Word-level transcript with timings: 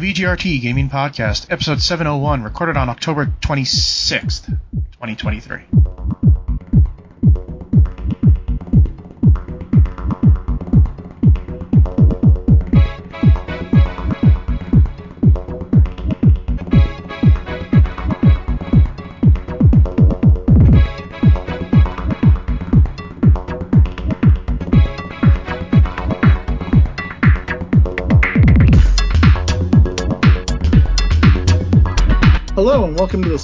the 0.00 0.12
VGRT 0.12 0.62
Gaming 0.62 0.88
Podcast, 0.88 1.46
episode 1.50 1.80
701, 1.80 2.42
recorded 2.42 2.76
on 2.76 2.88
October 2.88 3.26
26th, 3.26 4.46
2023. 4.92 5.79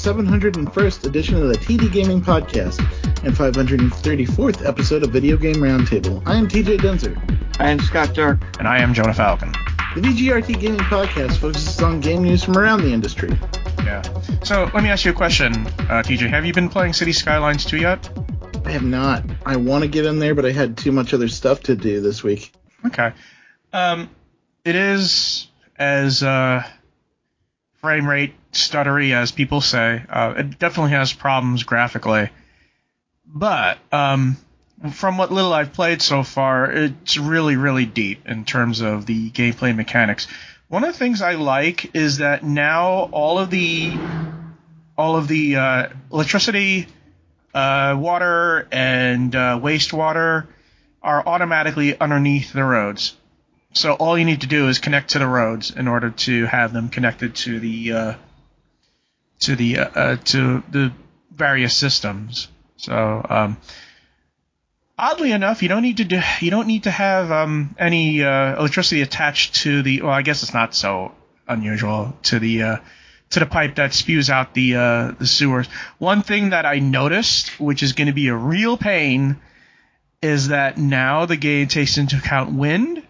701st 0.07 1.05
edition 1.05 1.35
of 1.35 1.49
the 1.49 1.59
TD 1.59 1.91
Gaming 1.91 2.21
Podcast 2.21 2.79
and 3.25 3.35
534th 3.35 4.65
episode 4.65 5.03
of 5.03 5.11
Video 5.11 5.37
Game 5.37 5.57
Roundtable. 5.57 6.23
I 6.25 6.37
am 6.37 6.47
TJ 6.47 6.79
Denzer. 6.79 7.19
I 7.59 7.71
am 7.71 7.81
Scott 7.81 8.15
Dirk. 8.15 8.39
And 8.61 8.69
I 8.69 8.79
am 8.79 8.95
Jonah 8.95 9.13
Falcon. 9.13 9.51
The 9.97 10.03
VGRT 10.03 10.61
Gaming 10.61 10.79
Podcast 10.79 11.39
focuses 11.39 11.83
on 11.83 11.99
game 11.99 12.23
news 12.23 12.45
from 12.45 12.57
around 12.57 12.83
the 12.83 12.93
industry. 12.93 13.37
Yeah. 13.79 14.03
So 14.45 14.71
let 14.73 14.85
me 14.85 14.91
ask 14.91 15.05
you 15.05 15.11
a 15.11 15.15
question, 15.15 15.53
uh, 15.57 16.05
TJ. 16.07 16.31
Have 16.31 16.47
you 16.47 16.53
been 16.53 16.69
playing 16.69 16.93
City 16.93 17.13
Skylines 17.13 17.65
2 17.65 17.79
yet? 17.79 18.09
I 18.65 18.71
have 18.71 18.85
not. 18.85 19.25
I 19.45 19.57
want 19.57 19.83
to 19.83 19.89
get 19.89 20.07
in 20.07 20.21
there, 20.21 20.37
but 20.37 20.47
I 20.47 20.53
had 20.53 20.77
too 20.77 20.93
much 20.93 21.15
other 21.15 21.27
stuff 21.27 21.65
to 21.65 21.75
do 21.75 22.01
this 22.01 22.23
week. 22.23 22.53
Okay. 22.87 23.13
Um, 23.73 24.09
it 24.65 24.77
is 24.77 25.49
as 25.77 26.23
uh, 26.23 26.63
frame 27.81 28.09
rate 28.09 28.35
stuttery 28.53 29.13
as 29.13 29.33
people 29.33 29.61
say. 29.61 30.03
Uh, 30.09 30.35
it 30.39 30.59
definitely 30.59 30.93
has 30.93 31.13
problems 31.13 31.65
graphically, 31.65 32.31
but 33.27 33.79
um, 33.93 34.37
from 34.93 35.19
what 35.19 35.33
little 35.33 35.53
I've 35.53 35.73
played 35.73 36.03
so 36.03 36.23
far, 36.23 36.71
it's 36.71 37.17
really 37.17 37.57
really 37.57 37.87
deep 37.87 38.27
in 38.27 38.45
terms 38.45 38.81
of 38.81 39.07
the 39.07 39.31
gameplay 39.31 39.75
mechanics. 39.75 40.27
One 40.69 40.83
of 40.83 40.93
the 40.93 40.99
things 40.99 41.23
I 41.23 41.35
like 41.35 41.95
is 41.95 42.19
that 42.19 42.43
now 42.43 43.09
all 43.13 43.39
of 43.39 43.51
the 43.51 43.97
all 44.99 45.17
of 45.17 45.29
the 45.29 45.57
uh, 45.57 45.89
electricity, 46.13 46.89
uh, 47.55 47.95
water, 47.99 48.67
and 48.73 49.35
uh, 49.35 49.61
wastewater 49.63 50.47
are 51.03 51.27
automatically 51.27 51.99
underneath 51.99 52.53
the 52.53 52.65
roads. 52.65 53.17
So 53.77 53.93
all 53.93 54.17
you 54.17 54.25
need 54.25 54.41
to 54.41 54.47
do 54.47 54.69
is 54.69 54.79
connect 54.79 55.11
to 55.11 55.19
the 55.19 55.27
roads 55.27 55.71
in 55.71 55.87
order 55.87 56.11
to 56.11 56.47
have 56.47 56.73
them 56.73 56.89
connected 56.89 57.35
to 57.37 57.61
the 57.61 57.93
uh, 57.93 58.15
to 59.41 59.55
the 59.55 59.81
uh, 59.81 59.89
uh, 59.95 60.17
to 60.17 60.63
the 60.71 60.93
various 61.31 61.77
systems. 61.77 62.49
So 62.79 63.25
um, 63.29 63.59
oddly 64.99 65.31
enough, 65.31 65.63
you 65.63 65.69
don't 65.69 65.83
need 65.83 65.99
to 65.99 66.05
do 66.05 66.23
you 66.41 66.51
don't 66.51 66.67
need 66.67 66.85
to 66.85 66.91
have 66.91 67.31
um, 67.31 67.77
any 67.79 68.25
uh, 68.25 68.59
electricity 68.59 69.03
attached 69.03 69.57
to 69.57 69.83
the. 69.83 70.01
Well, 70.01 70.13
I 70.13 70.23
guess 70.23 70.43
it's 70.43 70.55
not 70.55 70.75
so 70.75 71.13
unusual 71.47 72.17
to 72.25 72.39
the 72.39 72.63
uh, 72.63 72.77
to 73.31 73.41
the 73.41 73.47
pipe 73.47 73.75
that 73.75 73.93
spews 73.93 74.31
out 74.31 74.55
the 74.55 74.77
uh, 74.77 75.13
the 75.19 75.27
sewers. 75.27 75.67
One 75.99 76.23
thing 76.23 76.51
that 76.51 76.65
I 76.65 76.79
noticed, 76.79 77.61
which 77.61 77.83
is 77.83 77.93
going 77.93 78.07
to 78.07 78.15
be 78.15 78.29
a 78.29 78.35
real 78.35 78.79
pain, 78.79 79.37
is 80.23 80.49
that 80.49 80.79
now 80.79 81.27
the 81.27 81.37
game 81.37 81.69
takes 81.69 81.99
into 81.99 82.17
account 82.17 82.55
wind 82.55 83.03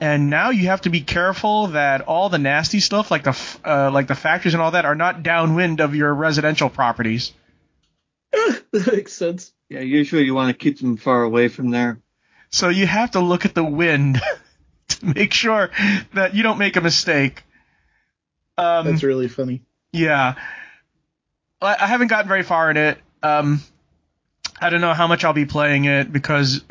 and 0.00 0.30
now 0.30 0.50
you 0.50 0.68
have 0.68 0.82
to 0.82 0.90
be 0.90 1.00
careful 1.00 1.68
that 1.68 2.02
all 2.02 2.28
the 2.28 2.38
nasty 2.38 2.80
stuff 2.80 3.10
like 3.10 3.24
the 3.24 3.36
uh, 3.64 3.90
like 3.90 4.06
the 4.06 4.14
factories 4.14 4.54
and 4.54 4.62
all 4.62 4.70
that 4.72 4.84
are 4.84 4.94
not 4.94 5.22
downwind 5.22 5.80
of 5.80 5.94
your 5.94 6.14
residential 6.14 6.70
properties. 6.70 7.32
that 8.32 8.92
makes 8.92 9.12
sense. 9.12 9.52
Yeah, 9.68 9.80
usually 9.80 10.24
you 10.24 10.34
want 10.34 10.50
to 10.50 10.54
keep 10.54 10.78
them 10.78 10.96
far 10.96 11.22
away 11.22 11.48
from 11.48 11.70
there. 11.70 12.00
So 12.50 12.68
you 12.68 12.86
have 12.86 13.12
to 13.12 13.20
look 13.20 13.44
at 13.44 13.54
the 13.54 13.64
wind 13.64 14.20
to 14.88 15.06
make 15.06 15.32
sure 15.32 15.70
that 16.14 16.34
you 16.34 16.42
don't 16.42 16.58
make 16.58 16.76
a 16.76 16.80
mistake. 16.80 17.42
Um, 18.56 18.86
That's 18.86 19.02
really 19.02 19.28
funny. 19.28 19.62
yeah, 19.92 20.34
I, 21.60 21.76
I 21.80 21.86
haven't 21.86 22.08
gotten 22.08 22.28
very 22.28 22.42
far 22.42 22.70
in 22.70 22.76
it. 22.76 22.98
Um, 23.22 23.62
I 24.60 24.70
don't 24.70 24.80
know 24.80 24.94
how 24.94 25.06
much 25.06 25.24
I'll 25.24 25.32
be 25.32 25.46
playing 25.46 25.84
it 25.84 26.12
because 26.12 26.62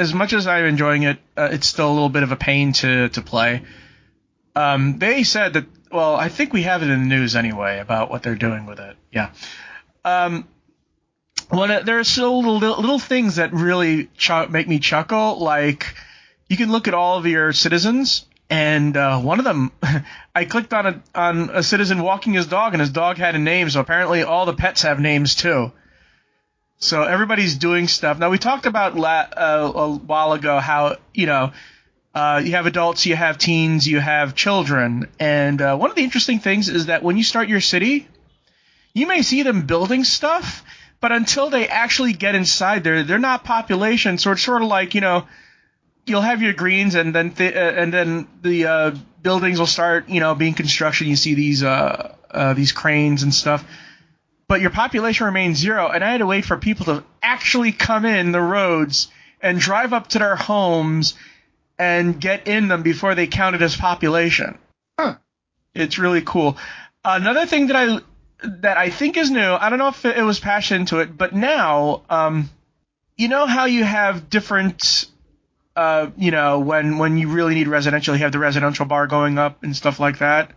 as 0.00 0.14
much 0.14 0.32
as 0.32 0.46
I'm 0.46 0.64
enjoying 0.64 1.02
it, 1.02 1.18
uh, 1.36 1.50
it's 1.52 1.66
still 1.66 1.90
a 1.90 1.92
little 1.92 2.08
bit 2.08 2.22
of 2.22 2.32
a 2.32 2.36
pain 2.36 2.72
to 2.74 3.10
to 3.10 3.22
play. 3.22 3.62
Um, 4.56 4.98
they 4.98 5.22
said 5.22 5.52
that. 5.52 5.66
Well, 5.92 6.14
I 6.14 6.28
think 6.28 6.52
we 6.52 6.62
have 6.62 6.82
it 6.82 6.88
in 6.88 7.00
the 7.00 7.16
news 7.16 7.34
anyway 7.34 7.80
about 7.80 8.10
what 8.10 8.22
they're 8.22 8.36
doing 8.36 8.64
with 8.64 8.78
it. 8.78 8.96
Yeah. 9.12 9.30
Um, 10.04 10.46
of, 11.50 11.84
there 11.84 11.98
are 11.98 12.04
still 12.04 12.38
little, 12.38 12.80
little 12.80 13.00
things 13.00 13.36
that 13.36 13.52
really 13.52 14.06
ch- 14.16 14.48
make 14.48 14.68
me 14.68 14.78
chuckle. 14.78 15.38
Like 15.40 15.94
you 16.48 16.56
can 16.56 16.70
look 16.70 16.88
at 16.88 16.94
all 16.94 17.18
of 17.18 17.26
your 17.26 17.52
citizens, 17.52 18.24
and 18.48 18.96
uh, 18.96 19.20
one 19.20 19.38
of 19.40 19.44
them, 19.44 19.72
I 20.34 20.44
clicked 20.44 20.72
on 20.72 20.86
a 20.86 21.02
on 21.14 21.50
a 21.50 21.62
citizen 21.62 22.02
walking 22.02 22.32
his 22.32 22.46
dog, 22.46 22.72
and 22.72 22.80
his 22.80 22.90
dog 22.90 23.18
had 23.18 23.34
a 23.34 23.38
name. 23.38 23.68
So 23.68 23.80
apparently, 23.80 24.22
all 24.22 24.46
the 24.46 24.54
pets 24.54 24.82
have 24.82 25.00
names 25.00 25.34
too. 25.34 25.72
So 26.90 27.04
everybody's 27.04 27.54
doing 27.54 27.86
stuff. 27.86 28.18
Now 28.18 28.30
we 28.30 28.38
talked 28.38 28.66
about 28.66 28.96
la- 28.96 29.28
uh, 29.36 29.72
a 29.76 29.92
while 29.92 30.32
ago 30.32 30.58
how 30.58 30.96
you 31.14 31.26
know 31.26 31.52
uh, 32.16 32.42
you 32.44 32.50
have 32.50 32.66
adults, 32.66 33.06
you 33.06 33.14
have 33.14 33.38
teens, 33.38 33.86
you 33.86 34.00
have 34.00 34.34
children, 34.34 35.06
and 35.20 35.62
uh, 35.62 35.76
one 35.76 35.90
of 35.90 35.94
the 35.94 36.02
interesting 36.02 36.40
things 36.40 36.68
is 36.68 36.86
that 36.86 37.04
when 37.04 37.16
you 37.16 37.22
start 37.22 37.48
your 37.48 37.60
city, 37.60 38.08
you 38.92 39.06
may 39.06 39.22
see 39.22 39.44
them 39.44 39.66
building 39.66 40.02
stuff, 40.02 40.64
but 41.00 41.12
until 41.12 41.48
they 41.48 41.68
actually 41.68 42.12
get 42.12 42.34
inside 42.34 42.82
there, 42.82 43.04
they're 43.04 43.20
not 43.20 43.44
population. 43.44 44.18
So 44.18 44.32
it's 44.32 44.42
sort 44.42 44.60
of 44.60 44.66
like 44.66 44.96
you 44.96 45.00
know 45.00 45.28
you'll 46.06 46.22
have 46.22 46.42
your 46.42 46.54
greens, 46.54 46.96
and 46.96 47.14
then 47.14 47.30
th- 47.30 47.54
uh, 47.54 47.58
and 47.80 47.94
then 47.94 48.26
the 48.42 48.66
uh, 48.66 48.90
buildings 49.22 49.60
will 49.60 49.68
start 49.68 50.08
you 50.08 50.18
know 50.18 50.34
being 50.34 50.54
construction. 50.54 51.06
You 51.06 51.14
see 51.14 51.34
these 51.34 51.62
uh, 51.62 52.16
these 52.56 52.72
cranes 52.72 53.22
and 53.22 53.32
stuff 53.32 53.64
but 54.50 54.60
your 54.60 54.70
population 54.70 55.26
remains 55.26 55.58
zero, 55.58 55.90
and 55.90 56.02
I 56.02 56.10
had 56.10 56.18
to 56.18 56.26
wait 56.26 56.44
for 56.44 56.56
people 56.56 56.86
to 56.86 57.04
actually 57.22 57.70
come 57.70 58.04
in 58.04 58.32
the 58.32 58.40
roads 58.40 59.06
and 59.40 59.60
drive 59.60 59.92
up 59.92 60.08
to 60.08 60.18
their 60.18 60.34
homes 60.34 61.14
and 61.78 62.20
get 62.20 62.48
in 62.48 62.66
them 62.66 62.82
before 62.82 63.14
they 63.14 63.28
counted 63.28 63.62
as 63.62 63.76
population. 63.76 64.58
Huh. 64.98 65.18
It's 65.72 66.00
really 66.00 66.20
cool. 66.20 66.56
Another 67.04 67.46
thing 67.46 67.68
that 67.68 67.76
I 67.76 68.00
that 68.42 68.76
I 68.76 68.90
think 68.90 69.16
is 69.16 69.30
new, 69.30 69.52
I 69.52 69.70
don't 69.70 69.78
know 69.78 69.86
if 69.86 70.04
it 70.04 70.24
was 70.24 70.40
passion 70.40 70.80
into 70.80 70.98
it, 70.98 71.16
but 71.16 71.32
now, 71.32 72.02
um, 72.10 72.50
you 73.16 73.28
know 73.28 73.46
how 73.46 73.66
you 73.66 73.84
have 73.84 74.28
different, 74.28 75.04
uh, 75.76 76.08
you 76.16 76.32
know, 76.32 76.58
when 76.58 76.98
when 76.98 77.16
you 77.18 77.28
really 77.28 77.54
need 77.54 77.68
residential, 77.68 78.16
you 78.16 78.22
have 78.24 78.32
the 78.32 78.40
residential 78.40 78.84
bar 78.84 79.06
going 79.06 79.38
up 79.38 79.62
and 79.62 79.76
stuff 79.76 80.00
like 80.00 80.18
that 80.18 80.50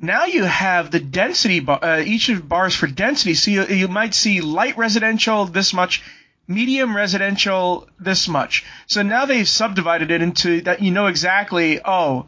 now 0.00 0.24
you 0.24 0.44
have 0.44 0.90
the 0.90 1.00
density 1.00 1.60
bar, 1.60 1.78
uh, 1.82 2.00
each 2.00 2.28
of 2.30 2.48
bars 2.48 2.74
for 2.74 2.86
density. 2.86 3.34
So 3.34 3.50
you, 3.50 3.66
you 3.66 3.88
might 3.88 4.14
see 4.14 4.40
light 4.40 4.76
residential 4.78 5.44
this 5.44 5.74
much, 5.74 6.02
medium 6.48 6.96
residential 6.96 7.88
this 7.98 8.26
much. 8.26 8.64
So 8.86 9.02
now 9.02 9.26
they've 9.26 9.48
subdivided 9.48 10.10
it 10.10 10.22
into 10.22 10.62
that 10.62 10.82
you 10.82 10.90
know 10.90 11.06
exactly. 11.06 11.80
Oh, 11.84 12.26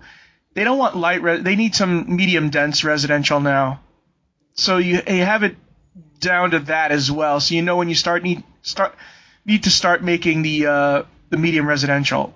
they 0.55 0.65
don't 0.65 0.79
want 0.79 0.97
light. 0.97 1.23
Re- 1.23 1.41
they 1.41 1.57
need 1.57 1.75
some 1.75 2.15
medium 2.15 2.51
dense 2.51 2.85
residential 2.85 3.41
now. 3.41 3.81
So 4.55 4.77
you, 4.77 5.01
you 5.09 5.25
have 5.25 5.43
it 5.43 5.57
down 6.21 6.51
to 6.51 6.61
that 6.61 6.93
as 6.93 7.11
well. 7.11 7.41
So 7.41 7.55
you 7.55 7.63
know 7.63 7.77
when 7.77 7.89
you 7.89 7.95
start 7.95 8.23
need 8.23 8.45
start 8.61 8.95
need 9.47 9.65
to 9.65 9.71
start 9.71 10.05
making 10.05 10.43
the 10.43 10.67
uh, 10.67 11.03
the 11.31 11.39
medium 11.39 11.67
residential. 11.67 12.35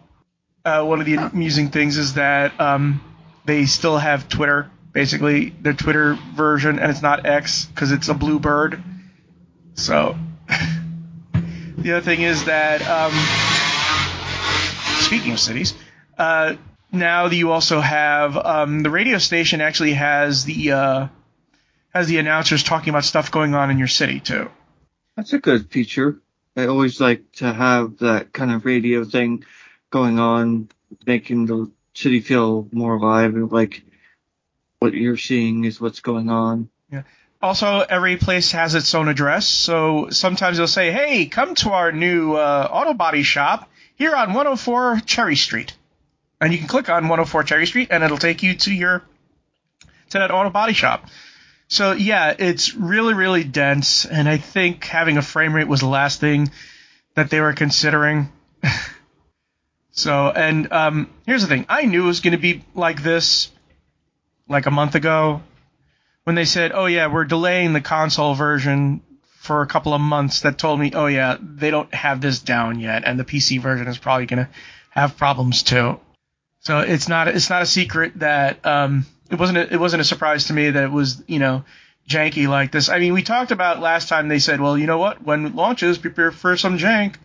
Uh, 0.64 0.82
one 0.82 0.98
of 0.98 1.06
the 1.06 1.14
amusing 1.14 1.68
things 1.68 1.96
is 1.96 2.14
that 2.14 2.58
um, 2.60 3.00
they 3.44 3.66
still 3.66 3.98
have 3.98 4.28
Twitter 4.28 4.68
basically 4.96 5.50
their 5.50 5.74
Twitter 5.74 6.18
version, 6.34 6.78
and 6.78 6.90
it's 6.90 7.02
not 7.02 7.26
X 7.26 7.66
because 7.66 7.92
it's 7.92 8.08
a 8.08 8.14
blue 8.14 8.38
bird. 8.38 8.82
So 9.74 10.16
the 11.76 11.92
other 11.92 12.00
thing 12.00 12.22
is 12.22 12.46
that 12.46 12.80
um, 12.80 13.12
speaking 15.02 15.32
of 15.32 15.38
cities, 15.38 15.74
uh, 16.16 16.56
now 16.90 17.28
that 17.28 17.36
you 17.36 17.52
also 17.52 17.78
have 17.78 18.38
um, 18.38 18.82
the 18.82 18.88
radio 18.88 19.18
station 19.18 19.60
actually 19.60 19.92
has 19.92 20.46
the 20.46 20.72
uh, 20.72 21.08
has 21.90 22.08
the 22.08 22.16
announcers 22.16 22.62
talking 22.62 22.88
about 22.88 23.04
stuff 23.04 23.30
going 23.30 23.54
on 23.54 23.70
in 23.70 23.76
your 23.76 23.88
city 23.88 24.18
too. 24.18 24.48
That's 25.14 25.34
a 25.34 25.38
good 25.38 25.70
feature. 25.70 26.22
I 26.56 26.68
always 26.68 27.02
like 27.02 27.32
to 27.32 27.52
have 27.52 27.98
that 27.98 28.32
kind 28.32 28.50
of 28.50 28.64
radio 28.64 29.04
thing 29.04 29.44
going 29.90 30.18
on, 30.18 30.70
making 31.06 31.44
the 31.44 31.70
city 31.92 32.20
feel 32.20 32.66
more 32.72 32.94
alive 32.94 33.34
and 33.34 33.52
like 33.52 33.82
what 34.86 34.94
you're 34.94 35.16
seeing 35.16 35.64
is 35.64 35.80
what's 35.80 36.00
going 36.00 36.30
on. 36.30 36.68
Yeah. 36.90 37.02
Also, 37.42 37.80
every 37.80 38.16
place 38.16 38.52
has 38.52 38.74
its 38.74 38.94
own 38.94 39.08
address, 39.08 39.46
so 39.46 40.08
sometimes 40.10 40.56
they'll 40.56 40.66
say, 40.66 40.90
"Hey, 40.90 41.26
come 41.26 41.54
to 41.56 41.70
our 41.70 41.92
new 41.92 42.34
uh, 42.34 42.68
auto 42.70 42.94
body 42.94 43.22
shop 43.22 43.70
here 43.94 44.14
on 44.14 44.28
104 44.28 45.00
Cherry 45.04 45.36
Street." 45.36 45.74
and 46.40 46.52
you 46.52 46.58
can 46.58 46.68
click 46.68 46.88
on 46.88 47.04
104 47.04 47.44
Cherry 47.44 47.66
Street, 47.66 47.88
and 47.90 48.04
it'll 48.04 48.18
take 48.18 48.42
you 48.42 48.54
to 48.54 48.74
your 48.74 49.02
to 50.10 50.18
that 50.18 50.30
auto 50.30 50.50
body 50.50 50.72
shop. 50.72 51.08
So 51.68 51.92
yeah, 51.92 52.34
it's 52.38 52.74
really 52.74 53.14
really 53.14 53.44
dense, 53.44 54.04
and 54.04 54.28
I 54.28 54.36
think 54.36 54.84
having 54.84 55.16
a 55.16 55.22
frame 55.22 55.54
rate 55.54 55.68
was 55.68 55.80
the 55.80 55.88
last 55.88 56.20
thing 56.20 56.50
that 57.14 57.30
they 57.30 57.40
were 57.40 57.54
considering. 57.54 58.30
so 59.90 60.30
and 60.30 60.72
um, 60.72 61.10
here's 61.26 61.42
the 61.42 61.48
thing: 61.48 61.66
I 61.68 61.86
knew 61.86 62.04
it 62.04 62.06
was 62.06 62.20
going 62.20 62.32
to 62.32 62.38
be 62.38 62.64
like 62.74 63.02
this, 63.02 63.50
like 64.48 64.66
a 64.66 64.70
month 64.70 64.94
ago, 64.94 65.42
when 66.24 66.36
they 66.36 66.44
said, 66.44 66.72
"Oh 66.74 66.86
yeah, 66.86 67.06
we're 67.08 67.24
delaying 67.24 67.72
the 67.72 67.80
console 67.80 68.34
version." 68.34 69.02
For 69.38 69.62
a 69.62 69.66
couple 69.68 69.94
of 69.94 70.00
months, 70.00 70.40
that 70.40 70.58
told 70.58 70.80
me, 70.80 70.90
oh 70.92 71.06
yeah, 71.06 71.36
they 71.40 71.70
don't 71.70 71.94
have 71.94 72.20
this 72.20 72.40
down 72.40 72.80
yet, 72.80 73.04
and 73.06 73.16
the 73.16 73.24
PC 73.24 73.60
version 73.60 73.86
is 73.86 73.96
probably 73.96 74.26
gonna 74.26 74.48
have 74.90 75.16
problems 75.16 75.62
too. 75.62 76.00
So 76.66 76.80
it's 76.80 77.08
not 77.08 77.28
it's 77.28 77.48
not 77.48 77.62
a 77.62 77.66
secret 77.66 78.18
that 78.18 78.66
um, 78.66 79.06
it 79.30 79.38
wasn't 79.38 79.58
a, 79.58 79.72
it 79.72 79.78
wasn't 79.78 80.00
a 80.00 80.04
surprise 80.04 80.46
to 80.46 80.52
me 80.52 80.70
that 80.70 80.82
it 80.82 80.90
was 80.90 81.22
you 81.28 81.38
know 81.38 81.64
janky 82.08 82.48
like 82.48 82.72
this. 82.72 82.88
I 82.88 82.98
mean, 82.98 83.14
we 83.14 83.22
talked 83.22 83.52
about 83.52 83.80
last 83.80 84.08
time 84.08 84.28
they 84.28 84.38
said, 84.38 84.60
well, 84.60 84.76
you 84.76 84.86
know 84.86 84.98
what, 84.98 85.22
when 85.22 85.46
it 85.46 85.54
launches, 85.54 85.98
prepare 85.98 86.32
for 86.32 86.56
some 86.56 86.78
jank. 86.78 87.16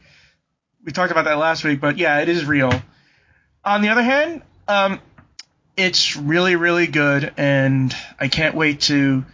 We 0.83 0.91
talked 0.91 1.11
about 1.11 1.25
that 1.25 1.37
last 1.37 1.63
week, 1.63 1.79
but 1.79 1.97
yeah, 1.97 2.19
it 2.19 2.29
is 2.29 2.45
real. 2.45 2.71
On 3.63 3.81
the 3.81 3.89
other 3.89 4.01
hand, 4.03 4.41
um, 4.67 4.99
it's 5.77 6.15
really 6.15 6.55
really 6.55 6.87
good, 6.87 7.33
and 7.37 7.95
I 8.19 8.27
can't 8.27 8.55
wait 8.55 8.81
to 8.81 9.25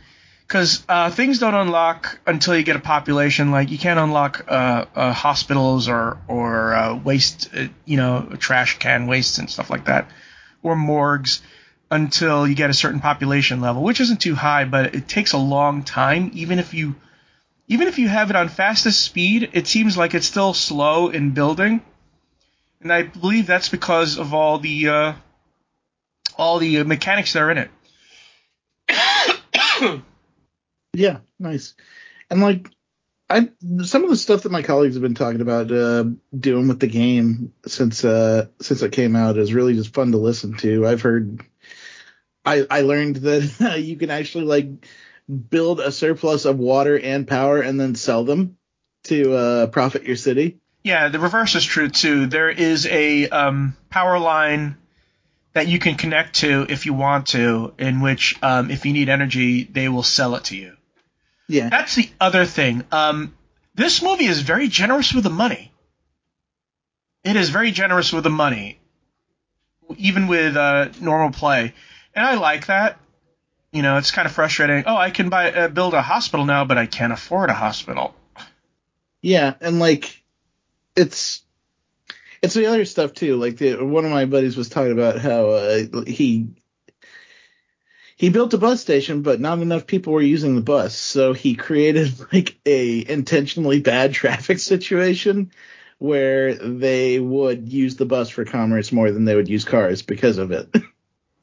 because 0.47 0.83
uh, 0.87 1.09
things 1.09 1.39
don't 1.39 1.55
unlock 1.55 2.19
until 2.25 2.55
you 2.55 2.63
get 2.63 2.77
a 2.77 2.79
population. 2.79 3.51
Like 3.51 3.69
you 3.69 3.77
can't 3.77 3.99
unlock 3.99 4.45
uh, 4.47 4.85
uh, 4.95 5.13
hospitals 5.13 5.89
or 5.89 6.19
or 6.27 6.73
uh, 6.73 6.95
waste, 6.95 7.49
uh, 7.55 7.67
you 7.85 7.97
know, 7.97 8.29
trash 8.39 8.77
can 8.79 9.07
waste 9.07 9.39
and 9.39 9.49
stuff 9.49 9.69
like 9.69 9.85
that, 9.85 10.09
or 10.63 10.75
morgues 10.75 11.41
until 11.91 12.47
you 12.47 12.55
get 12.55 12.69
a 12.69 12.73
certain 12.73 12.99
population 12.99 13.61
level, 13.61 13.83
which 13.83 14.01
isn't 14.01 14.21
too 14.21 14.35
high, 14.35 14.65
but 14.65 14.95
it 14.95 15.07
takes 15.07 15.33
a 15.33 15.37
long 15.37 15.83
time. 15.83 16.31
Even 16.33 16.59
if 16.59 16.73
you 16.73 16.95
even 17.67 17.87
if 17.87 17.99
you 17.99 18.07
have 18.07 18.29
it 18.29 18.35
on 18.37 18.47
fastest 18.47 19.01
speed, 19.01 19.49
it 19.51 19.67
seems 19.67 19.97
like 19.97 20.13
it's 20.13 20.27
still 20.27 20.53
slow 20.53 21.09
in 21.09 21.31
building, 21.31 21.81
and 22.81 22.93
I 22.93 23.03
believe 23.03 23.47
that's 23.47 23.69
because 23.69 24.17
of 24.17 24.33
all 24.33 24.59
the 24.59 24.87
uh, 24.87 25.13
all 26.37 26.59
the 26.59 26.83
mechanics 26.83 27.33
that 27.33 27.41
are 27.41 27.51
in 27.51 27.69
it. 28.89 30.03
Yeah, 30.97 31.19
nice. 31.37 31.75
And 32.31 32.41
like 32.41 32.71
I 33.29 33.49
some 33.83 34.03
of 34.03 34.09
the 34.09 34.15
stuff 34.15 34.43
that 34.43 34.51
my 34.51 34.63
colleagues 34.63 34.95
have 34.95 35.03
been 35.03 35.13
talking 35.13 35.41
about 35.41 35.71
uh, 35.71 36.05
doing 36.37 36.67
with 36.67 36.79
the 36.79 36.87
game 36.87 37.53
since 37.67 38.03
uh, 38.03 38.47
since 38.59 38.81
it 38.81 38.93
came 38.93 39.15
out 39.15 39.37
is 39.37 39.53
really 39.53 39.75
just 39.75 39.93
fun 39.93 40.11
to 40.13 40.17
listen 40.17 40.57
to. 40.57 40.87
I've 40.87 41.03
heard 41.03 41.41
I 42.43 42.65
I 42.69 42.81
learned 42.81 43.17
that 43.17 43.61
uh, 43.61 43.75
you 43.75 43.95
can 43.95 44.09
actually 44.09 44.45
like 44.45 44.87
build 45.49 45.81
a 45.81 45.91
surplus 45.91 46.45
of 46.45 46.57
water 46.57 46.97
and 46.97 47.27
power 47.27 47.61
and 47.61 47.79
then 47.79 47.93
sell 47.93 48.23
them 48.23 48.57
to 49.03 49.33
uh, 49.33 49.67
profit 49.67 50.03
your 50.03 50.15
city. 50.15 50.57
Yeah, 50.83 51.09
the 51.09 51.19
reverse 51.19 51.53
is 51.53 51.65
true 51.65 51.89
too. 51.89 52.25
There 52.25 52.49
is 52.49 52.87
a 52.87 53.29
um, 53.29 53.77
power 53.91 54.17
line 54.17 54.77
that 55.57 55.67
you 55.67 55.79
can 55.79 55.95
connect 55.95 56.35
to 56.35 56.67
if 56.69 56.85
you 56.85 56.93
want 56.93 57.29
to, 57.29 57.73
in 57.79 57.99
which 57.99 58.35
um, 58.43 58.69
if 58.69 58.85
you 58.85 58.93
need 58.93 59.09
energy, 59.09 59.63
they 59.63 59.89
will 59.89 60.03
sell 60.03 60.35
it 60.35 60.43
to 60.45 60.55
you. 60.55 60.77
Yeah. 61.47 61.69
That's 61.69 61.95
the 61.95 62.07
other 62.21 62.45
thing. 62.45 62.83
Um, 62.91 63.33
this 63.73 64.03
movie 64.03 64.25
is 64.25 64.41
very 64.41 64.67
generous 64.67 65.15
with 65.15 65.23
the 65.23 65.31
money. 65.31 65.71
It 67.23 67.35
is 67.35 67.49
very 67.49 67.71
generous 67.71 68.13
with 68.13 68.23
the 68.23 68.29
money, 68.29 68.79
even 69.97 70.27
with 70.27 70.55
uh, 70.55 70.89
normal 71.01 71.31
play, 71.31 71.73
and 72.13 72.23
I 72.23 72.35
like 72.35 72.67
that. 72.67 72.99
You 73.71 73.81
know, 73.81 73.97
it's 73.97 74.11
kind 74.11 74.27
of 74.27 74.33
frustrating. 74.33 74.83
Oh, 74.85 74.95
I 74.95 75.09
can 75.09 75.29
buy 75.29 75.51
uh, 75.51 75.67
build 75.69 75.95
a 75.95 76.03
hospital 76.03 76.45
now, 76.45 76.65
but 76.65 76.77
I 76.77 76.85
can't 76.85 77.11
afford 77.11 77.49
a 77.49 77.53
hospital. 77.53 78.13
Yeah, 79.23 79.55
and 79.59 79.79
like 79.79 80.21
it's 80.95 81.41
it's 82.47 82.55
the 82.55 82.65
other 82.67 82.85
stuff 82.85 83.13
too. 83.13 83.35
Like 83.35 83.57
the, 83.57 83.75
one 83.75 84.05
of 84.05 84.11
my 84.11 84.25
buddies 84.25 84.57
was 84.57 84.69
talking 84.69 84.93
about 84.93 85.19
how 85.19 85.49
uh, 85.49 85.83
he 86.07 86.47
he 88.15 88.29
built 88.29 88.53
a 88.53 88.57
bus 88.57 88.81
station, 88.81 89.21
but 89.21 89.39
not 89.39 89.59
enough 89.59 89.85
people 89.85 90.13
were 90.13 90.21
using 90.21 90.55
the 90.55 90.61
bus, 90.61 90.95
so 90.95 91.33
he 91.33 91.55
created 91.55 92.13
like 92.33 92.57
a 92.65 93.07
intentionally 93.07 93.81
bad 93.81 94.13
traffic 94.21 94.59
situation 94.59 95.51
where 95.99 96.53
they 96.53 97.19
would 97.19 97.67
use 97.69 97.95
the 97.95 98.05
bus 98.05 98.29
for 98.29 98.45
commerce 98.45 98.91
more 98.91 99.11
than 99.11 99.25
they 99.25 99.35
would 99.35 99.49
use 99.49 99.65
cars 99.65 100.01
because 100.01 100.37
of 100.37 100.51
it. 100.51 100.73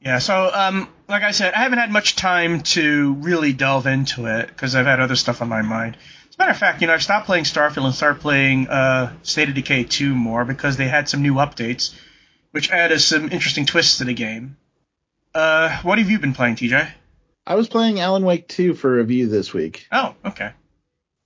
Yeah, 0.01 0.19
so 0.19 0.51
um, 0.53 0.87
like 1.09 1.23
I 1.23 1.31
said, 1.31 1.55
I 1.55 1.63
haven't 1.63 1.79
had 1.79 1.89
much 1.89 2.15
time 2.15 2.61
to 2.61 3.13
really 3.13 3.53
delve 3.53 3.87
into 3.87 4.27
it 4.27 4.49
because 4.49 4.75
I've 4.75 4.85
had 4.85 4.99
other 4.99 5.15
stuff 5.15 5.41
on 5.41 5.49
my 5.49 5.63
mind. 5.63 5.97
As 6.35 6.39
a 6.39 6.41
matter 6.41 6.51
of 6.51 6.57
fact, 6.57 6.81
you 6.81 6.87
know, 6.87 6.93
I've 6.93 7.01
stopped 7.01 7.27
playing 7.27 7.45
Starfield 7.45 7.85
and 7.85 7.95
started 7.95 8.21
playing 8.21 8.67
uh, 8.67 9.13
State 9.23 9.47
of 9.47 9.55
Decay 9.55 9.85
2 9.85 10.13
more 10.13 10.43
because 10.43 10.75
they 10.75 10.89
had 10.89 11.07
some 11.07 11.21
new 11.21 11.35
updates, 11.35 11.95
which 12.51 12.69
added 12.71 12.99
some 12.99 13.31
interesting 13.31 13.65
twists 13.65 13.99
to 13.99 14.03
the 14.03 14.13
game. 14.13 14.57
Uh, 15.33 15.79
what 15.83 15.97
have 15.97 16.09
you 16.09 16.19
been 16.19 16.33
playing, 16.33 16.57
TJ? 16.57 16.91
I 17.47 17.55
was 17.55 17.69
playing 17.69 18.01
Alan 18.01 18.25
Wake 18.25 18.49
2 18.49 18.73
for 18.73 18.97
review 18.97 19.27
this 19.29 19.53
week. 19.53 19.87
Oh, 19.93 20.13
okay. 20.25 20.51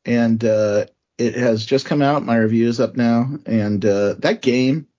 And 0.05 0.45
uh, 0.45 0.85
it 1.17 1.33
has 1.33 1.65
just 1.65 1.87
come 1.87 2.03
out. 2.03 2.23
My 2.23 2.37
review 2.37 2.67
is 2.67 2.79
up 2.79 2.95
now. 2.95 3.31
And 3.47 3.83
uh, 3.83 4.13
that 4.19 4.43
game, 4.43 4.89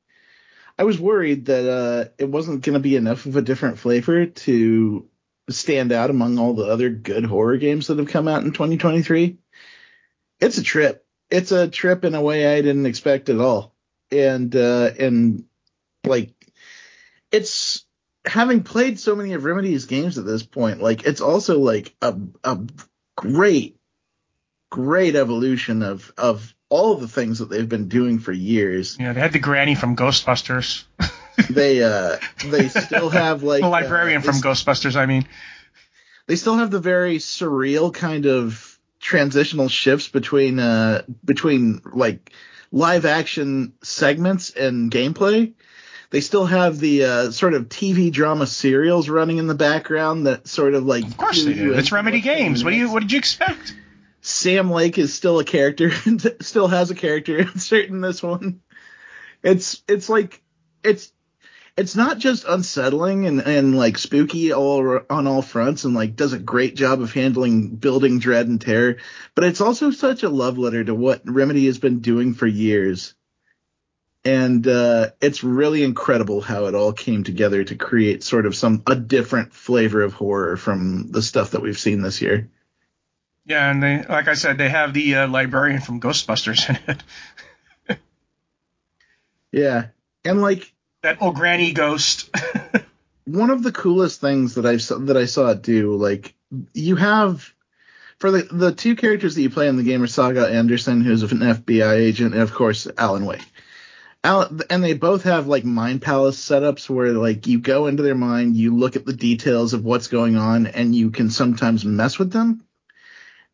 I 0.76 0.82
was 0.82 0.98
worried 0.98 1.46
that 1.46 1.70
uh, 1.70 2.08
it 2.18 2.28
wasn't 2.28 2.64
going 2.64 2.74
to 2.74 2.80
be 2.80 2.96
enough 2.96 3.26
of 3.26 3.36
a 3.36 3.42
different 3.42 3.78
flavor 3.78 4.26
to 4.26 5.06
stand 5.48 5.92
out 5.92 6.10
among 6.10 6.38
all 6.38 6.54
the 6.54 6.66
other 6.66 6.90
good 6.90 7.24
horror 7.24 7.58
games 7.58 7.86
that 7.86 7.98
have 7.98 8.08
come 8.08 8.26
out 8.26 8.42
in 8.42 8.50
2023. 8.50 9.38
It's 10.40 10.58
a 10.58 10.62
trip. 10.62 11.04
It's 11.30 11.52
a 11.52 11.68
trip 11.68 12.04
in 12.04 12.14
a 12.14 12.22
way 12.22 12.56
I 12.56 12.62
didn't 12.62 12.86
expect 12.86 13.28
at 13.28 13.40
all. 13.40 13.74
And 14.10 14.54
uh, 14.56 14.90
and 14.98 15.44
like 16.04 16.32
it's 17.30 17.84
having 18.24 18.62
played 18.62 18.98
so 18.98 19.14
many 19.14 19.32
of 19.34 19.44
Remedy's 19.44 19.86
games 19.86 20.18
at 20.18 20.24
this 20.24 20.42
point, 20.42 20.82
like 20.82 21.04
it's 21.04 21.20
also 21.20 21.58
like 21.58 21.94
a 22.02 22.16
a 22.42 22.58
great 23.16 23.76
great 24.70 25.16
evolution 25.16 25.82
of 25.82 26.12
of 26.16 26.54
all 26.68 26.94
the 26.94 27.08
things 27.08 27.40
that 27.40 27.50
they've 27.50 27.68
been 27.68 27.88
doing 27.88 28.18
for 28.18 28.32
years. 28.32 28.96
Yeah, 28.98 29.12
they 29.12 29.20
had 29.20 29.32
the 29.32 29.38
granny 29.38 29.74
from 29.74 29.96
Ghostbusters. 29.96 30.84
they 31.50 31.82
uh 31.82 32.16
they 32.46 32.68
still 32.68 33.10
have 33.10 33.42
like 33.42 33.62
the 33.62 33.68
librarian 33.68 34.18
uh, 34.18 34.24
from 34.24 34.36
Ghostbusters, 34.36 34.96
I 34.96 35.06
mean. 35.06 35.26
They 36.26 36.36
still 36.36 36.56
have 36.56 36.70
the 36.70 36.80
very 36.80 37.16
surreal 37.18 37.92
kind 37.92 38.26
of 38.26 38.69
transitional 39.00 39.68
shifts 39.68 40.08
between 40.08 40.58
uh 40.58 41.02
between 41.24 41.80
like 41.92 42.32
live 42.70 43.06
action 43.06 43.72
segments 43.82 44.50
and 44.50 44.90
gameplay 44.90 45.52
they 46.10 46.20
still 46.20 46.44
have 46.44 46.78
the 46.78 47.04
uh, 47.04 47.30
sort 47.30 47.54
of 47.54 47.68
TV 47.68 48.10
drama 48.12 48.46
serials 48.46 49.08
running 49.08 49.38
in 49.38 49.46
the 49.46 49.54
background 49.54 50.26
that 50.26 50.48
sort 50.48 50.74
of 50.74 50.84
like. 50.84 51.04
Of 51.04 51.16
course 51.16 51.44
they 51.44 51.54
do. 51.54 51.72
It's 51.72 51.92
Remedy 51.92 52.20
Games. 52.20 52.64
What 52.64 52.70
do 52.70 52.76
you? 52.76 52.90
What 52.90 53.00
did 53.00 53.12
you 53.12 53.18
expect? 53.18 53.74
Sam 54.20 54.70
Lake 54.70 54.98
is 54.98 55.14
still 55.14 55.38
a 55.38 55.44
character, 55.44 55.92
still 56.40 56.68
has 56.68 56.90
a 56.90 56.94
character 56.94 57.38
insert 57.38 57.86
in 57.88 58.00
this 58.00 58.22
one. 58.22 58.60
It's 59.42 59.82
it's 59.88 60.08
like 60.08 60.42
it's 60.82 61.12
it's 61.80 61.96
not 61.96 62.18
just 62.18 62.44
unsettling 62.46 63.26
and, 63.26 63.40
and 63.40 63.74
like 63.74 63.96
spooky 63.96 64.52
all 64.52 65.00
on 65.08 65.26
all 65.26 65.40
fronts 65.40 65.84
and 65.84 65.94
like 65.94 66.14
does 66.14 66.34
a 66.34 66.38
great 66.38 66.76
job 66.76 67.00
of 67.00 67.14
handling 67.14 67.68
building 67.76 68.18
dread 68.18 68.46
and 68.48 68.60
terror, 68.60 68.98
but 69.34 69.44
it's 69.44 69.62
also 69.62 69.90
such 69.90 70.22
a 70.22 70.28
love 70.28 70.58
letter 70.58 70.84
to 70.84 70.94
what 70.94 71.22
Remedy 71.24 71.64
has 71.66 71.78
been 71.78 72.00
doing 72.00 72.34
for 72.34 72.46
years 72.46 73.14
and 74.24 74.66
uh, 74.66 75.10
it's 75.22 75.42
really 75.42 75.82
incredible 75.82 76.42
how 76.42 76.66
it 76.66 76.74
all 76.74 76.92
came 76.92 77.24
together 77.24 77.64
to 77.64 77.74
create 77.74 78.22
sort 78.22 78.44
of 78.44 78.54
some 78.54 78.82
a 78.86 78.94
different 78.94 79.54
flavor 79.54 80.02
of 80.02 80.12
horror 80.12 80.58
from 80.58 81.10
the 81.10 81.22
stuff 81.22 81.52
that 81.52 81.62
we've 81.62 81.78
seen 81.78 82.02
this 82.02 82.20
year. 82.20 82.50
Yeah, 83.46 83.70
and 83.70 83.82
they, 83.82 84.02
like 84.02 84.28
I 84.28 84.34
said, 84.34 84.58
they 84.58 84.68
have 84.68 84.92
the 84.92 85.14
uh, 85.14 85.28
librarian 85.28 85.80
from 85.80 86.00
Ghostbusters 86.00 86.68
in 86.68 86.96
it. 87.88 87.98
yeah, 89.52 89.86
and 90.22 90.42
like 90.42 90.70
that 91.02 91.22
old 91.22 91.34
granny 91.34 91.72
ghost. 91.72 92.30
one 93.24 93.50
of 93.50 93.62
the 93.62 93.72
coolest 93.72 94.20
things 94.20 94.54
that 94.54 94.66
I 94.66 94.76
saw 94.76 94.98
that 94.98 95.16
I 95.16 95.26
saw 95.26 95.50
it 95.50 95.62
do, 95.62 95.94
like 95.96 96.34
you 96.74 96.96
have 96.96 97.52
for 98.18 98.30
the 98.30 98.42
the 98.50 98.72
two 98.72 98.96
characters 98.96 99.34
that 99.34 99.42
you 99.42 99.50
play 99.50 99.68
in 99.68 99.76
the 99.76 99.82
game 99.82 100.02
are 100.02 100.06
Saga 100.06 100.48
Anderson, 100.48 101.00
who's 101.00 101.22
an 101.22 101.38
FBI 101.38 101.96
agent, 101.96 102.34
and 102.34 102.42
of 102.42 102.52
course 102.52 102.86
Alan 102.98 103.24
Wake 103.24 103.44
Alan, 104.22 104.60
and 104.68 104.84
they 104.84 104.94
both 104.94 105.24
have 105.24 105.46
like 105.46 105.64
mind 105.64 106.02
palace 106.02 106.38
setups 106.38 106.90
where 106.90 107.12
like 107.12 107.46
you 107.46 107.58
go 107.58 107.86
into 107.86 108.02
their 108.02 108.14
mind, 108.14 108.56
you 108.56 108.76
look 108.76 108.96
at 108.96 109.06
the 109.06 109.12
details 109.12 109.72
of 109.72 109.84
what's 109.84 110.08
going 110.08 110.36
on, 110.36 110.66
and 110.66 110.94
you 110.94 111.10
can 111.10 111.30
sometimes 111.30 111.84
mess 111.84 112.18
with 112.18 112.32
them. 112.32 112.64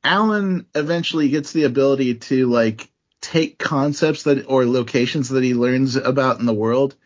Alan 0.03 0.67
eventually 0.75 1.29
gets 1.29 1.53
the 1.53 1.65
ability 1.65 2.15
to 2.15 2.47
like 2.47 2.88
take 3.21 3.59
concepts 3.59 4.25
that 4.25 4.47
or 4.47 4.67
locations 4.67 5.29
that 5.31 5.43
he 5.43 5.55
learns 5.55 5.97
about 5.97 6.38
in 6.38 6.47
the 6.47 6.55
world 6.55 6.97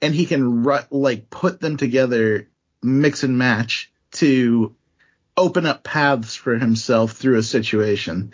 and 0.00 0.14
he 0.14 0.26
can 0.26 0.62
like 0.90 1.30
put 1.30 1.60
them 1.60 1.76
together, 1.76 2.48
mix 2.82 3.22
and 3.22 3.38
match 3.38 3.92
to 4.12 4.74
open 5.36 5.66
up 5.66 5.82
paths 5.82 6.34
for 6.34 6.56
himself 6.56 7.12
through 7.12 7.38
a 7.38 7.42
situation. 7.42 8.32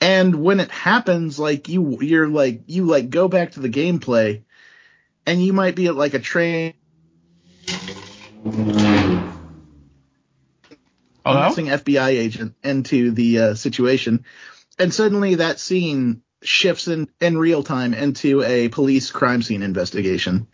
And 0.00 0.42
when 0.42 0.60
it 0.60 0.70
happens, 0.70 1.38
like 1.38 1.68
you, 1.68 1.98
you're 2.00 2.28
like, 2.28 2.62
you 2.66 2.84
like 2.84 3.10
go 3.10 3.28
back 3.28 3.52
to 3.52 3.60
the 3.60 3.70
gameplay 3.70 4.42
and 5.26 5.42
you 5.42 5.52
might 5.52 5.74
be 5.74 5.86
at 5.86 5.96
like 5.96 6.14
a 6.14 6.18
train. 6.18 6.74
Hello? 11.24 11.48
missing 11.48 11.66
FBI 11.66 12.08
agent 12.08 12.54
into 12.62 13.12
the 13.12 13.38
uh, 13.38 13.54
situation, 13.54 14.24
and 14.78 14.92
suddenly 14.92 15.36
that 15.36 15.58
scene 15.58 16.20
shifts 16.42 16.86
in 16.86 17.08
in 17.18 17.38
real 17.38 17.62
time 17.62 17.94
into 17.94 18.42
a 18.42 18.68
police 18.68 19.10
crime 19.10 19.40
scene 19.40 19.62
investigation, 19.62 20.48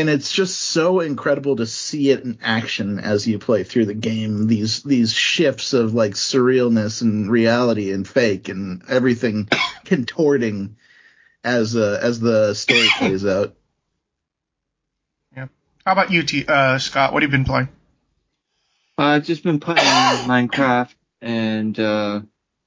and 0.00 0.10
it's 0.10 0.32
just 0.32 0.58
so 0.58 1.00
incredible 1.00 1.56
to 1.56 1.66
see 1.66 2.10
it 2.10 2.24
in 2.24 2.38
action 2.42 2.98
as 2.98 3.26
you 3.26 3.38
play 3.38 3.64
through 3.64 3.86
the 3.86 3.94
game. 3.94 4.46
These 4.46 4.82
these 4.82 5.12
shifts 5.12 5.72
of 5.72 5.94
like 5.94 6.12
surrealness 6.12 7.02
and 7.02 7.30
reality 7.30 7.92
and 7.92 8.06
fake 8.06 8.48
and 8.48 8.82
everything 8.88 9.48
contorting 9.84 10.76
as 11.42 11.76
uh, 11.76 11.98
as 12.02 12.20
the 12.20 12.54
story 12.54 12.88
plays 12.98 13.24
out. 13.26 13.54
Yeah 15.36 15.48
how 15.84 15.92
about 15.92 16.10
you, 16.10 16.22
T- 16.22 16.46
uh, 16.46 16.78
Scott? 16.78 17.12
What 17.12 17.22
have 17.22 17.30
you 17.30 17.38
been 17.38 17.44
playing? 17.44 17.68
I've 18.96 19.24
just 19.24 19.42
been 19.42 19.60
playing 19.60 19.78
Minecraft 20.26 20.94
and 21.20 21.78
uh, 21.78 22.20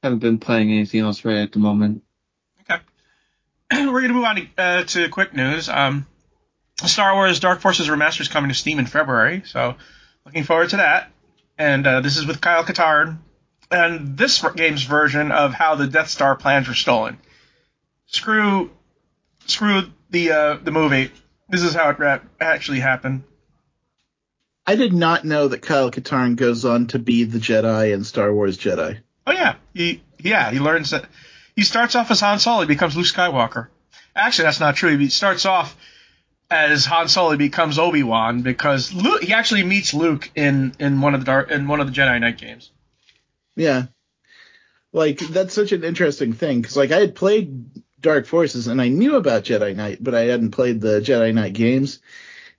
haven't 0.04 0.20
been 0.20 0.38
playing 0.40 0.72
anything 0.72 1.02
else 1.02 1.26
right 1.26 1.38
at 1.38 1.52
the 1.52 1.60
moment. 1.60 2.04
Okay. 2.62 2.82
We're 3.72 4.02
going 4.02 4.10
to 4.10 4.14
move 4.14 4.24
on 4.24 4.36
to, 4.36 4.48
uh, 4.58 4.84
to 4.84 5.10
quick 5.10 5.34
news. 5.34 5.68
Um, 5.68 6.06
Star 6.86 7.16
Wars 7.16 7.40
Dark 7.40 7.62
Forces 7.62 7.88
Remastered 7.88 8.22
is 8.22 8.28
coming 8.28 8.50
to 8.50 8.56
Steam 8.56 8.80
in 8.80 8.86
February, 8.86 9.44
so 9.46 9.76
looking 10.26 10.44
forward 10.44 10.70
to 10.70 10.78
that. 10.78 11.12
And 11.58 11.88
uh, 11.88 12.02
this 12.02 12.18
is 12.18 12.28
with 12.28 12.40
Kyle 12.40 12.64
Katarn. 12.64 13.20
And 13.70 14.18
this 14.18 14.42
game's 14.56 14.84
version 14.84 15.32
of 15.32 15.54
how 15.54 15.76
the 15.76 15.88
Death 15.88 16.10
Star 16.10 16.36
plans 16.36 16.68
were 16.68 16.74
stolen. 16.74 17.18
Screw, 18.06 18.72
screw 19.46 19.84
the 20.10 20.32
uh, 20.32 20.58
the 20.64 20.72
movie. 20.72 21.12
This 21.50 21.64
is 21.64 21.74
how 21.74 21.90
it 21.90 22.00
ra- 22.00 22.20
actually 22.40 22.80
happened. 22.80 23.24
I 24.66 24.76
did 24.76 24.94
not 24.94 25.26
know 25.26 25.48
that 25.48 25.62
Kyle 25.62 25.92
Katarn 25.92 26.36
goes 26.36 26.64
on 26.64 26.88
to 26.88 27.00
be 27.00 27.24
the 27.24 27.40
Jedi 27.40 27.94
in 27.94 28.04
Star 28.04 28.34
Wars 28.34 28.58
Jedi. 28.58 29.00
Oh 29.26 29.32
yeah, 29.32 29.56
he 29.74 30.02
yeah 30.20 30.52
he 30.52 30.60
learns 30.60 30.92
that 30.92 31.06
he 31.56 31.64
starts 31.64 31.96
off 31.96 32.12
as 32.12 32.22
Han 32.22 32.40
Solo, 32.40 32.62
he 32.62 32.68
becomes 32.68 32.96
Luke 32.96 33.06
Skywalker. 33.06 33.68
Actually, 34.16 34.46
that's 34.46 34.60
not 34.60 34.76
true. 34.76 34.98
He 34.98 35.10
starts 35.10 35.46
off 35.46 35.76
as 36.50 36.86
Han 36.86 37.08
Solo, 37.08 37.36
becomes 37.36 37.78
Obi 37.78 38.04
Wan 38.04 38.42
because 38.42 38.94
Luke, 38.94 39.24
he 39.24 39.34
actually 39.34 39.64
meets 39.64 39.94
Luke 39.94 40.30
in 40.36 40.74
in 40.80 41.02
one 41.02 41.14
of 41.14 41.22
the 41.22 41.26
dark 41.26 41.52
in 41.52 41.68
one 41.68 41.80
of 41.80 41.88
the 41.88 41.94
Jedi 41.94 42.20
Knight 42.20 42.38
games. 42.38 42.72
Yeah. 43.56 43.88
Like 44.94 45.20
that's 45.20 45.54
such 45.54 45.74
an 45.74 45.84
interesting 45.84 46.34
thing 46.34 46.62
because 46.62 46.78
like 46.78 46.92
I 46.92 47.00
had 47.00 47.16
played 47.16 47.66
Dark 48.00 48.26
Forces 48.26 48.68
and 48.68 48.82
I 48.82 48.88
knew 48.88 49.16
about 49.16 49.44
Jedi 49.44 49.76
Knight, 49.76 50.02
but 50.02 50.16
I 50.16 50.22
hadn't 50.22 50.52
played 50.52 50.80
the 50.80 51.02
Jedi 51.02 51.34
Knight 51.34 51.54
games. 51.54 52.00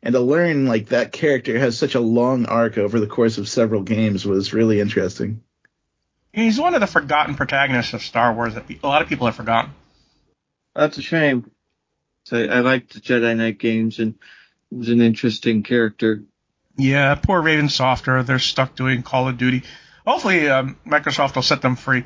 And 0.02 0.12
to 0.12 0.20
learn 0.20 0.66
like 0.66 0.88
that 0.88 1.10
character 1.10 1.58
has 1.58 1.76
such 1.76 1.94
a 1.94 2.00
long 2.00 2.46
arc 2.46 2.78
over 2.78 3.00
the 3.00 3.08
course 3.08 3.38
of 3.38 3.48
several 3.48 3.82
games 3.82 4.24
was 4.24 4.52
really 4.52 4.80
interesting. 4.80 5.42
He's 6.32 6.60
one 6.60 6.74
of 6.74 6.80
the 6.80 6.86
forgotten 6.86 7.34
protagonists 7.34 7.94
of 7.94 8.02
Star 8.02 8.32
Wars 8.32 8.54
that 8.54 8.70
a 8.70 8.86
lot 8.86 9.02
of 9.02 9.08
people 9.08 9.26
have 9.26 9.34
forgotten. 9.34 9.72
That's 10.74 10.98
a 10.98 11.02
shame. 11.02 11.50
So 12.28 12.36
I 12.36 12.60
liked 12.60 12.92
the 12.92 13.00
Jedi 13.00 13.34
Knight 13.34 13.58
games 13.58 13.98
and 13.98 14.14
he 14.68 14.76
was 14.76 14.90
an 14.90 15.00
interesting 15.00 15.62
character. 15.62 16.24
Yeah, 16.76 17.14
poor 17.14 17.40
Raven 17.40 17.70
Software. 17.70 18.22
They're 18.22 18.38
stuck 18.38 18.76
doing 18.76 19.02
Call 19.02 19.28
of 19.28 19.38
Duty. 19.38 19.62
Hopefully, 20.06 20.46
um, 20.46 20.76
Microsoft 20.86 21.36
will 21.36 21.42
set 21.42 21.62
them 21.62 21.74
free. 21.74 22.04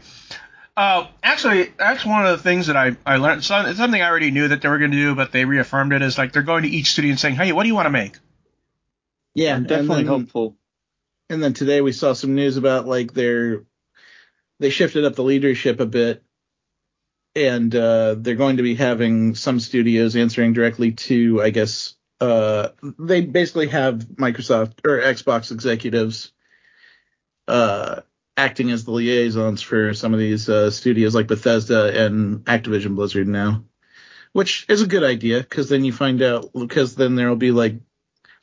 Uh, 0.77 1.09
actually, 1.25 1.73
that's 1.77 2.07
one 2.07 2.25
of 2.25 2.37
the 2.37 2.43
things 2.43 2.69
that 2.69 2.77
I, 2.77 2.97
I 3.05 3.17
learned. 3.17 3.43
So, 3.43 3.61
it's 3.63 3.79
something 3.79 4.01
I 4.01 4.09
already 4.09 4.31
knew 4.31 4.47
that 4.47 4.63
they 4.63 4.69
were 4.69 4.79
going 4.79 4.93
to 4.93 4.97
do, 4.97 5.17
but 5.17 5.33
they 5.33 5.45
reaffirmed 5.45 5.93
it. 5.93 6.03
Is 6.03 6.17
like 6.17 6.33
they're 6.33 6.43
going 6.43 6.63
to 6.63 6.69
each 6.69 6.93
studio 6.93 7.11
and 7.11 7.21
saying, 7.21 7.35
"Hey, 7.35 7.51
what 7.51 7.65
do 7.65 7.69
you 7.69 7.75
want 7.75 7.87
to 7.87 7.91
make?" 7.91 8.15
Yeah, 9.35 9.57
I'm 9.57 9.65
definitely 9.65 10.03
and 10.03 10.09
then, 10.09 10.21
hopeful. 10.21 10.57
And 11.31 11.43
then 11.43 11.53
today 11.53 11.81
we 11.81 11.93
saw 11.93 12.13
some 12.13 12.37
news 12.37 12.57
about 12.57 12.87
like 12.87 13.13
their 13.13 13.65
they 14.61 14.71
shifted 14.71 15.05
up 15.05 15.17
the 15.17 15.25
leadership 15.25 15.81
a 15.81 15.87
bit, 15.87 16.23
and 17.35 17.75
uh, 17.75 18.15
they're 18.19 18.35
going 18.35 18.59
to 18.59 18.63
be 18.63 18.75
having 18.75 19.35
some 19.35 19.61
studios 19.61 20.17
answering 20.17 20.53
directly 20.53 20.93
to, 20.93 21.43
I 21.43 21.51
guess, 21.51 21.95
uh, 22.21 22.69
they 22.99 23.23
basically 23.23 23.69
have 23.69 23.99
Microsoft 24.17 24.75
or 24.85 25.01
Xbox 25.01 25.51
executives 25.51 26.33
uh, 27.49 28.03
acting 28.37 28.71
as 28.71 28.85
the 28.85 28.93
liaisons 28.93 29.63
for 29.63 29.95
some 29.95 30.13
of 30.13 30.21
these 30.21 30.49
uh, 30.49 30.71
studios 30.71 31.15
like 31.15 31.27
Bethesda 31.27 32.07
and 32.07 32.45
Activision 32.45 32.95
Blizzard 32.95 33.29
now, 33.29 33.65
which 34.33 34.67
is 34.69 34.83
a 34.83 34.87
good 34.87 35.03
idea 35.03 35.41
because 35.41 35.69
then 35.69 35.85
you 35.85 35.93
find 35.93 36.23
out 36.23 36.51
because 36.53 36.95
then 36.95 37.17
there'll 37.17 37.37
be 37.37 37.51
like 37.51 37.75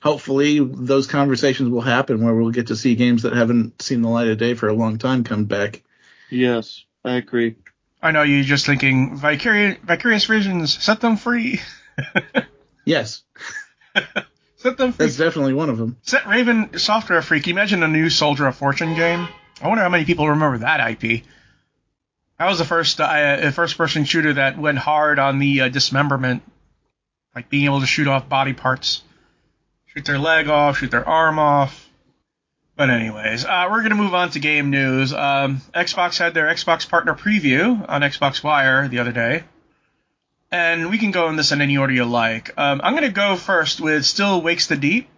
hopefully 0.01 0.59
those 0.59 1.07
conversations 1.07 1.69
will 1.69 1.81
happen 1.81 2.23
where 2.23 2.35
we'll 2.35 2.51
get 2.51 2.67
to 2.67 2.75
see 2.75 2.95
games 2.95 3.23
that 3.23 3.33
haven't 3.33 3.81
seen 3.81 4.01
the 4.01 4.09
light 4.09 4.27
of 4.27 4.37
day 4.37 4.53
for 4.53 4.67
a 4.67 4.73
long 4.73 4.97
time 4.97 5.23
come 5.23 5.45
back. 5.45 5.83
Yes, 6.29 6.85
I 7.03 7.15
agree. 7.15 7.55
I 8.01 8.11
know 8.11 8.23
you're 8.23 8.43
just 8.43 8.65
thinking 8.65 9.17
Vicarious, 9.17 9.77
Vicarious 9.83 10.25
Visions, 10.25 10.81
set 10.81 11.01
them 11.01 11.17
free. 11.17 11.59
Yes, 12.85 13.21
set 14.55 14.77
them 14.77 14.93
free. 14.93 15.05
that's 15.05 15.17
definitely 15.17 15.53
one 15.53 15.69
of 15.69 15.77
them. 15.77 15.97
Set 16.01 16.25
Raven 16.25 16.79
Software 16.79 17.21
free. 17.21 17.39
Can 17.39 17.49
you 17.49 17.55
imagine 17.55 17.83
a 17.83 17.87
new 17.87 18.09
Soldier 18.09 18.47
of 18.47 18.55
Fortune 18.55 18.95
game? 18.95 19.27
I 19.61 19.67
wonder 19.67 19.83
how 19.83 19.89
many 19.89 20.05
people 20.05 20.27
remember 20.29 20.59
that 20.59 20.89
IP. 21.03 21.23
That 22.39 22.47
was 22.47 22.57
the 22.57 22.65
first 22.65 22.99
uh, 22.99 23.51
first 23.51 23.77
person 23.77 24.05
shooter 24.05 24.33
that 24.33 24.57
went 24.57 24.79
hard 24.79 25.19
on 25.19 25.37
the 25.37 25.61
uh, 25.61 25.69
dismemberment, 25.69 26.41
like 27.35 27.49
being 27.49 27.65
able 27.65 27.81
to 27.81 27.85
shoot 27.85 28.07
off 28.07 28.27
body 28.27 28.53
parts, 28.53 29.03
shoot 29.87 30.05
their 30.05 30.17
leg 30.17 30.47
off, 30.47 30.79
shoot 30.79 30.89
their 30.89 31.07
arm 31.07 31.37
off. 31.37 31.88
But 32.79 32.91
anyways, 32.91 33.43
uh, 33.43 33.67
we're 33.69 33.81
gonna 33.81 33.95
move 33.95 34.13
on 34.13 34.29
to 34.29 34.39
game 34.39 34.69
news. 34.69 35.11
Um, 35.11 35.61
Xbox 35.75 36.17
had 36.17 36.33
their 36.33 36.45
Xbox 36.45 36.87
Partner 36.87 37.13
Preview 37.13 37.85
on 37.89 38.03
Xbox 38.03 38.41
Wire 38.41 38.87
the 38.87 38.99
other 38.99 39.11
day, 39.11 39.43
and 40.49 40.89
we 40.89 40.97
can 40.97 41.11
go 41.11 41.27
in 41.27 41.35
this 41.35 41.51
in 41.51 41.59
any 41.59 41.77
order 41.77 41.91
you 41.91 42.05
like. 42.05 42.57
Um, 42.57 42.79
I'm 42.81 42.93
gonna 42.93 43.09
go 43.09 43.35
first 43.35 43.81
with 43.81 44.05
Still 44.05 44.41
Wakes 44.41 44.67
the 44.67 44.77
Deep, 44.77 45.09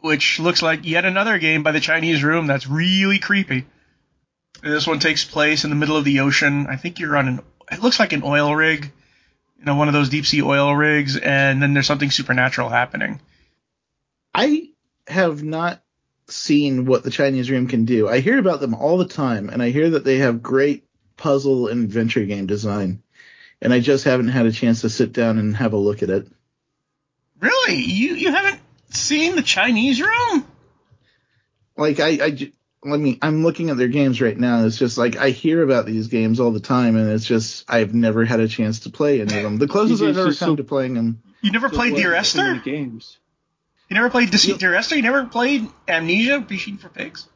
which 0.00 0.38
looks 0.38 0.60
like 0.60 0.84
yet 0.84 1.06
another 1.06 1.38
game 1.38 1.62
by 1.62 1.72
the 1.72 1.80
Chinese 1.80 2.22
Room 2.22 2.46
that's 2.46 2.68
really 2.68 3.20
creepy. 3.20 3.64
This 4.62 4.86
one 4.86 4.98
takes 4.98 5.24
place 5.24 5.64
in 5.64 5.70
the 5.70 5.76
middle 5.76 5.96
of 5.96 6.04
the 6.04 6.20
ocean. 6.20 6.66
I 6.66 6.76
think 6.76 6.98
you're 6.98 7.16
on 7.16 7.26
an. 7.26 7.40
It 7.72 7.82
looks 7.82 7.98
like 7.98 8.12
an 8.12 8.22
oil 8.22 8.54
rig, 8.54 8.92
you 9.58 9.64
know, 9.64 9.76
one 9.76 9.88
of 9.88 9.94
those 9.94 10.10
deep 10.10 10.26
sea 10.26 10.42
oil 10.42 10.76
rigs, 10.76 11.16
and 11.16 11.62
then 11.62 11.72
there's 11.72 11.86
something 11.86 12.10
supernatural 12.10 12.68
happening. 12.68 13.22
I 14.34 14.68
have 15.08 15.42
not 15.42 15.80
seen 16.28 16.86
what 16.86 17.02
the 17.02 17.10
Chinese 17.10 17.50
Room 17.50 17.66
can 17.68 17.84
do. 17.84 18.08
I 18.08 18.20
hear 18.20 18.38
about 18.38 18.60
them 18.60 18.74
all 18.74 18.98
the 18.98 19.06
time, 19.08 19.48
and 19.48 19.62
I 19.62 19.70
hear 19.70 19.90
that 19.90 20.04
they 20.04 20.18
have 20.18 20.42
great 20.42 20.84
puzzle 21.16 21.68
and 21.68 21.84
adventure 21.84 22.24
game 22.24 22.46
design. 22.46 23.02
And 23.62 23.72
I 23.72 23.80
just 23.80 24.04
haven't 24.04 24.28
had 24.28 24.46
a 24.46 24.52
chance 24.52 24.82
to 24.82 24.90
sit 24.90 25.12
down 25.12 25.38
and 25.38 25.56
have 25.56 25.72
a 25.72 25.78
look 25.78 26.02
at 26.02 26.10
it. 26.10 26.28
Really, 27.40 27.76
you 27.76 28.14
you 28.14 28.30
haven't 28.32 28.60
seen 28.90 29.34
the 29.36 29.42
Chinese 29.42 30.00
Room? 30.00 30.46
Like 31.76 32.00
I 32.00 32.08
I 32.22 32.52
let 32.84 33.00
me. 33.00 33.18
I'm 33.22 33.42
looking 33.42 33.70
at 33.70 33.76
their 33.76 33.88
games 33.88 34.20
right 34.20 34.36
now. 34.36 34.58
And 34.58 34.66
it's 34.66 34.78
just 34.78 34.96
like 34.98 35.16
I 35.16 35.30
hear 35.30 35.62
about 35.62 35.86
these 35.86 36.08
games 36.08 36.38
all 36.40 36.50
the 36.50 36.60
time, 36.60 36.96
and 36.96 37.10
it's 37.10 37.24
just 37.24 37.64
I've 37.68 37.94
never 37.94 38.24
had 38.24 38.40
a 38.40 38.48
chance 38.48 38.80
to 38.80 38.90
play 38.90 39.20
any 39.20 39.36
of 39.36 39.42
them. 39.42 39.56
The 39.58 39.68
closest 39.68 40.02
I've 40.02 40.16
ever 40.16 40.24
come 40.26 40.34
so- 40.34 40.56
to 40.56 40.64
playing 40.64 40.94
them. 40.94 41.22
You 41.42 41.50
never 41.52 41.68
played 41.68 41.92
Like, 41.92 42.02
Dear 42.02 42.14
Esther? 42.14 42.54
games. 42.64 43.18
You 43.88 43.94
never 43.94 44.10
played 44.10 44.30
Dis- 44.30 44.46
Yeah. 44.46 44.82
You 44.90 45.02
never 45.02 45.24
played 45.26 45.68
Amnesia? 45.88 46.44
Machine 46.48 46.76
for 46.78 46.88
Pigs? 46.88 47.28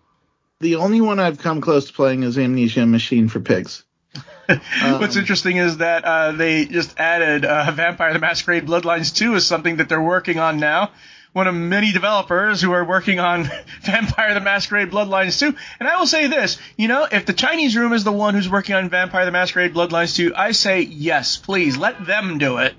The 0.60 0.76
only 0.76 1.00
one 1.00 1.18
I've 1.20 1.38
come 1.38 1.60
close 1.60 1.86
to 1.86 1.92
playing 1.92 2.22
is 2.22 2.36
Amnesia 2.38 2.84
Machine 2.86 3.28
for 3.28 3.40
Pigs. 3.40 3.84
What's 4.46 5.16
Um, 5.16 5.20
interesting 5.20 5.56
is 5.58 5.78
that 5.78 6.04
uh, 6.04 6.32
they 6.32 6.64
just 6.64 6.98
added 6.98 7.44
uh, 7.44 7.70
Vampire 7.70 8.12
the 8.12 8.18
Masquerade 8.18 8.66
Bloodlines 8.66 9.14
2 9.14 9.36
as 9.36 9.46
something 9.46 9.76
that 9.76 9.88
they're 9.88 10.02
working 10.02 10.38
on 10.38 10.58
now. 10.58 10.90
One 11.32 11.46
of 11.46 11.54
many 11.54 11.92
developers 11.92 12.60
who 12.60 12.72
are 12.72 12.84
working 12.84 13.20
on 13.20 13.48
Vampire 13.82 14.34
the 14.34 14.40
Masquerade 14.40 14.90
Bloodlines 14.90 15.38
2. 15.38 15.54
And 15.78 15.88
I 15.88 15.96
will 15.96 16.08
say 16.08 16.26
this, 16.26 16.58
you 16.76 16.88
know, 16.88 17.06
if 17.10 17.24
the 17.24 17.32
Chinese 17.32 17.76
room 17.76 17.92
is 17.92 18.02
the 18.02 18.10
one 18.12 18.34
who's 18.34 18.48
working 18.50 18.74
on 18.74 18.90
Vampire 18.90 19.24
the 19.24 19.30
Masquerade 19.30 19.72
Bloodlines 19.72 20.16
2, 20.16 20.34
I 20.34 20.50
say 20.50 20.80
yes, 20.80 21.36
please, 21.36 21.76
let 21.76 22.04
them 22.04 22.38
do 22.38 22.58
it. 22.58 22.74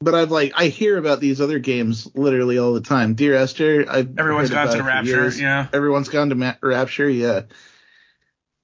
But 0.00 0.14
I've 0.14 0.30
like 0.30 0.52
I 0.54 0.66
hear 0.66 0.98
about 0.98 1.20
these 1.20 1.40
other 1.40 1.58
games 1.58 2.06
literally 2.14 2.58
all 2.58 2.74
the 2.74 2.82
time. 2.82 3.14
Dear 3.14 3.34
Esther, 3.34 3.86
I've 3.88 4.18
Everyone's 4.18 4.50
gone 4.50 4.66
to 4.66 4.72
about 4.72 4.72
the 4.72 4.78
it 4.78 5.06
for 5.06 5.20
Rapture, 5.22 5.42
yeah. 5.42 5.66
Everyone's 5.72 6.08
gone 6.10 6.28
to 6.28 6.34
Ma- 6.34 6.54
Rapture, 6.60 7.08
yeah. 7.08 7.42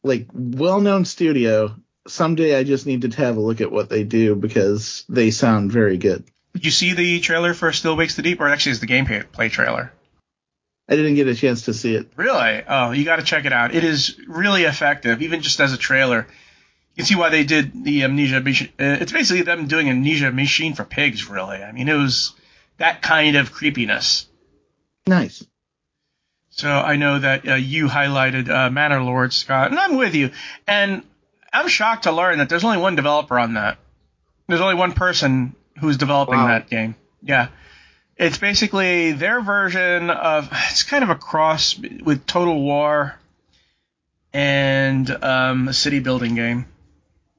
Like 0.03 0.29
well-known 0.33 1.05
studio. 1.05 1.77
Someday 2.07 2.59
I 2.59 2.65
just 2.65 2.87
need 2.87 3.03
to 3.03 3.17
have 3.17 3.37
a 3.37 3.41
look 3.41 3.61
at 3.61 3.73
what 3.73 3.89
they 3.89 4.05
do 4.05 4.35
because 4.35 5.05
they 5.09 5.31
sound 5.31 5.73
very 5.73 5.97
good. 5.97 6.25
Did 6.55 6.67
you 6.67 6.71
see 6.71 6.93
the 6.93 7.21
trailer 7.21 7.55
for 7.55 7.73
Still 7.73 7.97
Wakes 7.97 8.17
the 8.17 8.23
Deep, 8.23 8.41
or 8.41 8.49
actually 8.49 8.73
is 8.73 8.81
the 8.81 8.87
gameplay 8.87 9.31
play 9.31 9.49
trailer? 9.49 9.93
I 10.89 10.97
didn't 10.97 11.15
get 11.15 11.29
a 11.29 11.35
chance 11.35 11.63
to 11.63 11.75
see 11.75 11.95
it. 11.95 12.13
Really? 12.17 12.63
Oh, 12.69 12.91
you 12.91 13.05
got 13.05 13.17
to 13.17 13.23
check 13.23 13.47
it 13.47 13.53
out. 13.53 13.75
It 13.75 13.85
is 13.85 14.19
really 14.29 14.65
effective, 14.65 15.23
even 15.23 15.41
just 15.41 15.61
as 15.61 15.73
a 15.73 15.79
trailer. 15.79 16.27
You 16.95 17.03
can 17.03 17.07
see 17.07 17.15
why 17.17 17.31
they 17.31 17.45
did 17.45 17.85
the 17.85 18.05
Amnesia. 18.05 18.41
Machine. 18.41 18.69
Uh, 18.79 18.99
it's 19.01 19.13
basically 19.13 19.43
them 19.43 19.67
doing 19.67 19.89
Amnesia 19.89 20.31
Machine 20.31 20.75
for 20.75 20.85
pigs, 20.85 21.29
really. 21.29 21.57
I 21.63 21.73
mean, 21.73 21.89
it 21.89 21.95
was 21.95 22.35
that 22.77 23.01
kind 23.03 23.37
of 23.37 23.53
creepiness. 23.53 24.27
Nice. 25.07 25.45
So 26.51 26.69
I 26.69 26.97
know 26.97 27.19
that 27.19 27.49
uh, 27.49 27.55
you 27.55 27.89
highlighted 27.89 28.51
uh, 28.51 28.69
Manor 28.69 29.03
Lord, 29.03 29.33
Scott, 29.33 29.71
and 29.71 29.81
I'm 29.81 29.97
with 29.97 30.15
you. 30.15 30.31
And 30.67 31.03
I'm 31.51 31.69
shocked 31.69 32.05
to 32.05 32.13
learn 32.13 32.39
that 32.39 32.51
there's 32.51 32.63
only 32.65 32.77
one 32.79 32.95
developer 32.95 33.39
on 33.39 33.55
that. 33.55 33.79
There's 34.49 34.61
only 34.61 34.75
one 34.75 34.93
person 34.93 35.55
who's 35.81 35.97
developing 35.97 36.35
Wow. 36.35 36.49
that 36.49 36.69
game. 36.69 36.95
Yeah. 37.23 37.49
It's 38.19 38.37
basically 38.37 39.13
their 39.13 39.41
version 39.41 40.11
of 40.11 40.49
it's 40.71 40.83
kind 40.83 41.03
of 41.03 41.09
a 41.09 41.15
cross 41.15 41.79
with 41.79 42.27
Total 42.27 42.61
War 42.61 43.19
and 44.33 45.11
um, 45.25 45.69
a 45.69 45.73
city 45.73 46.01
building 46.01 46.35
game. 46.35 46.67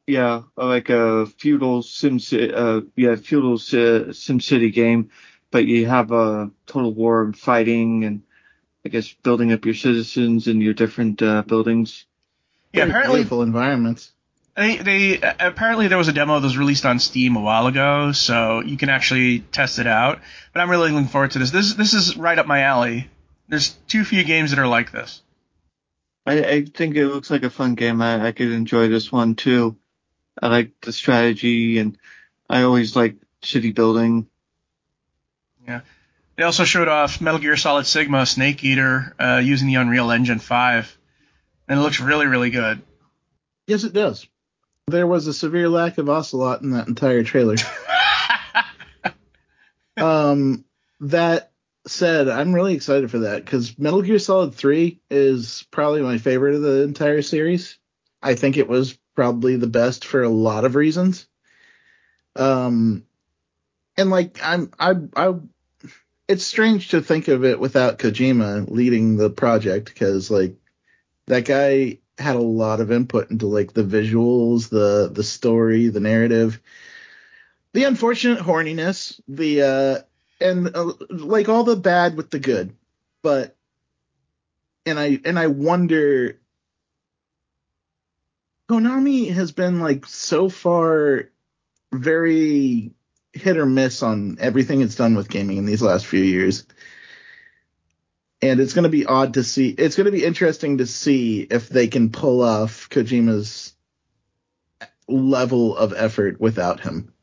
Yeah, 0.05 0.43
like 0.57 0.89
a 0.89 1.25
feudal 1.25 1.81
sim, 1.81 2.19
uh, 2.53 2.81
yeah, 2.95 3.15
feudal 3.15 3.57
si- 3.57 4.11
sim 4.13 4.41
city 4.41 4.69
game, 4.69 5.11
but 5.49 5.65
you 5.65 5.85
have 5.87 6.11
a 6.11 6.51
total 6.65 6.93
war 6.93 7.23
and 7.23 7.37
fighting 7.37 8.03
and 8.03 8.23
I 8.85 8.89
guess 8.89 9.13
building 9.23 9.53
up 9.53 9.63
your 9.63 9.75
citizens 9.75 10.47
and 10.47 10.61
your 10.61 10.73
different 10.73 11.21
uh, 11.21 11.43
buildings. 11.43 12.05
Yeah, 12.73 12.85
apparently 12.85 13.19
beautiful 13.19 13.43
environments. 13.43 14.11
they, 14.57 14.77
they 14.77 15.21
apparently 15.21 15.87
there 15.87 15.97
was 15.97 16.09
a 16.09 16.13
demo 16.13 16.39
that 16.39 16.45
was 16.45 16.57
released 16.57 16.85
on 16.85 16.99
Steam 16.99 17.37
a 17.37 17.41
while 17.41 17.67
ago, 17.67 18.11
so 18.11 18.59
you 18.61 18.75
can 18.75 18.89
actually 18.89 19.39
test 19.39 19.79
it 19.79 19.87
out. 19.87 20.19
But 20.51 20.59
I'm 20.61 20.69
really 20.69 20.91
looking 20.91 21.07
forward 21.07 21.31
to 21.31 21.39
this. 21.39 21.51
This 21.51 21.75
this 21.75 21.93
is 21.93 22.17
right 22.17 22.37
up 22.37 22.45
my 22.45 22.61
alley. 22.61 23.09
There's 23.47 23.69
too 23.87 24.03
few 24.03 24.23
games 24.25 24.49
that 24.49 24.59
are 24.59 24.67
like 24.67 24.91
this. 24.91 25.21
I, 26.25 26.43
I 26.43 26.65
think 26.65 26.95
it 26.95 27.07
looks 27.07 27.29
like 27.29 27.43
a 27.43 27.49
fun 27.49 27.75
game. 27.75 28.01
I, 28.01 28.27
I 28.27 28.31
could 28.33 28.51
enjoy 28.51 28.87
this 28.89 29.11
one 29.11 29.35
too. 29.35 29.77
I 30.41 30.47
like 30.47 30.81
the 30.81 30.91
strategy 30.91 31.79
and 31.79 31.97
I 32.49 32.63
always 32.63 32.95
like 32.95 33.15
city 33.41 33.71
building. 33.71 34.27
Yeah. 35.67 35.81
They 36.35 36.43
also 36.43 36.63
showed 36.63 36.87
off 36.87 37.21
Metal 37.21 37.39
Gear 37.39 37.57
Solid 37.57 37.85
Sigma 37.85 38.25
Snake 38.25 38.63
Eater 38.63 39.15
uh, 39.19 39.41
using 39.43 39.67
the 39.67 39.75
Unreal 39.75 40.11
Engine 40.11 40.39
5, 40.39 40.97
and 41.67 41.79
it 41.79 41.81
looks 41.83 41.99
really 41.99 42.25
really 42.25 42.49
good. 42.49 42.81
Yes, 43.67 43.83
it 43.83 43.93
does. 43.93 44.27
There 44.87 45.07
was 45.07 45.27
a 45.27 45.33
severe 45.33 45.69
lack 45.69 45.97
of 45.97 46.09
Ocelot 46.09 46.61
in 46.61 46.71
that 46.71 46.87
entire 46.87 47.23
trailer. 47.23 47.55
um, 49.97 50.65
that 50.99 51.51
said, 51.85 52.27
I'm 52.27 52.53
really 52.53 52.73
excited 52.73 53.11
for 53.11 53.19
that 53.19 53.45
because 53.45 53.77
Metal 53.77 54.01
Gear 54.01 54.19
Solid 54.19 54.55
3 54.55 54.99
is 55.09 55.65
probably 55.71 56.01
my 56.01 56.17
favorite 56.17 56.55
of 56.55 56.61
the 56.61 56.81
entire 56.81 57.21
series. 57.21 57.77
I 58.21 58.35
think 58.35 58.57
it 58.57 58.67
was 58.67 58.97
probably 59.15 59.55
the 59.55 59.67
best 59.67 60.05
for 60.05 60.23
a 60.23 60.29
lot 60.29 60.65
of 60.65 60.75
reasons. 60.75 61.27
Um, 62.35 63.05
and 63.97 64.09
like 64.09 64.39
I'm, 64.43 64.71
I, 64.79 64.95
I, 65.15 65.33
it's 66.27 66.45
strange 66.45 66.89
to 66.89 67.01
think 67.01 67.27
of 67.27 67.45
it 67.45 67.59
without 67.59 67.99
Kojima 67.99 68.69
leading 68.69 69.17
the 69.17 69.29
project 69.29 69.93
because 69.93 70.31
like 70.31 70.55
that 71.27 71.45
guy 71.45 71.99
had 72.17 72.35
a 72.35 72.41
lot 72.41 72.79
of 72.79 72.91
input 72.91 73.31
into 73.31 73.47
like 73.47 73.73
the 73.73 73.83
visuals, 73.83 74.69
the 74.69 75.09
the 75.11 75.23
story, 75.23 75.89
the 75.89 75.99
narrative, 75.99 76.61
the 77.73 77.83
unfortunate 77.83 78.39
horniness, 78.39 79.19
the 79.27 79.61
uh 79.61 80.01
and 80.43 80.75
uh, 80.75 80.93
like 81.09 81.49
all 81.49 81.63
the 81.63 81.75
bad 81.75 82.15
with 82.15 82.29
the 82.29 82.39
good. 82.39 82.75
But 83.21 83.55
and 84.85 84.99
I 84.99 85.19
and 85.25 85.39
I 85.39 85.47
wonder 85.47 86.39
Konami 88.69 89.33
has 89.33 89.51
been 89.51 89.79
like 89.79 90.05
so 90.05 90.49
far 90.49 91.29
very 91.91 92.91
hit 93.33 93.57
or 93.57 93.65
miss 93.65 94.03
on 94.03 94.37
everything 94.39 94.81
it's 94.81 94.95
done 94.95 95.15
with 95.15 95.29
gaming 95.29 95.57
in 95.57 95.65
these 95.65 95.81
last 95.81 96.05
few 96.05 96.23
years 96.23 96.65
and 98.43 98.59
it's 98.59 98.73
going 98.73 98.83
to 98.83 98.89
be 98.89 99.05
odd 99.05 99.35
to 99.35 99.43
see. 99.43 99.69
It's 99.69 99.95
going 99.95 100.05
to 100.05 100.11
be 100.11 100.23
interesting 100.23 100.79
to 100.79 100.85
see 100.85 101.41
if 101.41 101.69
they 101.69 101.87
can 101.87 102.09
pull 102.09 102.41
off 102.41 102.89
Kojima's 102.89 103.73
level 105.07 105.77
of 105.77 105.93
effort 105.95 106.41
without 106.41 106.81
him. 106.81 107.13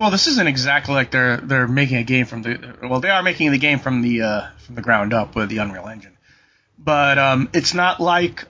Well, 0.00 0.10
this 0.10 0.26
isn't 0.26 0.46
exactly 0.46 0.94
like 0.94 1.10
they're 1.10 1.36
they're 1.36 1.68
making 1.68 1.98
a 1.98 2.04
game 2.04 2.24
from 2.24 2.42
the 2.42 2.76
well, 2.82 3.00
they 3.00 3.10
are 3.10 3.22
making 3.22 3.52
the 3.52 3.58
game 3.58 3.78
from 3.78 4.00
the 4.00 4.22
uh, 4.22 4.46
from 4.58 4.74
the 4.74 4.82
ground 4.82 5.12
up 5.12 5.36
with 5.36 5.50
the 5.50 5.58
Unreal 5.58 5.86
Engine, 5.86 6.16
but 6.78 7.18
um, 7.18 7.50
it's 7.52 7.74
not 7.74 8.00
like 8.00 8.44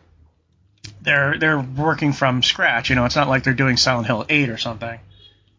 they're 1.04 1.38
they're 1.38 1.60
working 1.60 2.12
from 2.12 2.42
scratch. 2.42 2.90
You 2.90 2.96
know, 2.96 3.04
it's 3.04 3.16
not 3.16 3.28
like 3.28 3.44
they're 3.44 3.54
doing 3.54 3.76
Silent 3.76 4.06
Hill 4.06 4.26
8 4.28 4.48
or 4.48 4.58
something. 4.58 4.98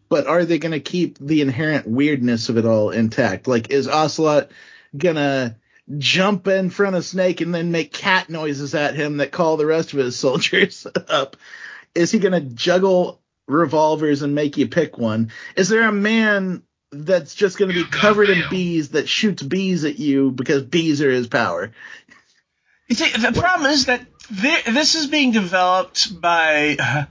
But 0.08 0.26
are 0.26 0.44
they 0.44 0.58
going 0.58 0.72
to 0.72 0.80
keep 0.80 1.18
the 1.18 1.40
inherent 1.40 1.86
weirdness 1.86 2.48
of 2.48 2.58
it 2.58 2.64
all 2.64 2.90
intact? 2.90 3.48
Like, 3.48 3.70
is 3.70 3.88
Ocelot 3.88 4.50
gonna 4.96 5.56
jump 5.98 6.46
in 6.48 6.70
front 6.70 6.96
of 6.96 7.04
Snake 7.04 7.40
and 7.40 7.54
then 7.54 7.70
make 7.70 7.92
cat 7.92 8.28
noises 8.28 8.74
at 8.74 8.94
him 8.94 9.18
that 9.18 9.32
call 9.32 9.56
the 9.56 9.66
rest 9.66 9.92
of 9.92 9.98
his 9.98 10.16
soldiers 10.18 10.86
up? 11.08 11.36
Is 11.94 12.10
he 12.10 12.18
gonna 12.18 12.40
juggle 12.40 13.20
revolvers 13.46 14.22
and 14.22 14.34
make 14.34 14.56
you 14.56 14.68
pick 14.68 14.98
one? 14.98 15.32
Is 15.56 15.68
there 15.68 15.88
a 15.88 15.92
man 15.92 16.62
that's 16.92 17.34
just 17.34 17.58
gonna 17.58 17.72
be 17.72 17.84
covered 17.84 18.30
in 18.30 18.42
bees 18.48 18.90
that 18.90 19.08
shoots 19.08 19.42
bees 19.42 19.84
at 19.84 19.98
you 19.98 20.30
because 20.30 20.62
bees 20.62 21.02
are 21.02 21.10
his 21.10 21.26
power? 21.26 21.72
You 22.88 22.94
see, 22.94 23.10
the 23.10 23.32
problem 23.32 23.70
is 23.70 23.86
that 23.86 24.06
thi- 24.26 24.70
this 24.70 24.94
is 24.94 25.06
being 25.06 25.32
developed 25.32 26.20
by 26.20 26.76
uh, 26.78 27.04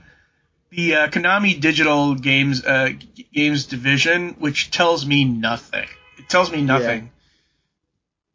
the 0.70 0.94
uh, 0.94 1.08
Konami 1.08 1.60
Digital 1.60 2.14
Games 2.14 2.64
uh, 2.64 2.90
Games 3.32 3.66
division, 3.66 4.36
which 4.38 4.70
tells 4.70 5.04
me 5.06 5.24
nothing. 5.24 5.88
It 6.18 6.28
tells 6.28 6.50
me 6.50 6.62
nothing. 6.62 7.10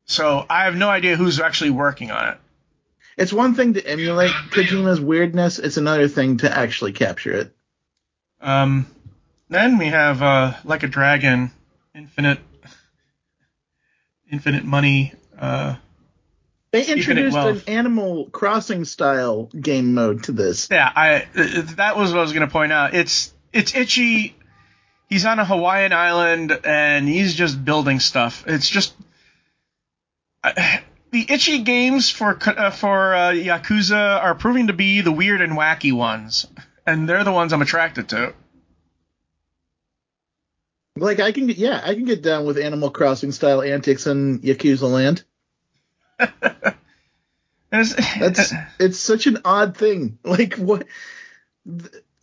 So 0.06 0.46
I 0.50 0.66
have 0.66 0.76
no 0.76 0.90
idea 0.90 1.16
who's 1.16 1.40
actually 1.40 1.70
working 1.70 2.12
on 2.12 2.30
it. 2.30 2.38
It's 3.18 3.34
one 3.34 3.56
thing 3.56 3.74
to 3.76 3.86
emulate 3.86 4.32
Kojima's 4.32 5.00
weirdness, 5.00 5.60
it's 5.60 5.78
another 5.78 6.08
thing 6.08 6.38
to 6.38 6.52
actually 6.58 6.94
capture 6.94 7.34
it. 7.34 7.54
Um, 8.40 8.88
then 9.50 9.78
we 9.78 9.88
have 9.88 10.22
uh, 10.22 10.54
Like 10.64 10.84
a 10.84 10.88
Dragon, 10.88 11.52
Infinite, 11.94 12.40
Infinite 14.32 14.64
Money. 14.64 15.14
Uh, 15.38 15.76
They 16.72 16.86
introduced 16.86 17.36
an. 17.36 17.62
Animal 17.68 18.30
Crossing 18.30 18.86
style 18.86 19.50
game 19.60 19.94
mode 19.94 20.24
to 20.24 20.32
this. 20.32 20.70
yeah, 20.72 20.90
I 20.96 21.16
uh, 21.36 21.62
that 21.76 21.98
was 21.98 22.12
what 22.12 22.20
I 22.20 22.22
was 22.22 22.34
gonna 22.34 22.48
point 22.48 22.72
out. 22.72 22.94
It's 22.94 23.34
it's 23.52 23.76
Ichi. 23.76 24.36
He's 25.10 25.26
on 25.26 25.40
a 25.40 25.46
Hawaiian 25.46 25.92
island 25.92 26.58
and 26.64 27.08
he's 27.08 27.36
just 27.36 27.64
building 27.64 28.00
stuff. 28.00 28.46
It's 28.48 28.70
just 28.70 28.94
I 30.44 30.84
the 31.12 31.26
Ichi 31.30 31.60
games 31.60 32.10
for 32.10 32.38
uh, 32.42 32.72
for 32.72 33.14
uh, 33.14 33.32
Yakuza 33.32 34.24
are 34.24 34.36
proving 34.36 34.68
to 34.68 34.74
be 34.74 35.02
the 35.02 35.12
weird 35.12 35.42
and 35.42 35.54
wacky 35.54 35.94
ones, 35.94 36.48
and 36.86 37.08
they're 37.08 37.24
the 37.24 37.32
ones 37.32 37.54
I'm 37.54 37.62
attracted 37.62 38.10
to. 38.10 38.34
Like 40.96 41.20
I 41.20 41.32
can 41.32 41.48
get, 41.48 41.58
yeah, 41.58 41.82
I 41.84 41.94
can 41.94 42.06
get 42.06 42.22
down 42.22 42.46
with 42.46 42.58
Animal 42.58 42.92
Crossing 42.92 43.32
style 43.32 43.62
antics 43.62 44.08
in 44.08 44.40
Yakuza 44.40 44.90
Land. 44.90 45.24
It's- 47.74 47.96
That's 48.20 48.54
it's 48.80 49.00
such 49.00 49.28
an 49.28 49.40
odd 49.46 49.78
thing. 49.78 50.18
Like 50.26 50.56
what? 50.56 50.86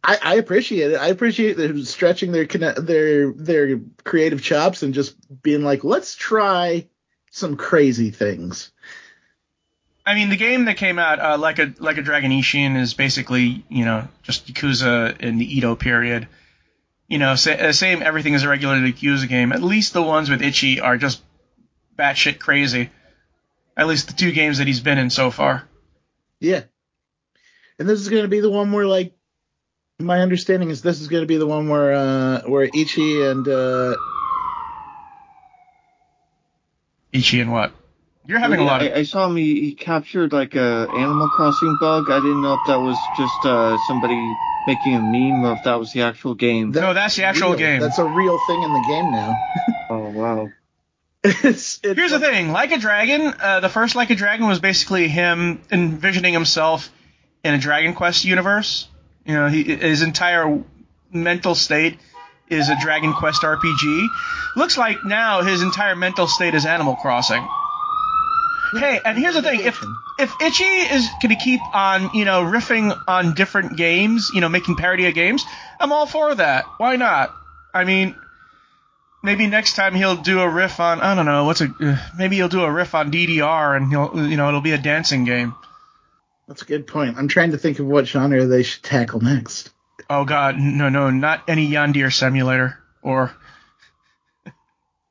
I, 0.04 0.18
I 0.22 0.34
appreciate 0.36 0.92
it. 0.92 0.96
I 0.96 1.08
appreciate 1.08 1.56
them 1.56 1.82
stretching 1.84 2.32
their 2.32 2.44
their 2.46 3.32
their 3.32 3.80
creative 4.04 4.42
chops 4.42 4.82
and 4.82 4.94
just 4.94 5.16
being 5.42 5.62
like, 5.62 5.84
let's 5.84 6.14
try 6.14 6.86
some 7.30 7.56
crazy 7.56 8.10
things. 8.10 8.70
I 10.04 10.14
mean, 10.14 10.30
the 10.30 10.36
game 10.36 10.64
that 10.66 10.76
came 10.78 10.98
out, 10.98 11.18
uh, 11.20 11.36
like 11.38 11.58
a 11.58 11.72
like 11.78 11.98
a 11.98 12.02
Dragon 12.02 12.30
Ishin, 12.30 12.78
is 12.78 12.94
basically 12.94 13.64
you 13.68 13.84
know 13.84 14.06
just 14.22 14.46
Yakuza 14.46 15.18
in 15.20 15.38
the 15.38 15.56
Edo 15.56 15.74
period. 15.76 16.28
You 17.08 17.18
know, 17.18 17.36
sa- 17.36 17.52
uh, 17.52 17.72
same 17.72 18.02
everything 18.02 18.34
is 18.34 18.42
a 18.42 18.48
regular 18.48 18.76
Yakuza 18.76 19.28
game. 19.28 19.52
At 19.52 19.62
least 19.62 19.92
the 19.94 20.02
ones 20.02 20.28
with 20.30 20.42
Ichi 20.42 20.80
are 20.80 20.96
just 20.98 21.22
batshit 21.98 22.38
crazy. 22.38 22.90
At 23.78 23.86
least 23.86 24.08
the 24.08 24.12
two 24.12 24.32
games 24.32 24.58
that 24.58 24.66
he's 24.66 24.80
been 24.80 24.98
in 24.98 25.08
so 25.08 25.30
far. 25.30 25.66
Yeah. 26.40 26.64
And 27.78 27.88
this 27.88 28.00
is 28.00 28.08
going 28.08 28.22
to 28.22 28.28
be 28.28 28.40
the 28.40 28.50
one 28.50 28.72
where 28.72 28.86
like 28.86 29.14
my 30.00 30.20
understanding 30.20 30.70
is 30.70 30.82
this 30.82 31.00
is 31.00 31.06
going 31.06 31.22
to 31.22 31.28
be 31.28 31.38
the 31.38 31.46
one 31.46 31.68
where 31.68 31.94
uh 31.94 32.42
where 32.42 32.64
Ichi 32.64 33.22
and 33.22 33.46
uh 33.46 33.96
Ichi 37.12 37.40
and 37.40 37.52
what? 37.52 37.72
You're 38.26 38.40
having 38.40 38.60
a 38.60 38.64
lot 38.64 38.82
of. 38.82 38.92
I, 38.92 38.96
I 38.96 39.02
saw 39.04 39.26
him. 39.26 39.36
He, 39.36 39.60
he 39.62 39.74
captured 39.74 40.34
like 40.34 40.54
a 40.54 40.86
Animal 40.92 41.30
Crossing 41.30 41.78
bug. 41.80 42.10
I 42.10 42.20
didn't 42.20 42.42
know 42.42 42.52
if 42.52 42.66
that 42.66 42.78
was 42.78 42.98
just 43.16 43.46
uh, 43.46 43.78
somebody 43.86 44.20
making 44.66 44.96
a 44.96 45.00
meme 45.00 45.46
or 45.46 45.54
if 45.54 45.64
that 45.64 45.78
was 45.78 45.94
the 45.94 46.02
actual 46.02 46.34
game. 46.34 46.72
No, 46.72 46.92
that's 46.92 47.16
the 47.16 47.24
actual 47.24 47.50
real. 47.50 47.58
game. 47.58 47.80
That's 47.80 47.98
a 47.98 48.04
real 48.04 48.38
thing 48.46 48.62
in 48.62 48.72
the 48.74 48.80
game 48.86 49.10
now. 49.10 49.34
oh 49.90 50.10
wow. 50.10 50.50
It's, 51.24 51.80
it's 51.82 51.98
Here's 51.98 52.12
the 52.12 52.20
thing, 52.20 52.52
Like 52.52 52.72
a 52.72 52.78
Dragon, 52.78 53.34
uh, 53.40 53.60
the 53.60 53.68
first 53.68 53.96
Like 53.96 54.10
a 54.10 54.14
Dragon 54.14 54.46
was 54.46 54.60
basically 54.60 55.08
him 55.08 55.60
envisioning 55.70 56.32
himself 56.32 56.90
in 57.44 57.54
a 57.54 57.58
Dragon 57.58 57.94
Quest 57.94 58.24
universe. 58.24 58.88
You 59.24 59.34
know, 59.34 59.48
he, 59.48 59.64
his 59.64 60.02
entire 60.02 60.62
mental 61.12 61.54
state 61.54 61.98
is 62.48 62.68
a 62.68 62.76
Dragon 62.80 63.12
Quest 63.12 63.42
RPG. 63.42 64.06
Looks 64.56 64.78
like 64.78 65.04
now 65.04 65.42
his 65.42 65.62
entire 65.62 65.96
mental 65.96 66.26
state 66.26 66.54
is 66.54 66.64
Animal 66.66 66.96
Crossing. 66.96 67.46
Hey, 68.72 69.00
and 69.04 69.16
here's 69.16 69.34
the 69.34 69.42
thing: 69.42 69.60
if 69.60 69.82
if 70.18 70.34
Ichi 70.40 70.64
is 70.64 71.08
going 71.22 71.34
to 71.34 71.42
keep 71.42 71.60
on, 71.74 72.10
you 72.14 72.24
know, 72.24 72.42
riffing 72.42 72.98
on 73.06 73.34
different 73.34 73.76
games, 73.76 74.30
you 74.34 74.40
know, 74.40 74.48
making 74.48 74.76
parody 74.76 75.06
of 75.06 75.14
games, 75.14 75.44
I'm 75.80 75.92
all 75.92 76.06
for 76.06 76.34
that. 76.34 76.66
Why 76.76 76.96
not? 76.96 77.34
I 77.72 77.84
mean, 77.84 78.14
maybe 79.22 79.46
next 79.46 79.74
time 79.74 79.94
he'll 79.94 80.16
do 80.16 80.40
a 80.40 80.48
riff 80.48 80.80
on 80.80 81.00
I 81.00 81.14
don't 81.14 81.26
know 81.26 81.44
what's 81.44 81.60
a 81.60 81.72
uh, 81.80 81.96
maybe 82.16 82.36
he'll 82.36 82.48
do 82.48 82.62
a 82.62 82.70
riff 82.72 82.94
on 82.94 83.10
DDR 83.10 83.76
and 83.76 83.90
he'll 83.90 84.28
you 84.28 84.36
know 84.36 84.48
it'll 84.48 84.60
be 84.60 84.72
a 84.72 84.78
dancing 84.78 85.24
game. 85.24 85.54
That's 86.46 86.62
a 86.62 86.66
good 86.66 86.86
point. 86.86 87.16
I'm 87.18 87.28
trying 87.28 87.50
to 87.52 87.58
think 87.58 87.78
of 87.78 87.86
what 87.86 88.06
genre 88.06 88.46
they 88.46 88.62
should 88.62 88.82
tackle 88.82 89.20
next. 89.20 89.70
Oh 90.08 90.24
God, 90.24 90.56
no 90.58 90.88
no 90.88 91.10
not 91.10 91.42
any 91.48 91.68
Yandere 91.70 92.12
simulator 92.12 92.78
or 93.02 93.32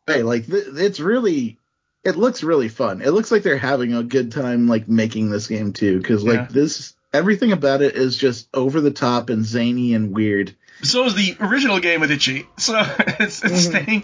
Hey, 0.07 0.23
like 0.23 0.45
th- 0.47 0.63
it's 0.69 0.99
really, 1.01 1.59
it 2.03 2.15
looks 2.15 2.41
really 2.41 2.69
fun. 2.69 3.01
It 3.01 3.11
looks 3.11 3.29
like 3.29 3.43
they're 3.43 3.57
having 3.57 3.93
a 3.93 4.03
good 4.03 4.31
time 4.31 4.67
like 4.67 4.87
making 4.87 5.29
this 5.29 5.47
game 5.47 5.73
too, 5.73 5.97
because 5.99 6.23
like 6.23 6.39
Yeah. 6.39 6.47
this, 6.49 6.93
everything 7.13 7.51
about 7.51 7.81
it 7.81 7.95
is 7.95 8.15
just 8.15 8.47
over 8.53 8.79
the 8.79 8.91
top 8.91 9.29
and 9.29 9.43
zany 9.43 9.93
and 9.93 10.13
weird. 10.15 10.55
So 10.83 11.05
is 11.05 11.15
the 11.15 11.35
original 11.39 11.79
game 11.79 12.01
with 12.01 12.11
Ichi. 12.11 12.47
So 12.57 12.79
it's, 13.19 13.43
it's 13.43 13.67
Mhm. 13.67 13.69
staying 13.83 14.03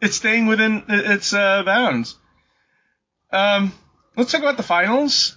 it's 0.00 0.16
staying 0.16 0.46
within 0.46 0.84
its 0.88 1.32
uh, 1.32 1.62
bounds. 1.62 2.16
Um, 3.30 3.72
let's 4.16 4.32
talk 4.32 4.40
about 4.42 4.56
the 4.56 4.62
finals. 4.62 5.36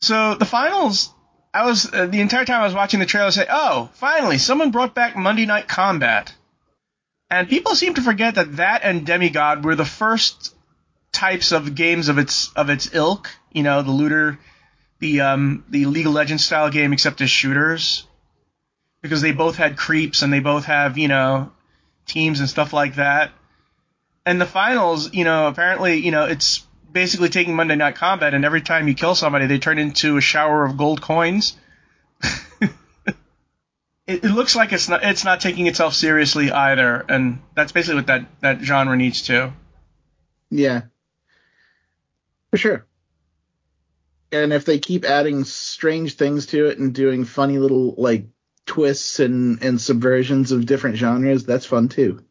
So 0.00 0.34
the 0.34 0.44
finals, 0.44 1.12
I 1.52 1.64
was 1.66 1.92
uh, 1.92 2.06
the 2.06 2.20
entire 2.20 2.44
time 2.44 2.60
I 2.60 2.64
was 2.64 2.74
watching 2.74 3.00
the 3.00 3.06
trailer 3.06 3.30
say, 3.30 3.46
"Oh, 3.48 3.90
finally, 3.94 4.38
someone 4.38 4.70
brought 4.70 4.94
back 4.94 5.16
Monday 5.16 5.46
Night 5.46 5.68
Combat," 5.68 6.32
and 7.30 7.48
people 7.48 7.74
seem 7.74 7.94
to 7.94 8.02
forget 8.02 8.36
that 8.36 8.56
that 8.56 8.82
and 8.82 9.04
Demigod 9.06 9.64
were 9.64 9.74
the 9.76 9.84
first 9.84 10.54
types 11.12 11.52
of 11.52 11.74
games 11.74 12.08
of 12.08 12.18
its 12.18 12.50
of 12.54 12.70
its 12.70 12.94
ilk. 12.94 13.30
You 13.52 13.62
know, 13.62 13.82
the 13.82 13.90
looter, 13.90 14.38
the 15.00 15.20
um, 15.20 15.64
the 15.68 15.86
League 15.86 16.06
of 16.06 16.12
Legends 16.12 16.44
style 16.44 16.70
game, 16.70 16.92
except 16.92 17.20
as 17.20 17.30
shooters 17.30 18.06
because 19.02 19.22
they 19.22 19.32
both 19.32 19.56
had 19.56 19.76
creeps 19.76 20.22
and 20.22 20.32
they 20.32 20.40
both 20.40 20.64
have 20.64 20.98
you 20.98 21.08
know 21.08 21.52
teams 22.06 22.40
and 22.40 22.48
stuff 22.48 22.72
like 22.72 22.96
that. 22.96 23.32
And 24.26 24.40
the 24.40 24.46
finals, 24.46 25.12
you 25.14 25.24
know, 25.24 25.46
apparently, 25.46 25.96
you 25.96 26.10
know, 26.10 26.26
it's 26.26 26.64
basically 26.92 27.28
taking 27.28 27.56
Monday 27.56 27.76
Night 27.76 27.96
Combat, 27.96 28.34
and 28.34 28.44
every 28.44 28.60
time 28.60 28.88
you 28.88 28.94
kill 28.94 29.14
somebody, 29.14 29.46
they 29.46 29.58
turn 29.58 29.78
into 29.78 30.16
a 30.16 30.20
shower 30.20 30.64
of 30.64 30.76
gold 30.76 31.00
coins. 31.00 31.56
it, 32.60 32.70
it 34.06 34.24
looks 34.24 34.54
like 34.54 34.72
it's 34.72 34.88
not 34.88 35.02
it's 35.02 35.24
not 35.24 35.40
taking 35.40 35.66
itself 35.66 35.94
seriously 35.94 36.50
either, 36.50 37.04
and 37.08 37.40
that's 37.54 37.72
basically 37.72 37.96
what 37.96 38.06
that 38.08 38.26
that 38.40 38.60
genre 38.60 38.96
needs 38.96 39.22
to. 39.22 39.52
Yeah, 40.50 40.82
for 42.50 42.58
sure. 42.58 42.86
And 44.32 44.52
if 44.52 44.64
they 44.64 44.78
keep 44.78 45.04
adding 45.04 45.44
strange 45.44 46.14
things 46.14 46.46
to 46.46 46.66
it 46.66 46.78
and 46.78 46.94
doing 46.94 47.24
funny 47.24 47.58
little 47.58 47.94
like 47.96 48.26
twists 48.66 49.20
and 49.20 49.62
and 49.62 49.78
subversions 49.78 50.52
of 50.52 50.66
different 50.66 50.96
genres, 50.96 51.44
that's 51.44 51.66
fun 51.66 51.88
too. 51.88 52.24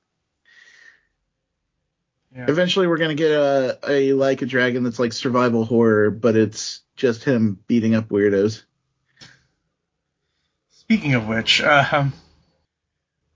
Yeah. 2.36 2.46
Eventually, 2.48 2.88
we're 2.88 2.98
gonna 2.98 3.16
get 3.16 3.32
a 3.32 3.80
a 3.88 4.14
like 4.14 4.42
a 4.42 4.46
dragon 4.46 4.84
that's 4.84 5.00
like 5.00 5.14
survival 5.14 5.66
horror, 5.66 6.12
but 6.12 6.36
it's 6.36 6.82
just 6.96 7.24
him 7.24 7.60
beating 7.68 7.96
up 7.96 8.10
weirdos. 8.10 8.64
Speaking 10.70 11.14
of 11.16 11.28
which, 11.28 11.62
um, 11.62 12.14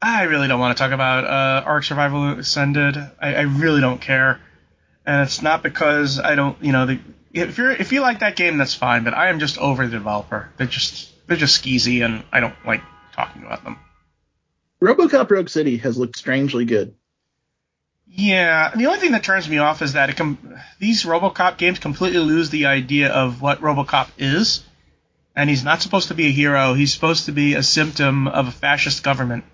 I 0.02 0.24
really 0.24 0.48
don't 0.48 0.60
want 0.60 0.76
to 0.76 0.84
talk 0.84 0.92
about 0.92 1.24
uh, 1.24 1.64
Ark 1.66 1.84
Survival 1.84 2.40
Ascended. 2.40 2.98
I, 2.98 3.36
I 3.36 3.42
really 3.42 3.80
don't 3.80 4.02
care, 4.02 4.40
and 5.06 5.22
it's 5.22 5.42
not 5.42 5.64
because 5.64 6.20
I 6.20 6.36
don't, 6.36 6.62
you 6.64 6.72
know, 6.72 6.86
the, 6.86 7.00
if 7.32 7.58
you're 7.58 7.72
if 7.72 7.92
you 7.92 8.02
like 8.02 8.20
that 8.20 8.36
game, 8.36 8.58
that's 8.58 8.74
fine. 8.74 9.04
But 9.04 9.14
I 9.14 9.30
am 9.30 9.40
just 9.40 9.58
over 9.58 9.86
the 9.86 9.92
developer. 9.92 10.50
They're 10.58 10.68
just 10.68 11.13
they're 11.28 11.38
just 11.38 11.64
skeezy, 11.64 12.04
and 12.04 12.24
I 12.32 12.40
don't 12.40 12.56
like 12.66 12.82
talking 13.14 13.44
about 13.44 13.64
them. 13.64 13.78
RoboCop 14.82 15.30
Rogue 15.32 15.50
City 15.50 15.78
has 15.78 15.98
looked 15.98 16.18
strangely 16.18 16.66
good. 16.66 16.96
Yeah, 18.06 18.72
the 18.76 18.86
only 18.88 19.00
thing 19.00 19.14
that 19.14 19.24
turns 19.24 19.50
me 19.50 19.58
off 19.58 19.82
is 19.82 19.94
that 19.94 20.10
it 20.10 20.18
com- 20.18 20.60
these 20.80 21.04
RoboCop 21.04 21.58
games 21.58 21.80
completely 21.80 22.20
lose 22.20 22.50
the 22.50 22.68
idea 22.68 23.12
of 23.12 23.42
what 23.42 23.62
RoboCop 23.62 24.10
is, 24.18 24.64
and 25.36 25.50
he's 25.50 25.64
not 25.64 25.82
supposed 25.82 26.10
to 26.10 26.14
be 26.14 26.28
a 26.28 26.32
hero. 26.32 26.74
He's 26.74 26.94
supposed 26.94 27.26
to 27.26 27.32
be 27.32 27.56
a 27.56 27.64
symptom 27.64 28.28
of 28.28 28.48
a 28.50 28.52
fascist 28.52 29.04
government 29.04 29.46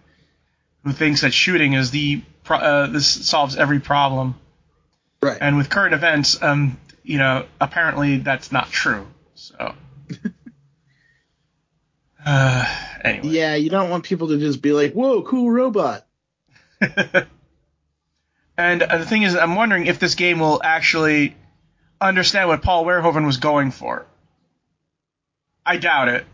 who 0.83 0.91
thinks 0.91 1.21
that 1.21 1.33
shooting 1.33 1.73
is 1.73 1.91
the 1.91 2.21
pro- 2.43 2.57
uh, 2.57 2.87
this 2.87 3.07
solves 3.07 3.55
every 3.55 3.79
problem. 3.79 4.35
Right. 5.21 5.37
And 5.39 5.55
with 5.55 5.69
current 5.69 5.93
events, 5.93 6.41
um, 6.41 6.77
you 7.03 7.17
know, 7.17 7.45
apparently 7.61 8.17
that's 8.17 8.51
not 8.51 8.71
true. 8.71 9.07
So. 9.35 9.73
uh, 12.25 12.65
anyway. 13.03 13.27
Yeah, 13.29 13.55
you 13.55 13.69
don't 13.69 13.89
want 13.89 14.03
people 14.03 14.29
to 14.29 14.37
just 14.37 14.61
be 14.61 14.71
like, 14.71 14.93
"Whoa, 14.93 15.21
cool 15.23 15.49
robot." 15.49 16.05
and 16.81 17.27
uh, 18.57 18.97
the 18.97 19.05
thing 19.05 19.23
is, 19.23 19.35
I'm 19.35 19.55
wondering 19.55 19.85
if 19.85 19.99
this 19.99 20.15
game 20.15 20.39
will 20.39 20.61
actually 20.63 21.35
understand 21.99 22.47
what 22.49 22.61
Paul 22.61 22.85
Verhoeven 22.85 23.25
was 23.25 23.37
going 23.37 23.71
for. 23.71 24.05
I 25.65 25.77
doubt 25.77 26.09
it. 26.09 26.25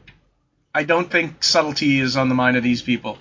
I 0.74 0.84
don't 0.84 1.10
think 1.10 1.44
subtlety 1.44 2.00
is 2.00 2.18
on 2.18 2.30
the 2.30 2.36
mind 2.36 2.58
of 2.58 2.64
these 2.64 2.82
people. 2.82 3.18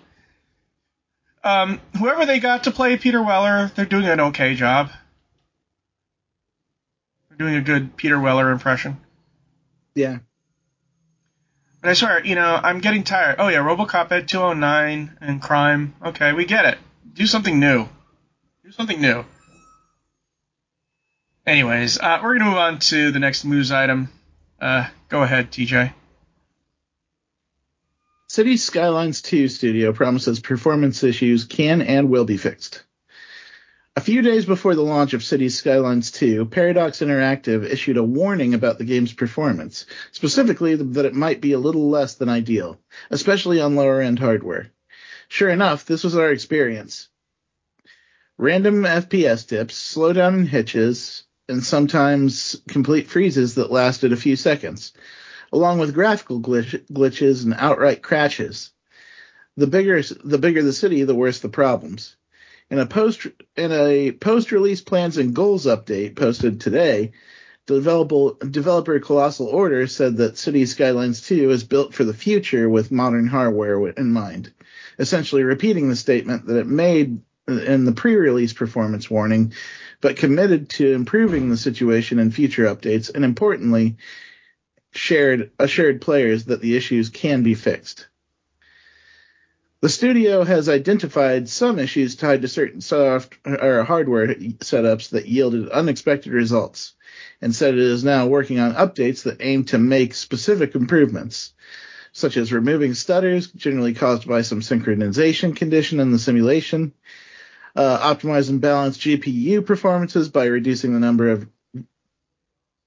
Um, 1.43 1.81
whoever 1.99 2.27
they 2.27 2.41
got 2.41 2.65
to 2.65 2.71
play 2.71 2.97
Peter 2.97 3.23
Weller, 3.23 3.71
they're 3.75 3.85
doing 3.85 4.07
an 4.07 4.21
okay 4.21 4.55
job. 4.55 4.91
They're 7.29 7.39
doing 7.39 7.57
a 7.57 7.61
good 7.61 7.97
Peter 7.97 8.19
Weller 8.19 8.51
impression. 8.51 8.99
Yeah. 9.95 10.19
But 11.85 11.91
I 11.91 11.93
swear, 11.93 12.25
you 12.25 12.35
know, 12.35 12.59
I'm 12.63 12.81
getting 12.81 13.05
tired. 13.05 13.37
Oh 13.39 13.49
yeah, 13.49 13.59
RoboCop 13.59 14.11
at 14.11 14.27
209 14.27 15.19
and 15.21 15.43
crime. 15.43 15.95
Okay, 16.03 16.33
we 16.33 16.47
get 16.47 16.65
it. 16.65 16.79
Do 17.13 17.27
something 17.27 17.61
new. 17.61 17.87
Do 18.65 18.73
something 18.73 19.03
new. 19.03 19.27
Anyways, 21.47 21.99
uh, 21.99 22.21
we're 22.23 22.39
gonna 22.39 22.49
move 22.49 22.59
on 22.59 22.79
to 22.79 23.11
the 23.11 23.19
next 23.19 23.45
news 23.45 23.71
item. 23.71 24.09
Uh, 24.59 24.89
go 25.11 25.23
ahead, 25.23 25.53
TJ. 25.53 25.93
Cities 28.29 28.65
Skylines 28.65 29.21
2 29.21 29.49
studio 29.49 29.93
promises 29.93 30.41
performance 30.41 31.05
issues 31.05 31.45
can 31.45 31.83
and 31.83 32.09
will 32.09 32.25
be 32.25 32.39
fixed. 32.39 32.83
A 33.97 34.01
few 34.01 34.23
days 34.23 34.45
before 34.45 34.75
the 34.75 34.83
launch 34.83 35.15
of 35.15 35.23
Cities 35.23 35.57
Skylines 35.57 36.11
2, 36.11 36.47
Paradox 36.47 36.99
Interactive 36.99 37.65
issued 37.65 37.97
a 37.97 38.03
warning 38.03 38.53
about 38.53 38.77
the 38.77 38.85
game's 38.85 39.13
performance, 39.13 39.87
specifically 40.11 40.75
that 40.75 41.05
it 41.05 41.15
might 41.15 41.41
be 41.41 41.53
a 41.53 41.61
little 41.61 41.89
less 41.89 42.17
than 42.17 42.29
ideal, 42.29 42.81
especially 43.11 43.61
on 43.61 43.77
lower 43.77 44.01
end 44.01 44.19
hardware. 44.19 44.73
Sure 45.29 45.49
enough, 45.49 45.87
this 45.87 46.03
was 46.03 46.17
our 46.17 46.33
experience. 46.33 47.09
Random 48.37 48.83
FPS 48.83 49.47
dips, 49.47 49.77
slowdown 49.95 50.35
and 50.35 50.49
hitches, 50.49 51.23
and 51.49 51.63
sometimes 51.63 52.57
complete 52.67 53.07
freezes 53.07 53.55
that 53.55 53.71
lasted 53.71 54.13
a 54.13 54.17
few 54.17 54.35
seconds, 54.35 54.93
along 55.53 55.79
with 55.79 55.95
graphical 55.95 56.41
glitch- 56.41 56.85
glitches 56.91 57.45
and 57.45 57.55
outright 57.57 58.03
crashes. 58.03 58.73
The 59.57 59.69
bigger 59.69 60.03
the 60.03 60.39
bigger 60.39 60.65
the 60.65 60.73
city, 60.73 61.05
the 61.05 61.15
worse 61.15 61.39
the 61.39 61.49
problems. 61.49 62.17
In 62.71 62.79
a 62.79 62.87
post 62.87 63.27
in 63.57 63.73
a 63.73 64.13
post 64.13 64.51
release 64.51 64.81
plans 64.81 65.19
and 65.19 65.35
goals 65.35 65.67
update 65.67 66.17
posted 66.17 66.61
today, 66.61 67.13
developer 67.67 69.01
Colossal 69.01 69.47
Order 69.47 69.87
said 69.87 70.17
that 70.17 70.39
Cities 70.39 70.73
Skylines 70.73 71.21
2 71.23 71.51
is 71.51 71.65
built 71.65 71.95
for 71.95 72.05
the 72.05 72.15
future 72.15 72.69
with 72.69 72.91
modern 72.91 73.27
hardware 73.27 73.89
in 73.89 74.13
mind, 74.13 74.53
essentially 74.99 75.45
repeating 75.45 75.89
the 75.89 75.97
statement 75.97 76.47
that 76.47 76.59
it 76.59 76.67
made 76.67 77.21
in 77.47 77.85
the 77.85 77.93
pre-release 77.93 78.55
performance 78.55 79.11
warning, 79.11 79.53
but 80.01 80.17
committed 80.17 80.71
to 80.71 80.93
improving 80.93 81.51
the 81.51 81.57
situation 81.57 82.19
in 82.19 82.31
future 82.31 82.65
updates, 82.65 83.15
and 83.15 83.25
importantly, 83.25 83.97
shared 84.93 85.51
assured 85.59 86.01
players 86.01 86.47
that 86.47 86.61
the 86.61 86.77
issues 86.77 87.11
can 87.11 87.43
be 87.43 87.55
fixed. 87.55 88.09
The 89.85 89.91
studio 89.91 90.45
has 90.45 90.71
identified 90.71 91.47
some 91.47 91.79
issues 91.79 92.17
tied 92.17 92.41
to 92.41 92.49
certain 92.49 92.81
soft 92.81 93.37
or 93.45 93.85
hardware 93.85 94.29
setups 94.29 95.11
that 95.11 95.29
yielded 95.29 95.69
unexpected 95.69 96.33
results, 96.33 96.95
and 97.43 97.55
said 97.55 97.75
it 97.75 97.81
is 97.81 98.03
now 98.03 98.27
working 98.27 98.61
on 98.61 98.73
updates 98.73 99.25
that 99.25 99.43
aim 99.43 99.65
to 99.65 99.77
make 99.77 100.15
specific 100.15 100.75
improvements, 100.75 101.53
such 102.13 102.39
as 102.39 102.51
removing 102.51 102.95
stutters 102.95 103.49
generally 103.49 103.93
caused 103.93 104.27
by 104.27 104.41
some 104.41 104.63
synchronization 104.63 105.55
condition 105.55 106.01
in 106.01 106.13
the 106.13 106.19
simulation, 106.19 106.95
uh, 107.77 108.15
optimize 108.15 108.49
and 108.49 108.63
balance 108.63 108.97
GPU 108.97 109.67
performances 109.67 110.31
by 110.31 110.47
reducing 110.47 110.95
the 110.95 110.99
number 110.99 111.29
of 111.29 111.47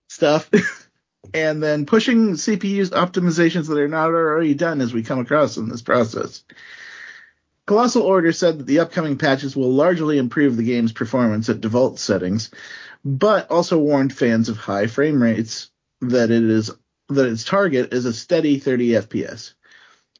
stuff, 0.10 0.50
and 1.36 1.62
then 1.62 1.86
pushing 1.86 2.32
CPU's 2.32 2.90
optimizations 2.90 3.68
that 3.68 3.78
are 3.78 3.88
not 3.88 4.08
already 4.08 4.56
done 4.56 4.82
as 4.82 4.96
we 4.96 5.04
come 5.04 5.20
across 5.20 5.58
in 5.58 5.70
this 5.70 5.84
process. 5.84 6.44
Colossal 7.68 8.02
Order 8.02 8.32
said 8.32 8.60
that 8.60 8.66
the 8.66 8.80
upcoming 8.80 9.18
patches 9.18 9.56
will 9.56 9.72
largely 9.72 10.18
improve 10.18 10.56
the 10.56 10.64
game's 10.64 10.94
performance 10.94 11.50
at 11.50 11.60
default 11.60 12.00
settings, 12.00 12.50
but 13.04 13.52
also 13.52 13.78
warned 13.78 14.14
fans 14.14 14.48
of 14.48 14.56
high 14.56 14.88
frame 14.88 15.22
rates 15.22 15.70
that 16.00 16.32
it 16.32 16.44
is 16.44 16.72
that 17.10 17.28
its 17.28 17.44
target 17.44 17.94
is 17.94 18.06
a 18.06 18.14
steady 18.14 18.60
30 18.60 18.90
FPS. 18.92 19.54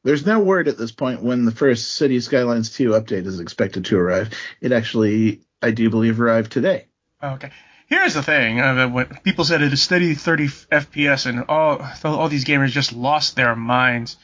There's 0.04 0.26
no 0.26 0.40
word 0.40 0.68
at 0.68 0.78
this 0.78 0.92
point 0.92 1.24
when 1.24 1.46
the 1.46 1.52
first 1.52 1.94
Cities 1.94 2.26
Skylines 2.26 2.70
2 2.72 2.90
update 2.90 3.26
is 3.26 3.40
expected 3.40 3.86
to 3.86 3.98
arrive. 3.98 4.30
It 4.62 4.74
actually, 4.74 5.42
I 5.62 5.72
do 5.72 5.90
believe, 5.90 6.20
arrived 6.20 6.52
today. 6.52 6.88
Okay. 7.24 7.52
Here's 7.88 8.14
the 8.14 8.24
thing: 8.24 8.60
uh, 8.60 8.90
when 8.90 9.06
people 9.24 9.46
said 9.46 9.62
it 9.62 9.72
is 9.72 9.82
steady 9.82 10.16
30 10.16 10.48
FPS, 10.48 11.26
and 11.26 11.46
all 11.48 11.82
all 12.04 12.28
these 12.28 12.46
gamers 12.46 12.72
just 12.72 12.92
lost 12.92 13.38
their 13.38 13.56
minds. 13.56 14.18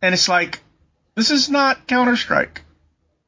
And 0.00 0.14
it's 0.14 0.28
like, 0.28 0.60
this 1.14 1.30
is 1.30 1.48
not 1.48 1.86
Counter 1.86 2.16
Strike. 2.16 2.62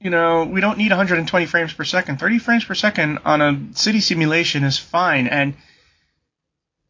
You 0.00 0.10
know, 0.10 0.44
we 0.44 0.60
don't 0.60 0.78
need 0.78 0.90
120 0.90 1.46
frames 1.46 1.72
per 1.72 1.84
second. 1.84 2.18
30 2.18 2.38
frames 2.38 2.64
per 2.64 2.74
second 2.74 3.20
on 3.24 3.40
a 3.40 3.74
city 3.74 4.00
simulation 4.00 4.64
is 4.64 4.78
fine, 4.78 5.26
and 5.28 5.54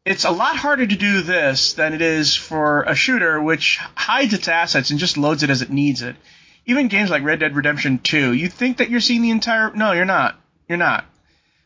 it's 0.05 0.25
a 0.25 0.31
lot 0.31 0.57
harder 0.57 0.87
to 0.87 0.97
do 0.97 1.23
this 1.23 1.75
than 1.75 1.95
it 1.95 2.03
is 2.03 2.35
for 2.37 2.83
a 2.83 2.95
shooter 2.95 3.41
which 3.41 3.79
hides 3.95 4.35
its 4.35 4.49
assets 4.49 4.91
and 4.91 4.99
just 4.99 5.17
loads 5.17 5.43
it 5.43 5.51
as 5.51 5.63
it 5.63 5.71
needs 5.71 6.03
it. 6.03 6.17
Even 6.67 6.89
games 6.89 7.11
like 7.11 7.23
Red 7.23 7.41
Dead 7.41 7.57
Redemption 7.57 7.99
2, 7.99 8.33
you 8.33 8.49
think 8.49 8.79
that 8.79 8.91
you're 8.91 9.01
seeing 9.01 9.23
the 9.23 9.31
entire. 9.31 9.73
No, 9.75 9.93
you're 9.93 10.05
not. 10.05 10.39
You're 10.69 10.79
not. 10.79 11.05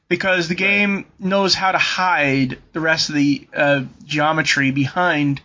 Because 0.08 0.48
the 0.48 0.54
game 0.54 1.06
knows 1.18 1.54
how 1.54 1.72
to 1.72 1.78
hide 1.78 2.58
the 2.72 2.80
rest 2.80 3.08
of 3.08 3.14
the 3.14 3.46
uh, 3.54 3.84
geometry 4.04 4.70
behind, 4.70 5.40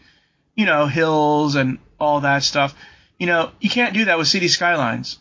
you 0.56 0.66
know, 0.66 0.88
hills 0.88 1.56
and 1.56 1.80
all 2.00 2.22
that 2.22 2.44
stuff. 2.44 2.74
You 3.24 3.28
know, 3.28 3.52
you 3.62 3.70
can't 3.70 3.94
do 3.94 4.04
that 4.04 4.18
with 4.18 4.28
City 4.28 4.50
Skylines. 4.50 5.18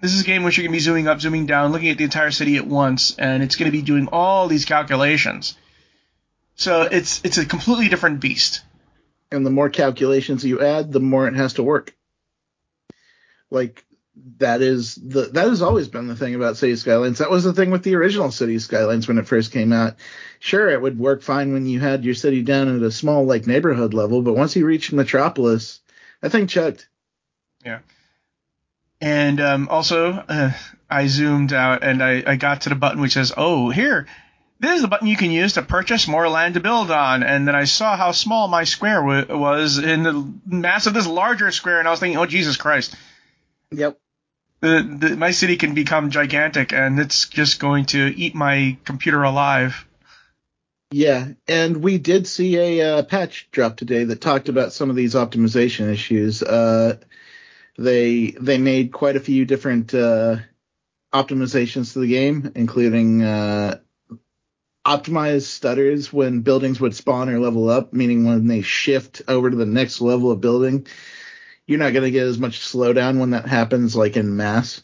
This 0.00 0.14
is 0.14 0.20
a 0.20 0.24
game 0.24 0.44
which 0.44 0.56
you're 0.56 0.62
going 0.62 0.70
to 0.70 0.76
be 0.76 0.78
zooming 0.78 1.08
up, 1.08 1.20
zooming 1.20 1.46
down, 1.46 1.72
looking 1.72 1.88
at 1.88 1.98
the 1.98 2.04
entire 2.04 2.30
city 2.30 2.56
at 2.56 2.68
once, 2.68 3.16
and 3.18 3.42
it's 3.42 3.56
going 3.56 3.68
to 3.68 3.76
be 3.76 3.82
doing 3.82 4.06
all 4.12 4.46
these 4.46 4.64
calculations. 4.64 5.56
So 6.54 6.82
it's 6.82 7.20
it's 7.24 7.38
a 7.38 7.44
completely 7.44 7.88
different 7.88 8.20
beast. 8.20 8.62
And 9.32 9.44
the 9.44 9.50
more 9.50 9.70
calculations 9.70 10.44
you 10.44 10.60
add, 10.60 10.92
the 10.92 11.00
more 11.00 11.26
it 11.26 11.34
has 11.34 11.54
to 11.54 11.64
work. 11.64 11.96
Like 13.50 13.84
that 14.38 14.62
is 14.62 14.94
the 14.94 15.22
that 15.22 15.48
has 15.48 15.62
always 15.62 15.88
been 15.88 16.06
the 16.06 16.14
thing 16.14 16.36
about 16.36 16.58
City 16.58 16.76
Skylines. 16.76 17.18
That 17.18 17.28
was 17.28 17.42
the 17.42 17.54
thing 17.54 17.72
with 17.72 17.82
the 17.82 17.96
original 17.96 18.30
City 18.30 18.60
Skylines 18.60 19.08
when 19.08 19.18
it 19.18 19.26
first 19.26 19.50
came 19.50 19.72
out. 19.72 19.96
Sure, 20.38 20.70
it 20.70 20.80
would 20.80 20.96
work 20.96 21.22
fine 21.22 21.52
when 21.52 21.66
you 21.66 21.80
had 21.80 22.04
your 22.04 22.14
city 22.14 22.42
down 22.42 22.76
at 22.76 22.82
a 22.82 22.92
small 22.92 23.24
like 23.24 23.48
neighborhood 23.48 23.94
level, 23.94 24.22
but 24.22 24.36
once 24.36 24.54
you 24.54 24.64
reached 24.64 24.92
Metropolis, 24.92 25.80
that 26.20 26.30
thing 26.30 26.46
chugged. 26.46 26.86
Yeah. 27.64 27.80
And 29.00 29.40
um, 29.40 29.68
also, 29.68 30.12
uh, 30.12 30.52
I 30.88 31.06
zoomed 31.06 31.52
out 31.52 31.82
and 31.82 32.02
I, 32.02 32.22
I 32.26 32.36
got 32.36 32.62
to 32.62 32.68
the 32.68 32.74
button 32.74 33.00
which 33.00 33.14
says, 33.14 33.32
"Oh, 33.36 33.70
here, 33.70 34.06
this 34.60 34.76
is 34.76 34.82
the 34.82 34.88
button 34.88 35.08
you 35.08 35.16
can 35.16 35.30
use 35.30 35.54
to 35.54 35.62
purchase 35.62 36.06
more 36.06 36.28
land 36.28 36.54
to 36.54 36.60
build 36.60 36.90
on." 36.90 37.22
And 37.22 37.48
then 37.48 37.56
I 37.56 37.64
saw 37.64 37.96
how 37.96 38.12
small 38.12 38.46
my 38.46 38.64
square 38.64 39.00
w- 39.00 39.38
was 39.38 39.78
in 39.78 40.02
the 40.04 40.32
mass 40.46 40.86
of 40.86 40.94
this 40.94 41.06
larger 41.06 41.50
square, 41.50 41.80
and 41.80 41.88
I 41.88 41.90
was 41.90 42.00
thinking, 42.00 42.18
"Oh, 42.18 42.26
Jesus 42.26 42.56
Christ!" 42.56 42.94
Yep. 43.72 43.98
The, 44.60 44.96
the, 45.00 45.16
my 45.16 45.32
city 45.32 45.56
can 45.56 45.74
become 45.74 46.10
gigantic, 46.10 46.72
and 46.72 47.00
it's 47.00 47.28
just 47.28 47.58
going 47.58 47.86
to 47.86 47.98
eat 47.98 48.36
my 48.36 48.76
computer 48.84 49.24
alive. 49.24 49.84
Yeah, 50.92 51.28
and 51.48 51.78
we 51.78 51.98
did 51.98 52.28
see 52.28 52.56
a 52.58 52.98
uh, 52.98 53.02
patch 53.02 53.48
drop 53.50 53.76
today 53.76 54.04
that 54.04 54.20
talked 54.20 54.48
about 54.48 54.72
some 54.72 54.90
of 54.90 54.94
these 54.94 55.14
optimization 55.14 55.90
issues. 55.90 56.42
Uh, 56.42 56.98
they 57.78 58.32
they 58.40 58.58
made 58.58 58.92
quite 58.92 59.16
a 59.16 59.20
few 59.20 59.44
different 59.44 59.94
uh, 59.94 60.36
optimizations 61.12 61.92
to 61.92 62.00
the 62.00 62.06
game, 62.06 62.52
including 62.54 63.22
uh, 63.22 63.78
optimized 64.86 65.42
stutters 65.42 66.12
when 66.12 66.40
buildings 66.40 66.80
would 66.80 66.94
spawn 66.94 67.28
or 67.28 67.38
level 67.38 67.68
up, 67.68 67.92
meaning 67.92 68.24
when 68.24 68.46
they 68.46 68.62
shift 68.62 69.22
over 69.28 69.50
to 69.50 69.56
the 69.56 69.66
next 69.66 70.00
level 70.00 70.30
of 70.30 70.40
building, 70.40 70.86
you're 71.66 71.78
not 71.78 71.92
going 71.92 72.04
to 72.04 72.10
get 72.10 72.26
as 72.26 72.38
much 72.38 72.60
slowdown 72.60 73.18
when 73.18 73.30
that 73.30 73.46
happens, 73.46 73.94
like 73.94 74.16
in 74.16 74.36
mass. 74.36 74.82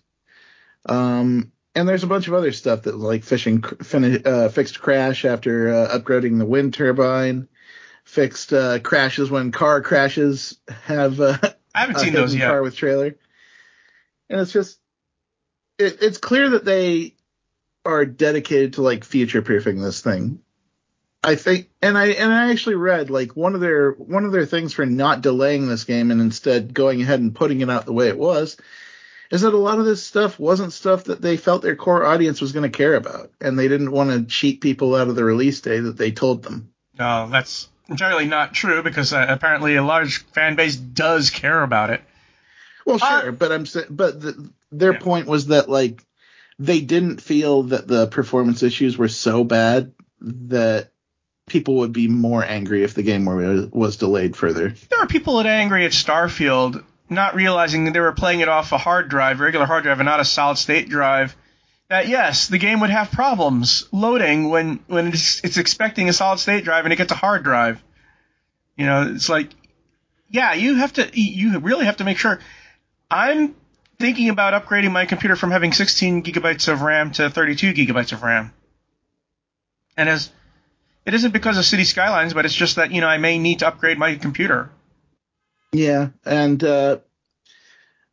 Um, 0.86 1.52
and 1.74 1.88
there's 1.88 2.04
a 2.04 2.08
bunch 2.08 2.28
of 2.28 2.34
other 2.34 2.52
stuff 2.52 2.82
that 2.82 2.96
like 2.96 3.24
fishing 3.24 3.62
fin- 3.62 4.22
uh, 4.24 4.48
fixed 4.48 4.80
crash 4.80 5.24
after 5.24 5.72
uh, 5.72 5.98
upgrading 5.98 6.38
the 6.38 6.46
wind 6.46 6.74
turbine, 6.74 7.48
fixed 8.04 8.52
uh, 8.52 8.78
crashes 8.78 9.30
when 9.30 9.52
car 9.52 9.82
crashes 9.82 10.58
have 10.84 11.20
uh, 11.20 11.36
I 11.74 11.80
haven't 11.80 11.96
a 11.96 12.00
seen 12.00 12.12
those 12.12 12.34
yet. 12.34 12.48
car 12.48 12.62
with 12.62 12.76
trailer. 12.76 13.16
And 14.30 14.40
it's 14.40 14.52
just, 14.52 14.78
it, 15.78 15.98
it's 16.02 16.18
clear 16.18 16.50
that 16.50 16.64
they 16.64 17.14
are 17.84 18.04
dedicated 18.04 18.74
to 18.74 18.82
like 18.82 19.04
future 19.04 19.42
proofing 19.42 19.80
this 19.80 20.00
thing. 20.00 20.40
I 21.22 21.34
think, 21.34 21.68
and 21.82 21.98
I 21.98 22.08
and 22.08 22.32
I 22.32 22.50
actually 22.50 22.76
read 22.76 23.10
like 23.10 23.36
one 23.36 23.54
of 23.54 23.60
their 23.60 23.90
one 23.92 24.24
of 24.24 24.32
their 24.32 24.46
things 24.46 24.72
for 24.72 24.86
not 24.86 25.20
delaying 25.20 25.68
this 25.68 25.84
game 25.84 26.10
and 26.10 26.20
instead 26.20 26.72
going 26.72 27.02
ahead 27.02 27.20
and 27.20 27.34
putting 27.34 27.60
it 27.60 27.68
out 27.68 27.86
the 27.86 27.92
way 27.92 28.08
it 28.08 28.18
was, 28.18 28.56
is 29.30 29.40
that 29.40 29.52
a 29.52 29.58
lot 29.58 29.80
of 29.80 29.84
this 29.84 30.02
stuff 30.02 30.38
wasn't 30.38 30.72
stuff 30.72 31.04
that 31.04 31.20
they 31.20 31.36
felt 31.36 31.62
their 31.62 31.76
core 31.76 32.04
audience 32.04 32.40
was 32.40 32.52
going 32.52 32.70
to 32.70 32.76
care 32.76 32.94
about, 32.94 33.32
and 33.40 33.58
they 33.58 33.66
didn't 33.66 33.90
want 33.90 34.10
to 34.10 34.24
cheat 34.24 34.60
people 34.60 34.94
out 34.94 35.08
of 35.08 35.16
the 35.16 35.24
release 35.24 35.60
day 35.60 35.80
that 35.80 35.96
they 35.96 36.12
told 36.12 36.44
them. 36.44 36.72
No, 36.98 37.28
that's 37.28 37.68
entirely 37.88 38.26
not 38.26 38.52
true 38.54 38.82
because 38.82 39.12
uh, 39.12 39.24
apparently 39.28 39.76
a 39.76 39.82
large 39.82 40.24
fan 40.26 40.56
base 40.56 40.76
does 40.76 41.30
care 41.30 41.62
about 41.62 41.90
it. 41.90 42.02
Well, 42.84 42.98
Uh, 43.02 43.20
sure, 43.22 43.32
but 43.32 43.52
I'm 43.52 43.66
but 43.90 44.20
the, 44.20 44.50
their 44.72 44.92
Yeah. 44.94 44.98
point 45.00 45.26
was 45.26 45.46
that 45.48 45.68
like 45.68 46.02
they 46.58 46.80
didn't 46.80 47.20
feel 47.20 47.64
that 47.64 47.86
the 47.86 48.06
performance 48.06 48.62
issues 48.62 48.96
were 48.98 49.08
so 49.08 49.44
bad 49.44 49.92
that 50.20 50.90
people 51.46 51.76
would 51.76 51.92
be 51.92 52.08
more 52.08 52.44
angry 52.44 52.82
if 52.84 52.94
the 52.94 53.02
game 53.02 53.24
were 53.24 53.68
was 53.72 53.96
delayed 53.96 54.36
further. 54.36 54.74
There 54.90 55.00
are 55.00 55.06
people 55.06 55.36
that 55.38 55.46
are 55.46 55.50
angry 55.50 55.84
at 55.84 55.92
Starfield, 55.92 56.82
not 57.08 57.34
realizing 57.34 57.84
that 57.84 57.92
they 57.94 58.00
were 58.00 58.12
playing 58.12 58.40
it 58.40 58.48
off 58.48 58.72
a 58.72 58.78
hard 58.78 59.08
drive, 59.08 59.40
regular 59.40 59.64
hard 59.66 59.84
drive, 59.84 60.00
and 60.00 60.06
not 60.06 60.20
a 60.20 60.24
solid 60.24 60.56
state 60.58 60.88
drive. 60.88 61.34
That 61.88 62.08
yes, 62.08 62.48
the 62.48 62.58
game 62.58 62.80
would 62.80 62.90
have 62.90 63.10
problems 63.10 63.88
loading 63.92 64.50
when 64.50 64.80
when 64.86 65.08
it's, 65.08 65.42
it's 65.42 65.56
expecting 65.56 66.08
a 66.08 66.12
solid 66.12 66.38
state 66.38 66.64
drive 66.64 66.84
and 66.84 66.92
it 66.92 66.96
gets 66.96 67.12
a 67.12 67.16
hard 67.16 67.44
drive. 67.44 67.82
You 68.76 68.86
know, 68.86 69.12
it's 69.14 69.28
like, 69.28 69.48
yeah, 70.28 70.52
you 70.52 70.76
have 70.76 70.92
to, 70.94 71.10
you 71.12 71.58
really 71.58 71.86
have 71.86 71.96
to 71.96 72.04
make 72.04 72.18
sure. 72.18 72.40
I'm 73.10 73.56
thinking 73.98 74.28
about 74.28 74.52
upgrading 74.52 74.92
my 74.92 75.06
computer 75.06 75.34
from 75.34 75.50
having 75.50 75.72
16 75.72 76.22
gigabytes 76.22 76.70
of 76.70 76.82
RAM 76.82 77.10
to 77.12 77.30
32 77.30 77.72
gigabytes 77.72 78.12
of 78.12 78.22
RAM. 78.22 78.52
And 79.96 80.08
as 80.08 80.30
it 81.08 81.14
isn't 81.14 81.32
because 81.32 81.56
of 81.56 81.64
City 81.64 81.84
Skylines, 81.84 82.34
but 82.34 82.44
it's 82.44 82.54
just 82.54 82.76
that 82.76 82.92
you 82.92 83.00
know 83.00 83.08
I 83.08 83.16
may 83.16 83.38
need 83.38 83.60
to 83.60 83.68
upgrade 83.68 83.98
my 83.98 84.14
computer. 84.16 84.70
Yeah, 85.72 86.10
and 86.24 86.62
uh, 86.62 86.98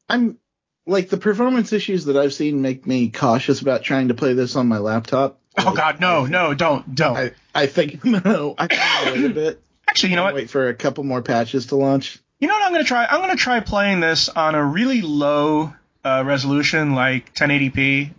I'm 0.07 0.37
like 0.85 1.09
the 1.09 1.17
performance 1.17 1.73
issues 1.73 2.05
that 2.05 2.17
I've 2.17 2.33
seen 2.33 2.61
make 2.61 2.85
me 2.85 3.09
cautious 3.09 3.61
about 3.61 3.83
trying 3.83 4.09
to 4.09 4.13
play 4.13 4.33
this 4.33 4.55
on 4.55 4.67
my 4.67 4.77
laptop. 4.77 5.39
Oh 5.57 5.73
God, 5.73 5.99
no, 5.99 6.25
no, 6.25 6.53
don't, 6.53 6.95
don't. 6.95 7.17
I, 7.17 7.31
I 7.53 7.67
think 7.67 8.03
no, 8.05 8.55
I 8.57 8.67
I'll 8.71 9.13
wait 9.13 9.25
a 9.25 9.29
bit. 9.29 9.61
Actually, 9.87 10.09
you 10.11 10.15
know 10.17 10.23
what? 10.23 10.35
Wait 10.35 10.49
for 10.49 10.67
a 10.67 10.73
couple 10.73 11.03
more 11.03 11.21
patches 11.21 11.67
to 11.67 11.75
launch. 11.75 12.19
You 12.39 12.47
know 12.47 12.53
what 12.53 12.63
I'm 12.63 12.71
gonna 12.73 12.83
try? 12.83 13.05
I'm 13.05 13.21
gonna 13.21 13.35
try 13.35 13.59
playing 13.61 14.01
this 14.01 14.29
on 14.29 14.55
a 14.55 14.63
really 14.63 15.01
low 15.01 15.73
uh, 16.03 16.23
resolution, 16.25 16.93
like 16.93 17.33
1080p, 17.33 18.11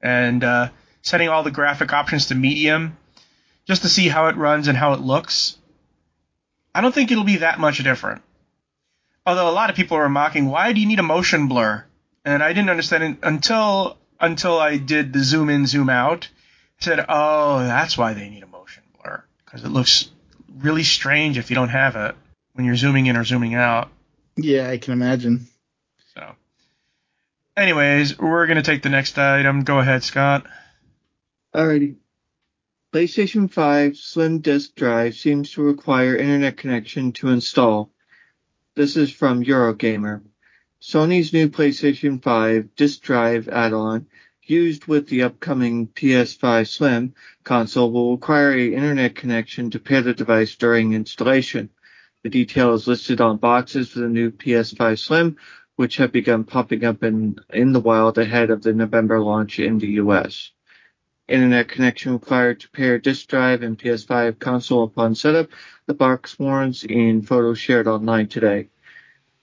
and 0.00 0.44
uh, 0.44 0.68
setting 1.02 1.28
all 1.28 1.42
the 1.42 1.50
graphic 1.50 1.92
options 1.92 2.26
to 2.26 2.34
medium, 2.34 2.96
just 3.66 3.82
to 3.82 3.88
see 3.88 4.08
how 4.08 4.28
it 4.28 4.36
runs 4.36 4.68
and 4.68 4.78
how 4.78 4.92
it 4.92 5.00
looks. 5.00 5.58
I 6.74 6.80
don't 6.80 6.94
think 6.94 7.10
it'll 7.10 7.24
be 7.24 7.38
that 7.38 7.58
much 7.58 7.82
different. 7.82 8.22
Although 9.24 9.48
a 9.48 9.52
lot 9.52 9.70
of 9.70 9.76
people 9.76 9.96
were 9.96 10.08
mocking, 10.08 10.46
why 10.46 10.72
do 10.72 10.80
you 10.80 10.86
need 10.86 10.98
a 10.98 11.04
motion 11.04 11.48
blur? 11.48 11.84
And 12.24 12.42
I 12.42 12.52
didn't 12.52 12.70
understand 12.70 13.04
it 13.04 13.16
until 13.22 13.98
until 14.20 14.58
I 14.58 14.76
did 14.78 15.12
the 15.12 15.22
zoom 15.22 15.50
in, 15.50 15.66
zoom 15.66 15.88
out. 15.88 16.28
I 16.80 16.84
said, 16.84 17.04
oh, 17.08 17.58
that's 17.58 17.98
why 17.98 18.14
they 18.14 18.28
need 18.28 18.42
a 18.42 18.46
motion 18.46 18.82
blur 19.00 19.24
because 19.44 19.64
it 19.64 19.68
looks 19.68 20.10
really 20.58 20.84
strange 20.84 21.38
if 21.38 21.50
you 21.50 21.56
don't 21.56 21.68
have 21.68 21.96
it 21.96 22.14
when 22.52 22.66
you're 22.66 22.76
zooming 22.76 23.06
in 23.06 23.16
or 23.16 23.24
zooming 23.24 23.54
out. 23.54 23.90
Yeah, 24.36 24.68
I 24.68 24.78
can 24.78 24.92
imagine. 24.92 25.46
So, 26.14 26.34
Anyways, 27.56 28.18
we're 28.18 28.46
gonna 28.46 28.62
take 28.62 28.82
the 28.82 28.88
next 28.88 29.18
item. 29.18 29.64
Go 29.64 29.78
ahead, 29.78 30.02
Scott. 30.02 30.46
Alrighty. 31.54 31.96
PlayStation 32.92 33.50
5 33.50 33.96
Slim 33.96 34.40
Disk 34.40 34.74
Drive 34.74 35.14
seems 35.14 35.52
to 35.52 35.62
require 35.62 36.16
internet 36.16 36.56
connection 36.56 37.12
to 37.12 37.28
install. 37.28 37.90
This 38.74 38.96
is 38.96 39.12
from 39.12 39.44
Eurogamer. 39.44 40.22
Sony's 40.80 41.34
new 41.34 41.50
PlayStation 41.50 42.22
5 42.22 42.74
Disk 42.74 43.02
Drive 43.02 43.46
add-on 43.48 44.06
used 44.44 44.86
with 44.86 45.08
the 45.08 45.24
upcoming 45.24 45.88
PS5 45.88 46.66
Slim 46.66 47.14
console 47.44 47.92
will 47.92 48.12
require 48.12 48.52
a 48.52 48.72
internet 48.72 49.14
connection 49.14 49.70
to 49.70 49.78
pair 49.78 50.00
the 50.00 50.14
device 50.14 50.56
during 50.56 50.94
installation. 50.94 51.68
The 52.22 52.30
detail 52.30 52.72
is 52.72 52.86
listed 52.86 53.20
on 53.20 53.36
boxes 53.36 53.90
for 53.90 53.98
the 53.98 54.08
new 54.08 54.30
PS5 54.30 54.98
Slim, 54.98 55.36
which 55.76 55.98
have 55.98 56.10
begun 56.10 56.44
popping 56.44 56.82
up 56.82 57.02
in, 57.04 57.36
in 57.52 57.72
the 57.72 57.80
wild 57.80 58.16
ahead 58.16 58.48
of 58.48 58.62
the 58.62 58.72
November 58.72 59.20
launch 59.20 59.58
in 59.58 59.80
the 59.80 60.00
US. 60.00 60.50
Internet 61.32 61.68
connection 61.68 62.12
required 62.12 62.60
to 62.60 62.68
pair 62.68 62.98
disk 62.98 63.26
drive 63.26 63.62
and 63.62 63.78
PS5 63.78 64.38
console 64.38 64.84
upon 64.84 65.14
setup, 65.14 65.48
the 65.86 65.94
box 65.94 66.38
warns 66.38 66.84
in 66.84 67.22
photos 67.22 67.58
shared 67.58 67.88
online 67.88 68.28
today. 68.28 68.68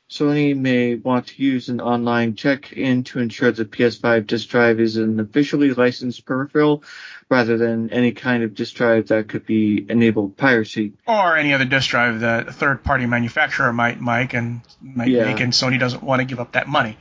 Sony 0.08 0.56
may 0.56 0.94
want 0.94 1.28
to 1.28 1.44
use 1.44 1.68
an 1.70 1.82
online 1.82 2.36
check-in 2.36 3.04
to 3.06 3.18
ensure 3.18 3.52
the 3.52 3.66
PS5 3.66 4.28
disk 4.28 4.50
drive 4.50 4.80
is 4.80 4.98
an 4.98 5.20
officially 5.20 5.74
licensed 5.74 6.26
peripheral 6.26 6.84
rather 7.28 7.58
than 7.58 7.90
any 7.92 8.12
kind 8.12 8.44
of 8.44 8.54
disk 8.54 8.76
drive 8.76 9.08
that 9.08 9.28
could 9.28 9.48
be 9.48 9.84
enabled 9.90 10.38
piracy. 10.38 10.94
Or 11.08 11.38
any 11.38 11.54
other 11.56 11.66
disk 11.66 11.90
drive 11.90 12.20
that 12.20 12.48
a 12.48 12.52
third-party 12.52 13.08
manufacturer 13.08 13.74
might 13.74 14.00
make 14.00 14.36
and 14.36 14.62
might 14.80 15.08
Yeah. 15.10 15.26
make, 15.26 15.40
and 15.40 15.54
Sony 15.54 15.80
doesn't 15.80 16.04
want 16.04 16.20
to 16.20 16.26
give 16.26 16.40
up 16.40 16.52
that 16.52 16.68
money. 16.68 16.98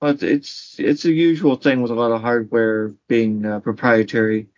But 0.00 0.22
it's 0.22 0.76
it's 0.78 1.04
a 1.04 1.12
usual 1.12 1.56
thing 1.56 1.82
with 1.82 1.90
a 1.90 1.94
lot 1.94 2.12
of 2.12 2.22
hardware 2.22 2.94
being 3.08 3.44
uh, 3.44 3.60
proprietary. 3.60 4.48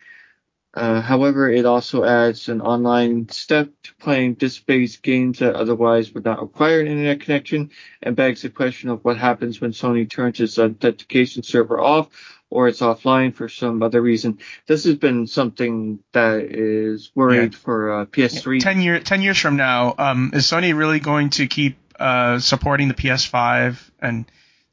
Uh, 0.74 1.02
however, 1.02 1.50
it 1.50 1.66
also 1.66 2.04
adds 2.04 2.48
an 2.48 2.62
online 2.62 3.28
step 3.28 3.68
to 3.82 3.94
playing 3.96 4.34
disk-based 4.34 5.02
games 5.02 5.40
that 5.40 5.54
otherwise 5.54 6.14
would 6.14 6.24
not 6.24 6.40
require 6.40 6.80
an 6.80 6.86
internet 6.86 7.20
connection, 7.20 7.70
and 8.02 8.16
begs 8.16 8.40
the 8.40 8.48
question 8.48 8.88
of 8.88 9.04
what 9.04 9.18
happens 9.18 9.60
when 9.60 9.72
Sony 9.72 10.08
turns 10.08 10.40
its 10.40 10.58
authentication 10.58 11.42
server 11.42 11.78
off 11.78 12.08
or 12.52 12.68
it's 12.68 12.80
offline 12.80 13.34
for 13.34 13.48
some 13.48 13.82
other 13.82 14.00
reason. 14.02 14.38
This 14.66 14.84
has 14.84 14.96
been 14.96 15.26
something 15.26 16.00
that 16.12 16.42
is 16.42 17.10
worried 17.14 17.54
for 17.54 18.00
uh, 18.00 18.06
PS3. 18.06 18.60
Ten 18.60 18.80
year, 18.80 19.00
ten 19.00 19.22
years 19.22 19.38
from 19.38 19.56
now, 19.56 19.94
um, 19.96 20.30
is 20.34 20.44
Sony 20.44 20.76
really 20.76 21.00
going 21.00 21.30
to 21.30 21.46
keep 21.46 21.78
uh, 21.98 22.38
supporting 22.38 22.88
the 22.88 22.94
PS5 22.94 23.78
and 24.00 24.26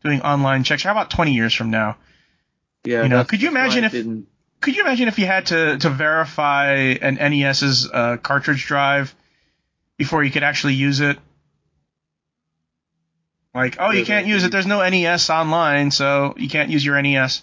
doing 0.03 0.21
online 0.21 0.63
checks? 0.63 0.83
How 0.83 0.91
about 0.91 1.09
twenty 1.11 1.33
years 1.33 1.53
from 1.53 1.69
now? 1.71 1.97
yeah, 2.85 3.03
you 3.03 3.09
know, 3.09 3.23
could 3.25 3.41
you 3.41 3.49
imagine 3.49 3.83
if- 3.83 3.91
didn't- 3.91 4.27
Could 4.61 4.75
you 4.75 4.81
imagine 4.83 5.07
if 5.07 5.17
you 5.19 5.25
had 5.25 5.45
to 5.47 5.77
to 5.79 5.89
verify 5.89 6.73
an 7.01 7.15
NES's 7.15 7.89
uh, 7.91 8.17
cartridge 8.17 8.65
drive 8.65 9.13
before 9.97 10.23
you 10.23 10.31
could 10.31 10.43
actually 10.43 10.73
use 10.75 10.99
it? 10.99 11.17
Like, 13.53 13.77
oh, 13.79 13.91
you 13.91 14.05
can't 14.05 14.27
use 14.27 14.43
it. 14.43 14.51
There's 14.51 14.67
no 14.67 14.81
NES 14.81 15.29
online, 15.29 15.91
so 15.91 16.33
you 16.37 16.47
can't 16.49 16.69
use 16.69 16.85
your 16.85 17.01
NES. 17.01 17.41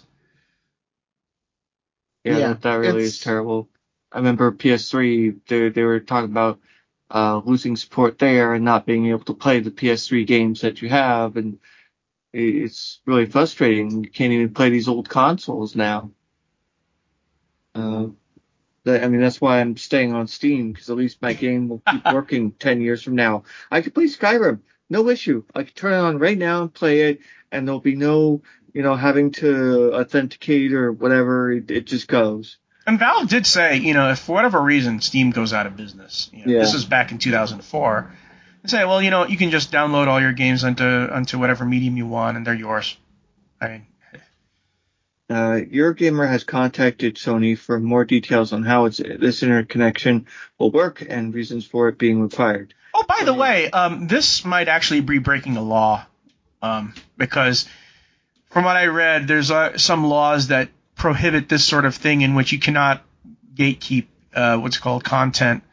Yeah, 2.23 2.37
Yeah, 2.37 2.47
that, 2.49 2.61
that 2.61 2.75
really 2.75 3.03
is 3.03 3.19
terrible. 3.19 3.67
I 4.11 4.17
remember 4.17 4.51
PS3, 4.51 5.35
they, 5.47 5.69
they 5.69 5.83
were 5.83 5.99
talking 5.99 6.31
about 6.31 6.59
uh, 7.11 7.41
losing 7.45 7.75
support 7.75 8.19
there 8.19 8.53
and 8.53 8.63
not 8.63 8.85
being 8.85 9.07
able 9.07 9.25
to 9.25 9.33
play 9.33 9.59
the 9.59 9.71
PS3 9.71 10.25
games 10.25 10.61
that 10.61 10.81
you 10.81 10.89
have, 10.89 11.35
and 11.37 11.59
i- 11.59 11.59
it's 12.33 12.99
really 13.05 13.25
frustrating. 13.25 14.03
You 14.03 14.09
can't 14.09 14.33
even 14.33 14.53
play 14.53 14.69
these 14.69 14.87
old 14.87 15.09
consoles 15.09 15.75
now. 15.75 16.11
Uh, 17.73 18.07
that, 18.83 19.03
I 19.03 19.07
mean, 19.07 19.21
that's 19.21 19.41
why 19.41 19.59
I'm 19.59 19.77
staying 19.77 20.13
on 20.13 20.27
Steam, 20.27 20.71
because 20.71 20.89
at 20.89 20.97
least 20.97 21.21
my 21.21 21.33
game 21.33 21.69
will 21.69 21.81
keep 21.89 22.03
working 22.13 22.51
10 22.51 22.81
years 22.81 23.03
from 23.03 23.15
now. 23.15 23.43
I 23.71 23.81
could 23.81 23.93
play 23.93 24.05
Skyrim, 24.05 24.59
no 24.89 25.09
issue. 25.09 25.43
I 25.53 25.63
could 25.63 25.75
turn 25.75 25.93
it 25.93 25.97
on 25.97 26.19
right 26.19 26.37
now 26.37 26.63
and 26.63 26.73
play 26.73 27.09
it, 27.09 27.19
and 27.51 27.67
there'll 27.67 27.79
be 27.79 27.95
no, 27.95 28.41
you 28.73 28.81
know, 28.83 28.95
having 28.95 29.31
to 29.33 29.93
authenticate 29.93 30.73
or 30.73 30.91
whatever. 30.91 31.51
It, 31.51 31.69
it 31.69 31.85
just 31.85 32.07
goes. 32.07 32.57
And 32.85 32.97
Valve 32.97 33.27
did 33.27 33.45
say, 33.45 33.77
you 33.77 33.93
know, 33.93 34.11
if 34.11 34.19
for 34.19 34.31
whatever 34.33 34.61
reason 34.61 35.01
Steam 35.01 35.31
goes 35.31 35.51
out 35.51 35.67
of 35.67 35.75
business, 35.75 36.29
you 36.31 36.45
know, 36.45 36.53
Yeah. 36.53 36.59
this 36.59 36.73
was 36.73 36.85
back 36.85 37.11
in 37.11 37.17
2004, 37.17 38.11
they 38.63 38.69
say, 38.69 38.85
well, 38.85 39.01
you 39.01 39.09
know, 39.09 39.25
you 39.27 39.37
can 39.37 39.51
just 39.51 39.71
download 39.71 40.07
all 40.07 40.19
your 40.21 40.33
games 40.33 40.63
onto 40.63 40.83
onto 40.83 41.39
whatever 41.39 41.65
medium 41.65 41.97
you 41.97 42.07
want, 42.07 42.37
and 42.37 42.45
they're 42.45 42.53
yours. 42.53 42.97
I 43.61 43.67
mean, 43.67 43.87
Uh, 45.29 45.59
Eurogamer 45.69 46.25
has 46.25 46.45
contacted 46.45 47.15
Sony 47.15 47.57
for 47.57 47.79
more 47.81 48.05
details 48.05 48.53
on 48.53 48.63
how 48.63 48.85
its, 48.85 48.97
this 48.97 49.43
internet 49.43 49.67
connection 49.67 50.25
will 50.57 50.71
work 50.71 51.03
and 51.07 51.33
reasons 51.33 51.65
for 51.65 51.89
it 51.89 51.97
being 51.97 52.21
required. 52.21 52.73
Oh, 52.93 53.03
by 53.05 53.25
the 53.25 53.33
way, 53.33 53.69
um, 53.69 54.07
this 54.07 54.45
might 54.45 54.69
actually 54.69 55.01
be 55.01 55.19
breaking 55.19 55.57
a 55.57 55.61
law, 55.61 56.05
um, 56.61 56.93
because 57.17 57.67
from 58.51 58.63
what 58.63 58.77
I 58.77 58.85
read, 58.85 59.27
there's 59.27 59.51
uh, 59.51 59.77
some 59.77 60.05
laws 60.07 60.47
that 60.47 60.69
prohibit 60.95 61.49
this 61.49 61.65
sort 61.65 61.83
of 61.83 61.93
thing 61.93 62.21
in 62.21 62.33
which 62.33 62.53
you 62.53 62.59
cannot 62.59 63.03
gatekeep 63.53 64.05
uh, 64.33 64.57
what's 64.57 64.77
called 64.77 65.03
content 65.03 65.63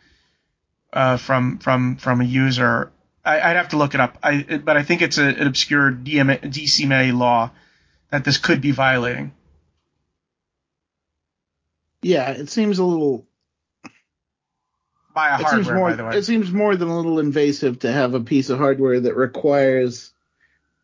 uh, 0.94 1.16
from 1.18 1.58
from 1.58 1.96
from 1.96 2.20
a 2.20 2.24
user. 2.24 2.90
I, 3.24 3.40
I'd 3.40 3.56
have 3.56 3.70
to 3.70 3.76
look 3.76 3.94
it 3.94 4.00
up, 4.00 4.18
I, 4.22 4.60
but 4.62 4.76
I 4.76 4.82
think 4.82 5.02
it's 5.02 5.18
a, 5.18 5.24
an 5.24 5.46
obscure 5.46 5.90
DMA, 5.90 6.42
DCMA 6.42 7.16
law 7.16 7.50
that 8.10 8.22
this 8.22 8.36
could 8.38 8.60
be 8.60 8.70
violating. 8.70 9.32
Yeah, 12.02 12.30
it 12.30 12.50
seems 12.50 12.78
a 12.78 12.84
little. 12.84 13.26
By 15.14 15.28
a 15.28 15.34
It 15.40 15.48
seems 15.48 15.66
hardware, 15.66 15.76
more. 15.76 15.90
by 15.90 15.96
the 15.96 16.04
way. 16.04 16.16
It 16.18 16.24
seems 16.24 16.52
more 16.52 16.76
than 16.76 16.88
a 16.88 16.96
little 16.96 17.18
invasive 17.18 17.80
to 17.80 17.90
have 17.90 18.14
a 18.14 18.20
piece 18.20 18.50
of 18.50 18.58
hardware 18.58 19.00
that 19.00 19.16
requires 19.16 20.12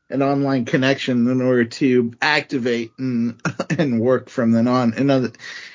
an 0.09 0.23
online 0.23 0.65
connection 0.65 1.29
in 1.29 1.43
order 1.43 1.67
to 1.67 2.15
activate 2.23 2.93
and 2.99 3.41
and 3.79 4.01
work 4.01 4.29
from 4.31 4.53
then 4.53 4.67
on. 4.67 4.95
And 4.95 5.11
other, 5.11 5.33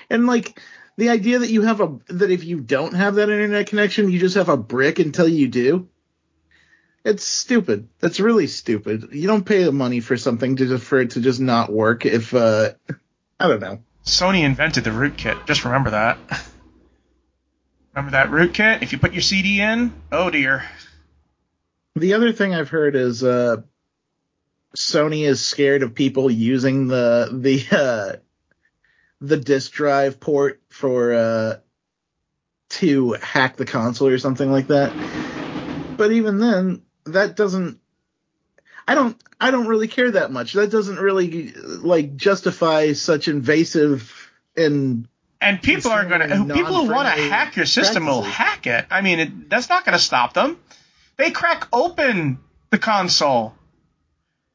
and 0.09 0.25
like 0.25 0.59
the 0.97 1.09
idea 1.09 1.39
that 1.39 1.49
you 1.49 1.61
have 1.63 1.81
a 1.81 1.97
that 2.07 2.31
if 2.31 2.43
you 2.43 2.59
don't 2.59 2.93
have 2.93 3.15
that 3.15 3.29
internet 3.29 3.67
connection, 3.67 4.09
you 4.09 4.19
just 4.19 4.35
have 4.35 4.49
a 4.49 4.57
brick 4.57 4.99
until 4.99 5.27
you 5.27 5.47
do. 5.47 5.89
It's 7.03 7.23
stupid. 7.23 7.87
That's 7.99 8.19
really 8.19 8.47
stupid. 8.47 9.09
You 9.11 9.27
don't 9.27 9.45
pay 9.45 9.63
the 9.63 9.71
money 9.71 9.99
for 9.99 10.17
something 10.17 10.55
to 10.55 10.65
just 10.67 10.83
for 10.83 10.99
it 11.01 11.11
to 11.11 11.21
just 11.21 11.39
not 11.39 11.71
work 11.71 12.05
if 12.05 12.33
uh 12.33 12.71
I 13.39 13.47
don't 13.47 13.59
know. 13.59 13.79
Sony 14.05 14.43
invented 14.43 14.83
the 14.83 14.91
rootkit. 14.91 15.45
Just 15.47 15.65
remember 15.65 15.91
that. 15.91 16.17
Remember 17.93 18.11
that 18.11 18.27
rootkit? 18.27 18.81
If 18.81 18.91
you 18.91 18.99
put 18.99 19.13
your 19.13 19.21
CD 19.21 19.61
in, 19.61 19.93
oh 20.11 20.29
dear. 20.29 20.65
The 21.95 22.13
other 22.15 22.33
thing 22.33 22.53
I've 22.53 22.67
heard 22.67 22.93
is 22.93 23.23
uh, 23.23 23.61
Sony 24.75 25.25
is 25.25 25.43
scared 25.43 25.81
of 25.81 25.95
people 25.95 26.29
using 26.29 26.87
the 26.87 27.29
the 27.31 27.65
uh, 27.71 28.15
the 29.27 29.37
disk 29.37 29.71
drive 29.71 30.19
port 30.19 30.61
for 30.69 31.13
uh, 31.13 31.55
to 32.69 33.13
hack 33.13 33.57
the 33.57 33.65
console 33.65 34.07
or 34.07 34.17
something 34.17 34.51
like 34.51 34.67
that. 34.67 34.93
But 35.97 36.11
even 36.11 36.39
then, 36.39 36.81
that 37.05 37.35
doesn't. 37.35 37.79
I 38.87 38.95
don't. 38.95 39.17
I 39.39 39.51
don't 39.51 39.67
really 39.67 39.87
care 39.87 40.11
that 40.11 40.31
much. 40.31 40.53
That 40.53 40.69
doesn't 40.69 40.97
really 40.97 41.51
like 41.53 42.15
justify 42.15 42.93
such 42.93 43.27
invasive 43.27 44.31
and 44.55 45.07
And 45.41 45.61
people 45.61 45.91
are 45.91 46.05
gonna 46.05 46.45
people 46.53 46.85
who 46.85 46.91
want 46.91 47.15
to 47.15 47.21
hack 47.21 47.55
your 47.55 47.65
system 47.65 48.05
will 48.05 48.21
hack 48.21 48.67
it. 48.67 48.85
I 48.89 49.01
mean, 49.01 49.19
it, 49.19 49.49
that's 49.49 49.69
not 49.69 49.85
gonna 49.85 49.99
stop 49.99 50.33
them. 50.33 50.59
They 51.17 51.31
crack 51.31 51.67
open 51.71 52.39
the 52.69 52.77
console. 52.77 53.55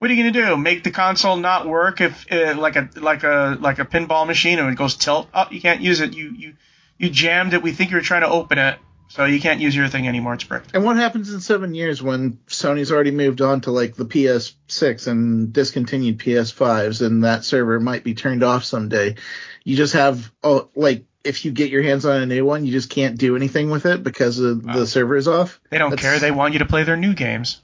What 0.00 0.10
are 0.10 0.14
you 0.14 0.22
gonna 0.32 0.46
do? 0.46 0.56
Make 0.56 0.82
the 0.82 0.90
console 0.90 1.36
not 1.36 1.68
work 1.68 2.00
if 2.00 2.24
uh, 2.32 2.54
like 2.58 2.74
a 2.76 2.88
like 2.96 3.22
a 3.22 3.58
like 3.60 3.78
a 3.78 3.84
pinball 3.84 4.26
machine 4.26 4.58
and 4.58 4.70
it 4.70 4.76
goes 4.76 4.96
tilt? 4.96 5.28
Oh, 5.34 5.44
you 5.50 5.60
can't 5.60 5.82
use 5.82 6.00
it. 6.00 6.14
You 6.14 6.30
you 6.34 6.54
you 6.96 7.10
jammed 7.10 7.52
it. 7.52 7.62
We 7.62 7.72
think 7.72 7.90
you 7.90 7.96
were 7.98 8.02
trying 8.02 8.22
to 8.22 8.28
open 8.30 8.56
it, 8.56 8.78
so 9.08 9.26
you 9.26 9.38
can't 9.40 9.60
use 9.60 9.76
your 9.76 9.88
thing 9.88 10.08
anymore. 10.08 10.32
It's 10.32 10.44
bricked. 10.44 10.70
And 10.74 10.84
what 10.84 10.96
happens 10.96 11.30
in 11.34 11.40
seven 11.42 11.74
years 11.74 12.02
when 12.02 12.38
Sony's 12.48 12.90
already 12.90 13.10
moved 13.10 13.42
on 13.42 13.60
to 13.62 13.72
like 13.72 13.94
the 13.94 14.06
PS6 14.06 15.06
and 15.06 15.52
discontinued 15.52 16.16
PS5s, 16.18 17.04
and 17.06 17.24
that 17.24 17.44
server 17.44 17.78
might 17.78 18.02
be 18.02 18.14
turned 18.14 18.42
off 18.42 18.64
someday? 18.64 19.16
You 19.64 19.76
just 19.76 19.92
have 19.92 20.32
oh, 20.42 20.70
like 20.74 21.04
if 21.24 21.44
you 21.44 21.52
get 21.52 21.68
your 21.70 21.82
hands 21.82 22.06
on 22.06 22.22
a 22.22 22.24
new 22.26 22.46
one, 22.46 22.64
you 22.64 22.72
just 22.72 22.88
can't 22.88 23.18
do 23.18 23.36
anything 23.36 23.68
with 23.68 23.84
it 23.84 24.02
because 24.02 24.38
of 24.38 24.64
Wow. 24.64 24.76
the 24.78 24.86
server 24.86 25.16
is 25.16 25.28
off. 25.28 25.60
They 25.68 25.76
don't 25.76 25.90
That's- 25.90 26.10
care. 26.10 26.18
They 26.18 26.34
want 26.34 26.54
you 26.54 26.60
to 26.60 26.64
play 26.66 26.84
their 26.84 26.96
new 26.96 27.12
games. 27.12 27.60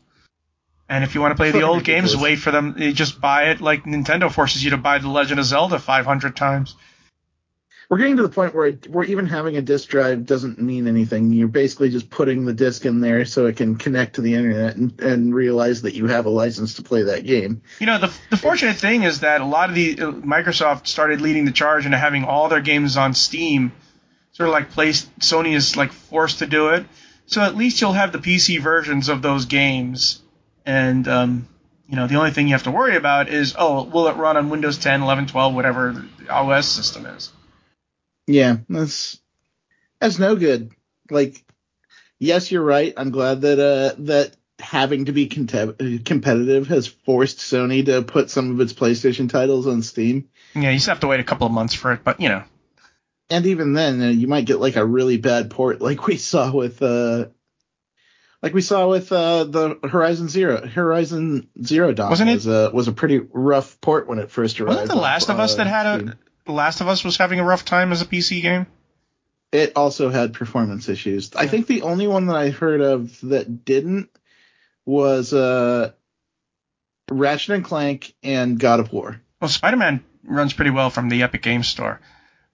And 0.89 1.03
if 1.03 1.15
you 1.15 1.21
want 1.21 1.33
to 1.33 1.37
play 1.37 1.51
the 1.51 1.63
old 1.63 1.83
games, 1.85 2.17
wait 2.17 2.37
for 2.37 2.51
them. 2.53 2.77
You 2.79 2.93
just 2.93 3.21
buy 3.21 3.51
it 3.51 3.61
like 3.61 3.85
Nintendo 3.85 4.31
forces 4.31 4.63
you 4.63 4.71
to 4.71 4.77
buy 4.77 4.99
The 4.99 5.09
Legend 5.09 5.41
of 5.41 5.47
Zelda 5.47 5.79
500 5.81 6.37
times. 6.37 6.77
we're 7.89 7.99
getting 7.99 8.17
to 8.17 8.23
the 8.23 8.29
point 8.29 8.55
where 8.55 8.73
where 8.89 9.05
even 9.05 9.27
having 9.27 9.57
a 9.57 9.63
disk 9.63 9.89
drive 9.89 10.27
doesn't 10.27 10.61
mean 10.61 10.87
anything. 10.87 11.33
You're 11.33 11.49
basically 11.49 11.89
just 11.91 12.09
putting 12.11 12.45
the 12.45 12.53
disk 12.53 12.85
in 12.85 13.01
there 13.01 13.25
so 13.25 13.47
it 13.47 13.57
can 13.57 13.77
connect 13.77 14.15
to 14.17 14.21
the 14.21 14.35
internet 14.35 14.77
and, 14.77 15.01
and 15.01 15.35
realize 15.35 15.83
that 15.83 15.95
you 15.95 16.07
have 16.07 16.27
a 16.27 16.31
license 16.31 16.75
to 16.75 16.83
play 16.83 17.03
that 17.03 17.25
game. 17.27 17.63
You 17.81 17.87
know, 17.87 17.99
the 17.99 18.13
the 18.31 18.37
fortunate 18.37 18.77
thing 18.77 19.03
is 19.03 19.21
that 19.21 19.41
a 19.41 19.45
lot 19.45 19.69
of 19.69 19.75
the 19.75 20.01
uh, 20.01 20.13
Microsoft 20.13 20.87
started 20.87 21.21
leading 21.21 21.45
the 21.47 21.53
charge 21.53 21.85
into 21.85 21.99
having 21.99 22.25
all 22.25 22.49
their 22.49 22.61
games 22.61 22.97
on 22.97 23.15
Steam. 23.15 23.73
Sort 24.33 24.49
of 24.49 24.53
like 24.53 24.71
place 24.71 25.09
Sony 25.21 25.55
is 25.55 25.77
like 25.77 25.93
forced 25.93 26.41
to 26.41 26.47
do 26.47 26.69
it. 26.71 26.87
So 27.27 27.41
at 27.41 27.57
least 27.57 27.81
you'll 27.81 27.93
have 27.93 28.13
the 28.13 28.19
PC 28.19 28.61
versions 28.61 29.09
of 29.09 29.23
those 29.23 29.47
games, 29.47 30.23
and 30.67 31.07
um, 31.09 31.49
you 31.89 31.97
know 31.97 32.07
the 32.07 32.17
only 32.17 32.33
thing 32.33 32.49
you 32.49 32.55
have 32.55 32.65
to 32.65 32.71
worry 32.71 32.97
about 32.97 33.29
is 33.29 33.55
oh, 33.57 33.85
will 33.85 34.09
it 34.09 34.17
run 34.17 34.37
on 34.37 34.51
Windows 34.51 34.79
10, 34.79 35.03
11, 35.03 35.29
12, 35.29 35.55
whatever 35.55 36.05
the 36.19 36.29
OS 36.29 36.67
system 36.67 37.07
is. 37.07 37.31
Yeah, 38.27 38.59
that's 38.69 39.21
that's 40.01 40.19
no 40.19 40.37
good. 40.37 40.73
Like, 41.11 41.43
yes, 42.19 42.51
you're 42.51 42.63
right. 42.63 42.93
I'm 42.97 43.11
glad 43.11 43.43
that 43.43 43.59
uh 43.61 43.95
that 44.01 44.37
having 44.59 45.05
to 45.05 45.13
be 45.13 45.29
contem- 45.29 46.05
competitive 46.05 46.67
has 46.69 46.87
forced 46.87 47.39
Sony 47.39 47.85
to 47.87 48.03
put 48.03 48.31
some 48.31 48.51
of 48.51 48.61
its 48.61 48.73
PlayStation 48.73 49.29
titles 49.29 49.67
on 49.67 49.83
Steam. 49.83 50.29
Yeah, 50.55 50.71
you 50.71 50.77
just 50.77 50.89
have 50.89 51.01
to 51.01 51.07
wait 51.07 51.21
a 51.21 51.25
couple 51.25 51.47
of 51.47 51.53
months 51.53 51.75
for 51.75 51.93
it, 51.93 52.03
but 52.03 52.21
you 52.21 52.29
know. 52.29 52.43
And 53.29 53.45
even 53.47 53.73
then, 53.73 54.01
uh, 54.01 54.09
you 54.09 54.29
might 54.29 54.45
get 54.45 54.61
like 54.61 54.77
a 54.77 54.85
really 54.85 55.17
bad 55.17 55.51
port, 55.51 55.81
like 55.81 56.07
we 56.07 56.17
saw 56.17 56.53
with 56.53 56.81
uh, 56.81 57.27
like 58.43 58.55
we 58.55 58.61
saw 58.61 58.89
with 58.89 59.11
uh 59.13 59.45
the 59.45 59.79
Horizon 59.83 60.29
Zero. 60.29 60.67
Horizon 60.67 61.49
Zero 61.63 61.93
Dawn 61.93 62.11
Wasn't 62.11 62.31
it- 62.31 62.35
was 62.35 62.47
a 62.47 62.71
was 62.73 62.89
a 62.89 62.93
pretty 62.93 63.19
rough 63.19 63.81
port 63.81 64.07
when 64.09 64.19
it 64.19 64.31
first 64.31 64.61
arrived. 64.61 64.81
Wasn't 64.81 64.91
The 64.91 64.97
Last 64.97 65.29
of 65.31 65.39
Us 65.41 65.55
uh, 65.55 65.57
that 65.59 65.67
had 65.67 65.97
Steam. 65.99 66.09
a 66.11 66.17
The 66.47 66.53
Last 66.53 66.81
of 66.81 66.89
Us 66.89 67.03
was 67.05 67.17
having 67.17 67.41
a 67.41 67.45
rough 67.45 67.65
time 67.65 67.93
as 67.93 68.03
a 68.03 68.07
PC 68.07 68.43
game? 68.43 68.67
It 69.53 69.73
also 69.77 70.11
had 70.11 70.35
performance 70.35 70.89
issues. 70.89 71.35
I 71.35 71.47
think 71.47 71.67
the 71.67 71.83
only 71.83 72.07
one 72.09 72.27
that 72.27 72.37
I 72.37 72.51
heard 72.51 72.81
of 72.81 73.19
that 73.23 73.65
didn't 73.65 74.11
was 74.85 75.33
uh 75.33 75.93
Ratchet 77.11 77.55
and 77.55 77.65
Clank 77.65 78.15
and 78.23 78.59
God 78.59 78.81
of 78.81 78.93
War. 78.93 79.21
Well, 79.41 79.49
Spider-Man 79.49 80.03
runs 80.25 80.53
pretty 80.53 80.71
well 80.73 80.91
from 80.91 81.09
the 81.09 81.23
Epic 81.23 81.43
Games 81.43 81.69
Store. 81.69 82.01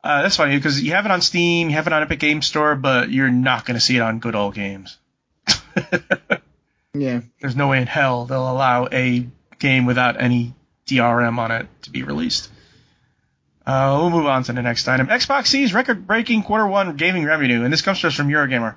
Uh, 0.05 0.22
that's 0.22 0.37
funny 0.37 0.57
because 0.57 0.83
you 0.83 0.93
have 0.93 1.07
it 1.07 1.11
on 1.12 1.22
Steam, 1.22 1.70
you 1.70 1.76
have 1.76 1.87
it 1.87 1.93
on 1.93 2.03
Epic 2.03 2.18
Games 2.18 2.47
Store, 2.47 2.74
but 2.74 3.11
you're 3.11 3.30
not 3.30 3.64
going 3.64 3.76
to 3.76 3.80
see 3.80 3.97
it 3.97 4.01
on 4.01 4.18
Good 4.18 4.35
Old 4.35 4.55
Games. 4.55 4.99
Yeah. 6.94 7.20
There's 7.40 7.56
no 7.56 7.68
way 7.68 7.80
in 7.80 7.86
hell 7.86 8.26
they'll 8.26 8.50
allow 8.50 8.86
a 8.92 9.26
game 9.58 9.86
without 9.86 10.20
any 10.20 10.54
DRM 10.86 11.38
on 11.38 11.50
it 11.50 11.66
to 11.82 11.90
be 11.90 12.02
released. 12.02 12.50
Uh, 13.64 13.96
we'll 13.98 14.10
move 14.10 14.26
on 14.26 14.42
to 14.44 14.52
the 14.52 14.60
next 14.62 14.86
item. 14.88 15.06
Xbox 15.06 15.46
sees 15.46 15.72
record-breaking 15.72 16.42
quarter 16.42 16.66
one 16.66 16.96
gaming 16.96 17.24
revenue, 17.24 17.62
and 17.64 17.72
this 17.72 17.80
comes 17.82 18.00
to 18.00 18.08
us 18.08 18.14
from 18.14 18.28
Eurogamer. 18.28 18.74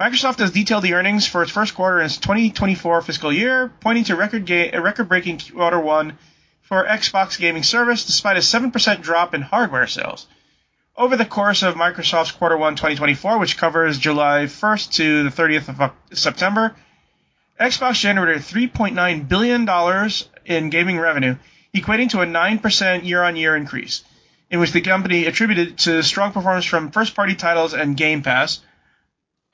Microsoft 0.00 0.38
has 0.38 0.50
detailed 0.50 0.82
the 0.82 0.94
earnings 0.94 1.26
for 1.26 1.42
its 1.42 1.52
first 1.52 1.74
quarter 1.74 2.00
in 2.00 2.06
its 2.06 2.16
2024 2.18 3.02
fiscal 3.02 3.32
year, 3.32 3.70
pointing 3.80 4.04
to 4.04 4.16
record 4.16 4.46
ga- 4.46 4.76
record-breaking 4.78 5.38
quarter 5.54 5.78
one 5.78 6.18
for 6.62 6.84
Xbox 6.86 7.38
gaming 7.38 7.62
service, 7.62 8.04
despite 8.04 8.36
a 8.36 8.40
7% 8.40 9.02
drop 9.02 9.34
in 9.34 9.42
hardware 9.42 9.86
sales. 9.86 10.26
Over 10.98 11.16
the 11.16 11.24
course 11.24 11.62
of 11.62 11.76
Microsoft's 11.76 12.32
quarter 12.32 12.56
one 12.56 12.74
2024, 12.74 13.38
which 13.38 13.56
covers 13.56 14.00
July 14.00 14.46
1st 14.46 14.92
to 14.94 15.22
the 15.22 15.30
30th 15.30 15.68
of 15.68 15.92
September, 16.18 16.74
Xbox 17.60 18.00
generated 18.00 18.42
$3.9 18.42 19.28
billion 19.28 20.10
in 20.44 20.70
gaming 20.70 20.98
revenue, 20.98 21.36
equating 21.72 22.10
to 22.10 22.22
a 22.22 22.26
9% 22.26 23.04
year-on-year 23.04 23.54
increase, 23.54 24.02
in 24.50 24.58
which 24.58 24.72
the 24.72 24.80
company 24.80 25.26
attributed 25.26 25.78
to 25.78 26.02
strong 26.02 26.32
performance 26.32 26.64
from 26.64 26.90
first-party 26.90 27.36
titles 27.36 27.74
and 27.74 27.96
Game 27.96 28.22
Pass. 28.22 28.58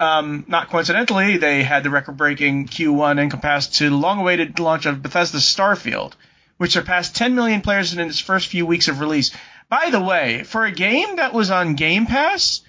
Um, 0.00 0.46
not 0.48 0.70
coincidentally, 0.70 1.36
they 1.36 1.62
had 1.62 1.82
the 1.82 1.90
record-breaking 1.90 2.68
Q1 2.68 3.20
encompassed 3.20 3.74
to 3.74 3.90
the 3.90 3.96
long-awaited 3.96 4.58
launch 4.60 4.86
of 4.86 5.02
Bethesda's 5.02 5.42
Starfield, 5.42 6.14
which 6.56 6.72
surpassed 6.72 7.14
10 7.16 7.34
million 7.34 7.60
players 7.60 7.92
in 7.92 8.00
its 8.00 8.18
first 8.18 8.46
few 8.46 8.64
weeks 8.64 8.88
of 8.88 9.00
release. 9.00 9.30
By 9.74 9.90
the 9.90 10.00
way, 10.00 10.44
for 10.44 10.64
a 10.64 10.70
game 10.70 11.16
that 11.16 11.34
was 11.34 11.50
on 11.50 11.74
Game 11.74 12.06
Pass, 12.06 12.62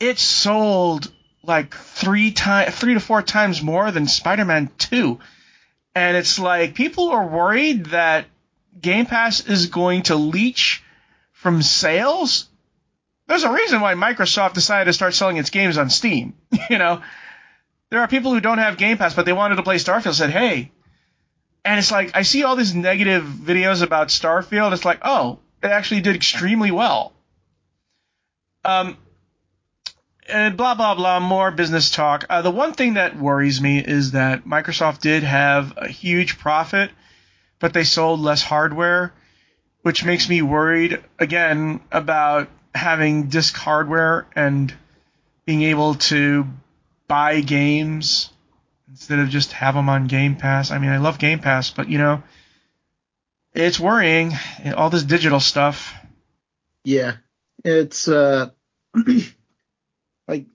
it 0.00 0.18
sold 0.18 1.12
like 1.44 1.76
three 1.76 2.32
times, 2.32 2.74
three 2.74 2.94
to 2.94 3.00
four 3.00 3.22
times 3.22 3.62
more 3.62 3.92
than 3.92 4.08
Spider-Man 4.08 4.68
2. 4.78 5.20
And 5.94 6.16
it's 6.16 6.40
like 6.40 6.74
people 6.74 7.10
are 7.10 7.24
worried 7.24 7.86
that 7.86 8.26
Game 8.80 9.06
Pass 9.06 9.46
is 9.46 9.66
going 9.66 10.02
to 10.10 10.16
leech 10.16 10.82
from 11.30 11.62
sales. 11.62 12.48
There's 13.28 13.44
a 13.44 13.52
reason 13.52 13.80
why 13.80 13.94
Microsoft 13.94 14.54
decided 14.54 14.86
to 14.86 14.94
start 14.94 15.14
selling 15.14 15.36
its 15.36 15.50
games 15.50 15.78
on 15.78 15.88
Steam. 15.88 16.34
you 16.68 16.78
know, 16.78 17.00
there 17.90 18.00
are 18.00 18.08
people 18.08 18.34
who 18.34 18.40
don't 18.40 18.58
have 18.58 18.76
Game 18.76 18.98
Pass, 18.98 19.14
but 19.14 19.24
they 19.24 19.32
wanted 19.32 19.54
to 19.54 19.62
play 19.62 19.76
Starfield. 19.76 20.14
Said, 20.14 20.30
hey, 20.30 20.72
and 21.64 21.78
it's 21.78 21.92
like 21.92 22.16
I 22.16 22.22
see 22.22 22.42
all 22.42 22.56
these 22.56 22.74
negative 22.74 23.22
videos 23.22 23.84
about 23.84 24.08
Starfield. 24.08 24.72
It's 24.72 24.84
like, 24.84 24.98
oh, 25.02 25.38
it 25.62 25.70
actually 25.70 26.00
did 26.00 26.16
extremely 26.16 26.70
well. 26.70 27.12
Um, 28.64 28.96
and 30.28 30.56
blah 30.56 30.74
blah 30.74 30.94
blah. 30.94 31.20
More 31.20 31.50
business 31.50 31.90
talk. 31.90 32.24
Uh, 32.28 32.42
the 32.42 32.50
one 32.50 32.72
thing 32.72 32.94
that 32.94 33.16
worries 33.16 33.60
me 33.60 33.78
is 33.78 34.12
that 34.12 34.44
Microsoft 34.44 35.00
did 35.00 35.22
have 35.22 35.74
a 35.76 35.88
huge 35.88 36.38
profit, 36.38 36.90
but 37.58 37.72
they 37.72 37.84
sold 37.84 38.20
less 38.20 38.42
hardware, 38.42 39.12
which 39.82 40.04
makes 40.04 40.28
me 40.28 40.42
worried 40.42 41.02
again 41.18 41.80
about 41.90 42.48
having 42.74 43.28
disc 43.28 43.56
hardware 43.56 44.26
and 44.36 44.74
being 45.46 45.62
able 45.62 45.94
to 45.94 46.46
buy 47.08 47.40
games 47.40 48.30
instead 48.90 49.18
of 49.18 49.28
just 49.28 49.52
have 49.52 49.74
them 49.74 49.88
on 49.88 50.06
Game 50.06 50.36
Pass. 50.36 50.70
I 50.70 50.78
mean, 50.78 50.90
I 50.90 50.98
love 50.98 51.18
Game 51.18 51.38
Pass, 51.38 51.70
but 51.70 51.88
you 51.88 51.98
know, 51.98 52.22
it's 53.66 53.80
worrying. 53.80 54.32
All 54.76 54.90
this 54.90 55.04
digital 55.04 55.40
stuff. 55.40 55.94
Yeah. 56.84 57.16
It's 57.64 58.08
uh 58.08 58.50
like 60.28 60.46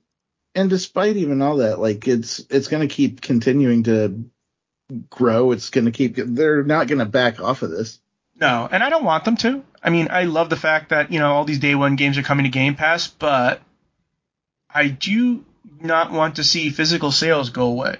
and 0.55 0.69
despite 0.69 1.17
even 1.17 1.41
all 1.41 1.57
that, 1.57 1.79
like 1.79 2.07
it's 2.07 2.39
it's 2.49 2.67
gonna 2.67 2.87
keep 2.87 3.21
continuing 3.21 3.83
to 3.83 4.23
grow. 5.09 5.51
It's 5.51 5.69
gonna 5.69 5.91
keep 5.91 6.15
they're 6.15 6.63
not 6.63 6.87
gonna 6.87 7.05
back 7.05 7.39
off 7.39 7.61
of 7.61 7.71
this. 7.71 7.99
No, 8.39 8.67
and 8.71 8.83
I 8.83 8.89
don't 8.89 9.03
want 9.03 9.25
them 9.25 9.37
to. 9.37 9.63
I 9.81 9.89
mean, 9.89 10.07
I 10.09 10.23
love 10.23 10.49
the 10.49 10.55
fact 10.55 10.89
that, 10.89 11.11
you 11.11 11.19
know, 11.19 11.33
all 11.33 11.45
these 11.45 11.59
day 11.59 11.75
one 11.75 11.95
games 11.95 12.17
are 12.17 12.23
coming 12.23 12.45
to 12.45 12.49
Game 12.49 12.75
Pass, 12.75 13.07
but 13.07 13.61
I 14.73 14.87
do 14.87 15.45
not 15.79 16.11
want 16.11 16.37
to 16.37 16.43
see 16.43 16.69
physical 16.69 17.11
sales 17.11 17.49
go 17.49 17.67
away. 17.67 17.97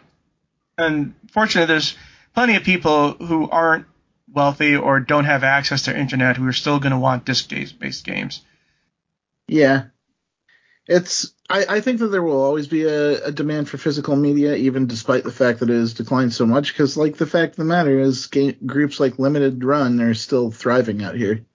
And 0.78 1.14
fortunately, 1.32 1.68
there's 1.68 1.96
plenty 2.34 2.56
of 2.56 2.64
people 2.64 3.14
who 3.14 3.50
aren't 3.50 3.86
wealthy 4.34 4.76
or 4.76 5.00
don't 5.00 5.26
have 5.26 5.44
access 5.44 5.84
to 5.84 5.98
internet 5.98 6.38
who 6.38 6.48
are 6.48 6.54
still 6.54 6.80
going 6.80 6.92
to 6.92 7.00
want 7.00 7.26
disc-based 7.26 8.04
games. 8.06 8.42
Yeah. 9.48 9.86
It's 10.88 11.34
I, 11.50 11.66
I 11.70 11.82
think 11.82 12.00
that 12.00 12.08
there 12.08 12.24
will 12.24 12.42
always 12.42 12.68
be 12.68 12.84
a, 12.84 13.26
a 13.26 13.32
demand 13.32 13.70
for 13.70 13.78
physical 13.78 14.16
media, 14.16 14.56
even 14.56 14.88
despite 14.88 15.24
the 15.24 15.32
fact 15.32 15.60
that 15.60 15.70
it 15.70 15.78
has 15.78 15.94
declined 15.94 16.34
so 16.34 16.46
much. 16.46 16.74
Because, 16.74 16.98
like, 16.98 17.16
the 17.16 17.26
fact 17.26 17.52
of 17.52 17.58
the 17.58 17.64
matter 17.66 18.00
is, 18.00 18.28
ga- 18.28 18.58
groups 18.66 19.00
like 19.00 19.20
Limited 19.20 19.64
Run 19.64 20.02
are 20.02 20.14
still 20.14 20.52
thriving 20.52 21.04
out 21.04 21.16
here. 21.16 21.46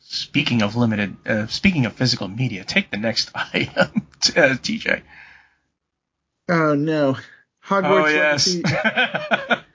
Speaking 0.00 0.62
of 0.62 0.74
limited, 0.74 1.16
uh, 1.26 1.46
speaking 1.48 1.84
of 1.84 1.92
physical 1.92 2.28
media, 2.28 2.64
take 2.64 2.90
the 2.90 2.96
next 2.96 3.30
item, 3.34 4.06
uh, 4.36 4.56
TJ. 4.56 5.02
Oh 6.48 6.74
no, 6.74 7.16
Hogwarts 7.66 8.04
Oh 8.04 8.06
yes. 8.06 8.54
Legacy. 8.54 9.64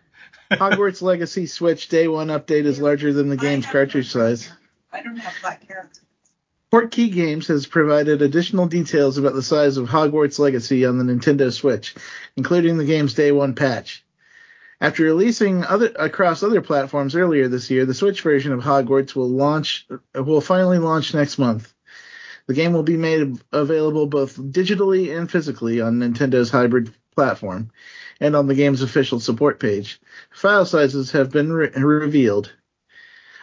Hogwarts 0.58 1.01
Legacy 1.01 1.45
Switch 1.45 1.88
Day 1.89 2.08
One 2.08 2.28
update 2.28 2.66
is 2.66 2.80
larger 2.80 3.14
than 3.14 3.30
the 3.30 3.38
game's 3.38 3.66
cartridge 3.66 4.12
size. 4.12 4.51
I 4.91 5.01
don't 5.01 5.18
have 5.18 5.34
black 5.41 5.68
characters. 5.68 6.01
Portkey 6.72 7.14
Games 7.14 7.47
has 7.47 7.68
provided 7.68 8.22
additional 8.22 8.66
details 8.66 9.18
about 9.18 9.34
the 9.34 9.43
size 9.43 9.78
of 9.78 9.88
Hogwarts 9.88 10.39
Legacy 10.39 10.86
on 10.86 10.97
the 10.97 11.04
Nintendo 11.04 11.54
Switch, 11.54 11.93
including 12.36 12.78
the 12.78 12.86
game's 12.86 13.14
Day 13.14 13.32
One 13.32 13.54
patch. 13.54 14.04
After 14.82 15.04
releasing 15.04 15.64
other 15.64 15.91
across 15.97 16.41
other 16.41 16.62
platforms 16.62 17.16
earlier 17.16 17.47
this 17.47 17.70
year, 17.70 17.86
the 17.86 17.93
Switch 17.93 18.22
version 18.22 18.51
of 18.51 18.62
Hogwarts 18.62 19.16
will 19.16 19.30
launch 19.30 19.88
will 20.16 20.41
finally 20.41 20.80
launch 20.80 21.14
next 21.14 21.38
month. 21.38 21.74
The 22.47 22.54
game 22.54 22.74
will 22.74 22.84
be 22.84 22.97
made 22.97 23.39
available 23.51 24.08
both 24.08 24.36
digitally 24.36 25.16
and 25.16 25.32
physically 25.32 25.80
on 25.80 25.99
Nintendo's 25.99 26.49
hybrid 26.49 26.93
platform 27.16 27.72
and 28.24 28.38
on 28.38 28.48
the 28.48 28.56
game's 28.56 28.82
official 28.82 29.20
support 29.20 29.60
page. 29.60 30.00
File 30.32 30.66
sizes 30.66 31.12
have 31.12 31.30
been 31.30 31.52
re- 31.52 31.72
revealed. 31.76 32.54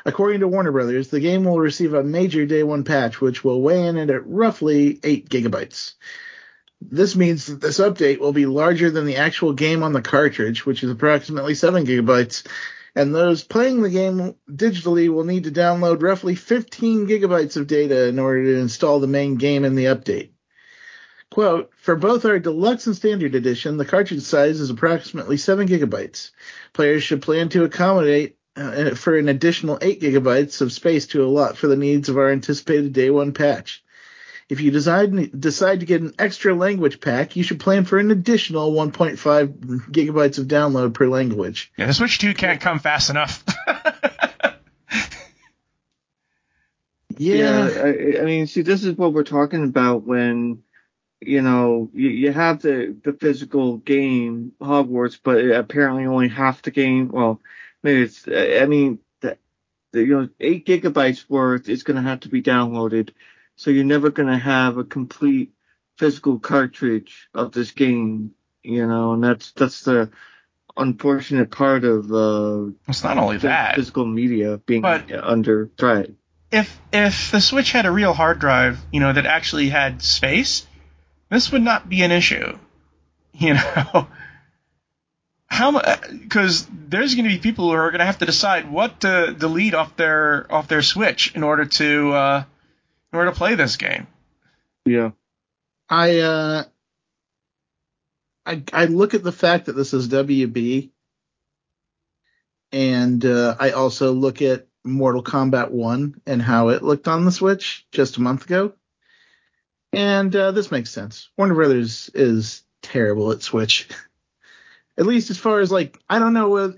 According 0.07 0.41
to 0.41 0.49
Warner 0.49 0.72
Brothers, 0.72 1.09
the 1.09 1.20
game 1.20 1.45
will 1.45 1.61
receive 1.61 1.93
a 1.93 2.03
major 2.03 2.47
day 2.47 2.62
one 2.62 2.83
patch, 2.83 3.20
which 3.20 3.45
will 3.45 3.61
weigh 3.61 3.87
in 3.87 3.99
at 3.99 4.26
roughly 4.26 4.99
8 5.05 5.28
gigabytes. 5.28 5.97
This 6.81 7.14
means 7.14 7.45
that 7.45 7.61
this 7.61 7.78
update 7.78 8.20
will 8.20 8.33
be 8.33 8.47
larger 8.47 8.91
than 8.91 9.05
the 9.05 9.16
actual 9.16 9.53
game 9.53 9.83
on 9.83 9.93
the 9.93 10.01
cartridge, 10.01 10.64
which 10.64 10.83
is 10.83 10.91
approximately 10.91 11.55
7 11.55 11.85
gigabytes, 11.85 12.47
and 12.95 13.14
those 13.14 13.45
playing 13.45 13.83
the 13.83 13.91
game 13.91 14.35
digitally 14.51 15.11
will 15.11 15.24
need 15.24 15.45
to 15.45 15.51
download 15.51 16.03
roughly 16.03 16.35
15 16.35 17.07
gigabytes 17.07 17.59
of 17.59 17.66
data 17.66 18.09
in 18.09 18.18
order 18.18 18.45
to 18.45 18.59
install 18.59 18.99
the 18.99 19.07
main 19.07 19.35
game 19.35 19.66
in 19.66 19.74
the 19.74 19.85
update. 19.85 20.31
Quote, 21.31 21.70
for 21.81 21.95
both 21.95 22.24
our 22.24 22.39
deluxe 22.39 22.87
and 22.87 22.97
standard 22.97 23.35
edition, 23.35 23.76
the 23.76 23.85
cartridge 23.85 24.22
size 24.22 24.59
is 24.61 24.70
approximately 24.70 25.37
7 25.37 25.68
gigabytes. 25.68 26.33
Players 26.72 27.05
should 27.05 27.22
plan 27.22 27.49
to 27.51 27.64
accommodate 27.64 28.37
uh, 28.57 28.95
for 28.97 29.16
an 29.16 29.28
additional 29.28 29.78
8 29.81 30.01
gigabytes 30.01 30.61
of 30.61 30.72
space 30.72 31.07
to 31.09 31.24
allot 31.24 31.57
for 31.57 31.68
the 31.68 31.76
needs 31.76 32.09
of 32.09 32.16
our 32.18 32.31
anticipated 32.31 32.93
day 32.93 33.11
one 33.11 33.33
patch. 33.33 33.85
If 34.49 34.61
you 34.61 34.72
decide 34.72 35.41
decide 35.41 35.78
to 35.78 35.87
get 35.87 36.01
an 36.01 36.14
extra 36.18 36.53
language 36.53 37.01
pack, 37.01 37.37
you 37.37 37.45
should 37.45 37.61
plan 37.61 37.85
for 37.85 37.99
an 37.99 38.11
additional 38.11 38.72
1.5 38.72 39.93
gigabytes 39.93 40.39
of 40.39 40.49
download 40.49 40.95
per 40.95 41.07
language. 41.07 41.72
Yeah, 41.76 41.87
the 41.87 41.95
Switch 41.95 42.18
2 42.18 42.35
can't 42.35 42.61
come 42.61 42.81
fast 42.81 43.11
enough. 43.11 43.45
Yeah, 47.20 47.68
I, 47.74 48.20
I 48.22 48.24
mean, 48.24 48.47
see, 48.47 48.62
this 48.62 48.83
is 48.83 48.97
what 48.97 49.12
we're 49.12 49.24
talking 49.24 49.62
about 49.62 50.05
when, 50.05 50.62
you 51.20 51.42
know, 51.42 51.90
you, 51.92 52.08
you 52.08 52.32
have 52.32 52.62
the, 52.62 52.96
the 53.04 53.12
physical 53.12 53.76
game, 53.78 54.52
Hogwarts, 54.60 55.18
but 55.22 55.38
apparently 55.50 56.06
only 56.06 56.28
half 56.28 56.62
the 56.62 56.70
game, 56.70 57.08
well, 57.08 57.40
maybe 57.82 58.02
it's, 58.02 58.26
I 58.26 58.66
mean, 58.66 58.98
the, 59.20 59.36
the 59.92 60.00
you 60.00 60.20
know, 60.20 60.28
eight 60.40 60.66
gigabytes 60.66 61.28
worth 61.28 61.68
is 61.68 61.82
going 61.82 61.96
to 61.96 62.08
have 62.08 62.20
to 62.20 62.28
be 62.28 62.42
downloaded. 62.42 63.10
So 63.56 63.70
you're 63.70 63.84
never 63.84 64.10
going 64.10 64.28
to 64.28 64.38
have 64.38 64.78
a 64.78 64.84
complete 64.84 65.52
physical 65.98 66.38
cartridge 66.38 67.28
of 67.34 67.52
this 67.52 67.72
game, 67.72 68.32
you 68.62 68.86
know, 68.86 69.12
and 69.12 69.22
that's, 69.22 69.52
that's 69.52 69.82
the 69.82 70.10
unfortunate 70.76 71.50
part 71.50 71.84
of, 71.84 72.10
uh, 72.10 72.72
it's 72.88 73.04
not 73.04 73.18
only 73.18 73.36
that. 73.38 73.74
physical 73.74 74.06
media 74.06 74.56
being 74.58 74.80
But- 74.82 75.12
under 75.12 75.70
threat. 75.76 76.10
if 76.50 76.80
if 76.92 77.30
the 77.30 77.40
Switch 77.40 77.72
had 77.72 77.86
a 77.86 77.90
real 77.90 78.12
hard 78.14 78.38
drive, 78.38 78.78
you 78.90 79.00
know, 79.00 79.12
that 79.12 79.26
actually 79.26 79.68
had 79.68 80.02
space, 80.02 80.66
this 81.31 81.53
would 81.53 81.62
not 81.62 81.89
be 81.89 82.03
an 82.03 82.11
issue. 82.11 82.59
You 83.33 83.55
know, 83.55 84.09
how 85.47 85.81
because 86.11 86.66
there's 86.70 87.14
going 87.14 87.28
to 87.28 87.35
be 87.35 87.39
people 87.39 87.70
who 87.70 87.76
are 87.76 87.91
going 87.91 88.01
to 88.01 88.05
have 88.05 88.18
to 88.18 88.26
decide 88.26 88.70
what 88.70 89.01
to 89.01 89.35
delete 89.39 89.72
off 89.72 89.97
their 89.97 90.53
off 90.53 90.68
their 90.68 90.83
Switch 90.83 91.35
in 91.35 91.43
order 91.43 91.64
to 91.64 92.12
uh, 92.12 92.45
in 93.12 93.18
order 93.18 93.31
to 93.31 93.37
play 93.37 93.55
this 93.55 93.76
game. 93.76 94.09
Yeah. 94.85 95.11
I 95.89 96.18
uh, 96.18 96.64
I 98.47 98.62
I 98.72 98.85
look 98.87 99.14
at 99.14 99.22
the 99.22 99.33
fact 99.33 99.66
that 99.66 99.72
this 99.72 99.93
is 99.93 100.09
WB, 100.09 100.91
and 102.72 103.24
uh, 103.24 103.57
I 103.59 103.70
also 103.70 104.12
look 104.12 104.41
at 104.41 104.66
Mortal 104.85 105.22
Kombat 105.22 105.70
One 105.70 106.20
and 106.26 106.41
how 106.41 106.68
it 106.68 106.83
looked 106.83 107.09
on 107.09 107.24
the 107.24 107.33
Switch 107.33 107.87
just 107.93 108.16
a 108.16 108.20
month 108.20 108.45
ago, 108.45 108.72
and 109.93 110.34
uh, 110.34 110.53
this 110.53 110.70
makes 110.70 110.91
sense. 110.91 111.28
Warner 111.36 111.55
Brothers 111.55 112.11
is 112.14 112.62
terrible 112.82 113.32
at 113.32 113.43
Switch. 113.43 113.88
At 114.99 115.07
least 115.07 115.30
as 115.30 115.38
far 115.38 115.61
as 115.61 115.72
like 115.72 115.99
I 116.11 116.18
don't 116.18 116.34
know, 116.34 116.57
uh, 116.57 116.72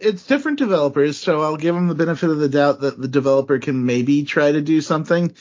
it's 0.00 0.26
different 0.26 0.58
developers, 0.58 1.18
so 1.18 1.42
I'll 1.42 1.56
give 1.56 1.74
them 1.74 1.88
the 1.88 1.96
benefit 1.96 2.30
of 2.30 2.38
the 2.38 2.48
doubt 2.48 2.82
that 2.82 3.00
the 3.00 3.08
developer 3.08 3.58
can 3.58 3.84
maybe 3.84 4.22
try 4.22 4.52
to 4.52 4.60
do 4.60 4.80
something, 4.80 5.34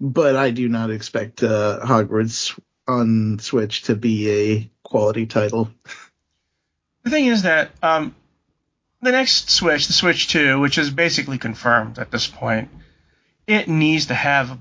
but 0.00 0.36
I 0.36 0.50
do 0.50 0.68
not 0.68 0.90
expect 0.90 1.42
uh, 1.42 1.80
Hogwarts 1.82 2.56
on 2.86 3.40
Switch 3.40 3.82
to 3.84 3.96
be 3.96 4.30
a 4.30 4.70
quality 4.84 5.26
title. 5.26 5.70
The 7.02 7.10
thing 7.10 7.26
is 7.26 7.42
that 7.42 7.70
um, 7.82 8.14
the 9.00 9.10
next 9.10 9.50
Switch, 9.50 9.88
the 9.88 9.92
Switch 9.92 10.28
2, 10.28 10.60
which 10.60 10.78
is 10.78 10.90
basically 10.90 11.38
confirmed 11.38 11.98
at 11.98 12.12
this 12.12 12.28
point, 12.28 12.68
it 13.46 13.68
needs 13.68 14.06
to 14.06 14.14
have 14.14 14.56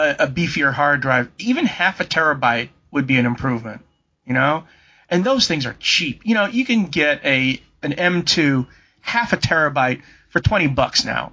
a, 0.00 0.24
a 0.24 0.26
beefier 0.26 0.72
hard 0.72 1.00
drive. 1.00 1.30
Even 1.38 1.66
half 1.66 2.00
a 2.00 2.04
terabyte 2.04 2.70
would 2.90 3.06
be 3.06 3.18
an 3.18 3.26
improvement, 3.26 3.82
you 4.24 4.34
know? 4.34 4.64
And 5.08 5.24
those 5.24 5.46
things 5.46 5.66
are 5.66 5.76
cheap. 5.78 6.22
You 6.24 6.34
know, 6.34 6.46
you 6.46 6.64
can 6.64 6.86
get 6.86 7.24
a 7.24 7.60
an 7.82 7.92
M2 7.92 8.66
half 9.00 9.32
a 9.32 9.36
terabyte 9.36 10.02
for 10.28 10.40
20 10.40 10.68
bucks 10.68 11.04
now. 11.04 11.32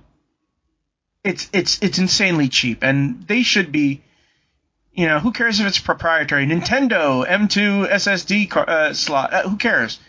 It's 1.23 1.49
it's 1.53 1.79
it's 1.81 1.99
insanely 1.99 2.47
cheap 2.47 2.83
and 2.83 3.27
they 3.27 3.43
should 3.43 3.71
be 3.71 4.01
you 4.97 5.05
know, 5.05 5.19
who 5.19 5.31
cares 5.31 5.59
if 5.59 5.67
it's 5.67 5.77
proprietary? 5.77 6.47
Nintendo 6.47 7.23
M2 7.25 7.87
SSD 7.87 8.49
car, 8.49 8.67
uh, 8.67 8.93
slot. 8.93 9.31
Uh, 9.31 9.47
who 9.47 9.55
cares? 9.55 9.99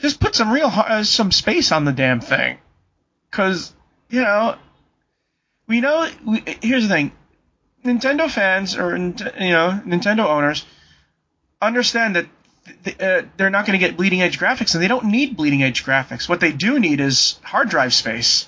Just 0.00 0.18
put 0.18 0.34
some 0.34 0.50
real 0.50 0.66
uh, 0.66 1.04
some 1.04 1.30
space 1.30 1.70
on 1.70 1.84
the 1.84 1.92
damn 1.92 2.20
thing, 2.20 2.58
because 3.30 3.72
you 4.10 4.20
know, 4.20 4.56
we 5.68 5.80
know. 5.80 6.08
We, 6.26 6.42
here's 6.60 6.82
the 6.82 6.88
thing: 6.88 7.12
Nintendo 7.88 8.30
fans 8.30 8.76
or 8.76 8.96
you 8.96 9.50
know 9.50 9.80
Nintendo 9.86 10.26
owners 10.26 10.64
understand 11.60 12.16
that 12.16 12.26
uh, 13.00 13.26
they're 13.36 13.50
not 13.50 13.66
going 13.66 13.78
to 13.78 13.84
get 13.84 13.96
bleeding 13.96 14.22
edge 14.22 14.38
graphics, 14.38 14.74
and 14.74 14.82
they 14.82 14.88
don't 14.88 15.06
need 15.06 15.36
bleeding 15.36 15.62
edge 15.62 15.84
graphics. 15.84 16.28
What 16.28 16.40
they 16.40 16.52
do 16.52 16.78
need 16.78 17.00
is 17.00 17.38
hard 17.42 17.68
drive 17.68 17.94
space. 17.94 18.46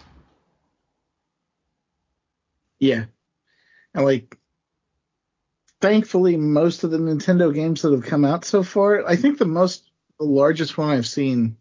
Yeah. 2.78 3.05
And 3.95 4.05
like 4.05 4.36
thankfully 5.80 6.36
most 6.36 6.84
of 6.84 6.91
the 6.91 6.99
Nintendo 6.99 7.53
games 7.53 7.82
that 7.82 7.93
have 7.93 8.05
come 8.05 8.24
out 8.24 8.45
so 8.45 8.62
far, 8.62 9.07
I 9.07 9.16
think 9.16 9.38
the 9.38 9.47
most 9.47 9.84
the 10.18 10.24
largest 10.24 10.76
one 10.76 10.91
I've 10.91 11.07
seen 11.07 11.57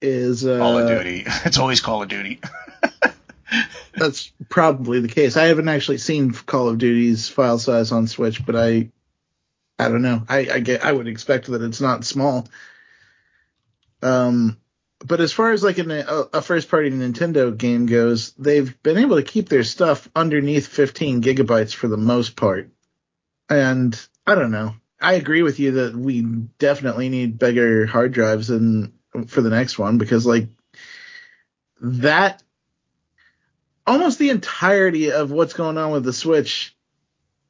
is 0.00 0.44
uh 0.44 0.58
Call 0.58 0.78
of 0.78 0.88
Duty. 0.88 1.24
It's 1.44 1.58
always 1.58 1.80
Call 1.80 2.02
of 2.02 2.08
Duty. 2.08 2.40
that's 3.94 4.32
probably 4.48 5.00
the 5.00 5.08
case. 5.08 5.36
I 5.36 5.44
haven't 5.44 5.68
actually 5.68 5.98
seen 5.98 6.32
Call 6.32 6.68
of 6.68 6.78
Duty's 6.78 7.28
file 7.28 7.58
size 7.58 7.92
on 7.92 8.06
Switch, 8.06 8.44
but 8.44 8.56
I 8.56 8.90
I 9.78 9.88
don't 9.88 10.02
know. 10.02 10.22
I 10.28 10.48
I 10.52 10.60
get 10.60 10.84
I 10.84 10.92
would 10.92 11.08
expect 11.08 11.46
that 11.46 11.62
it's 11.62 11.80
not 11.80 12.04
small. 12.04 12.48
Um 14.02 14.58
but 15.06 15.20
as 15.20 15.32
far 15.32 15.52
as 15.52 15.62
like 15.62 15.78
an, 15.78 15.90
a, 15.90 16.24
a 16.32 16.42
first 16.42 16.70
party 16.70 16.90
Nintendo 16.90 17.56
game 17.56 17.86
goes, 17.86 18.32
they've 18.32 18.82
been 18.82 18.96
able 18.96 19.16
to 19.16 19.22
keep 19.22 19.48
their 19.48 19.64
stuff 19.64 20.08
underneath 20.16 20.66
15 20.66 21.22
gigabytes 21.22 21.74
for 21.74 21.88
the 21.88 21.98
most 21.98 22.36
part. 22.36 22.70
And 23.50 23.98
I 24.26 24.34
don't 24.34 24.50
know. 24.50 24.74
I 25.00 25.14
agree 25.14 25.42
with 25.42 25.60
you 25.60 25.72
that 25.72 25.94
we 25.94 26.22
definitely 26.22 27.10
need 27.10 27.38
bigger 27.38 27.84
hard 27.84 28.12
drives 28.12 28.48
and 28.48 28.92
for 29.26 29.42
the 29.42 29.50
next 29.50 29.78
one 29.78 29.98
because 29.98 30.26
like 30.26 30.48
that 31.80 32.42
almost 33.86 34.18
the 34.18 34.30
entirety 34.30 35.12
of 35.12 35.30
what's 35.30 35.54
going 35.54 35.78
on 35.78 35.92
with 35.92 36.04
the 36.04 36.12
Switch 36.12 36.74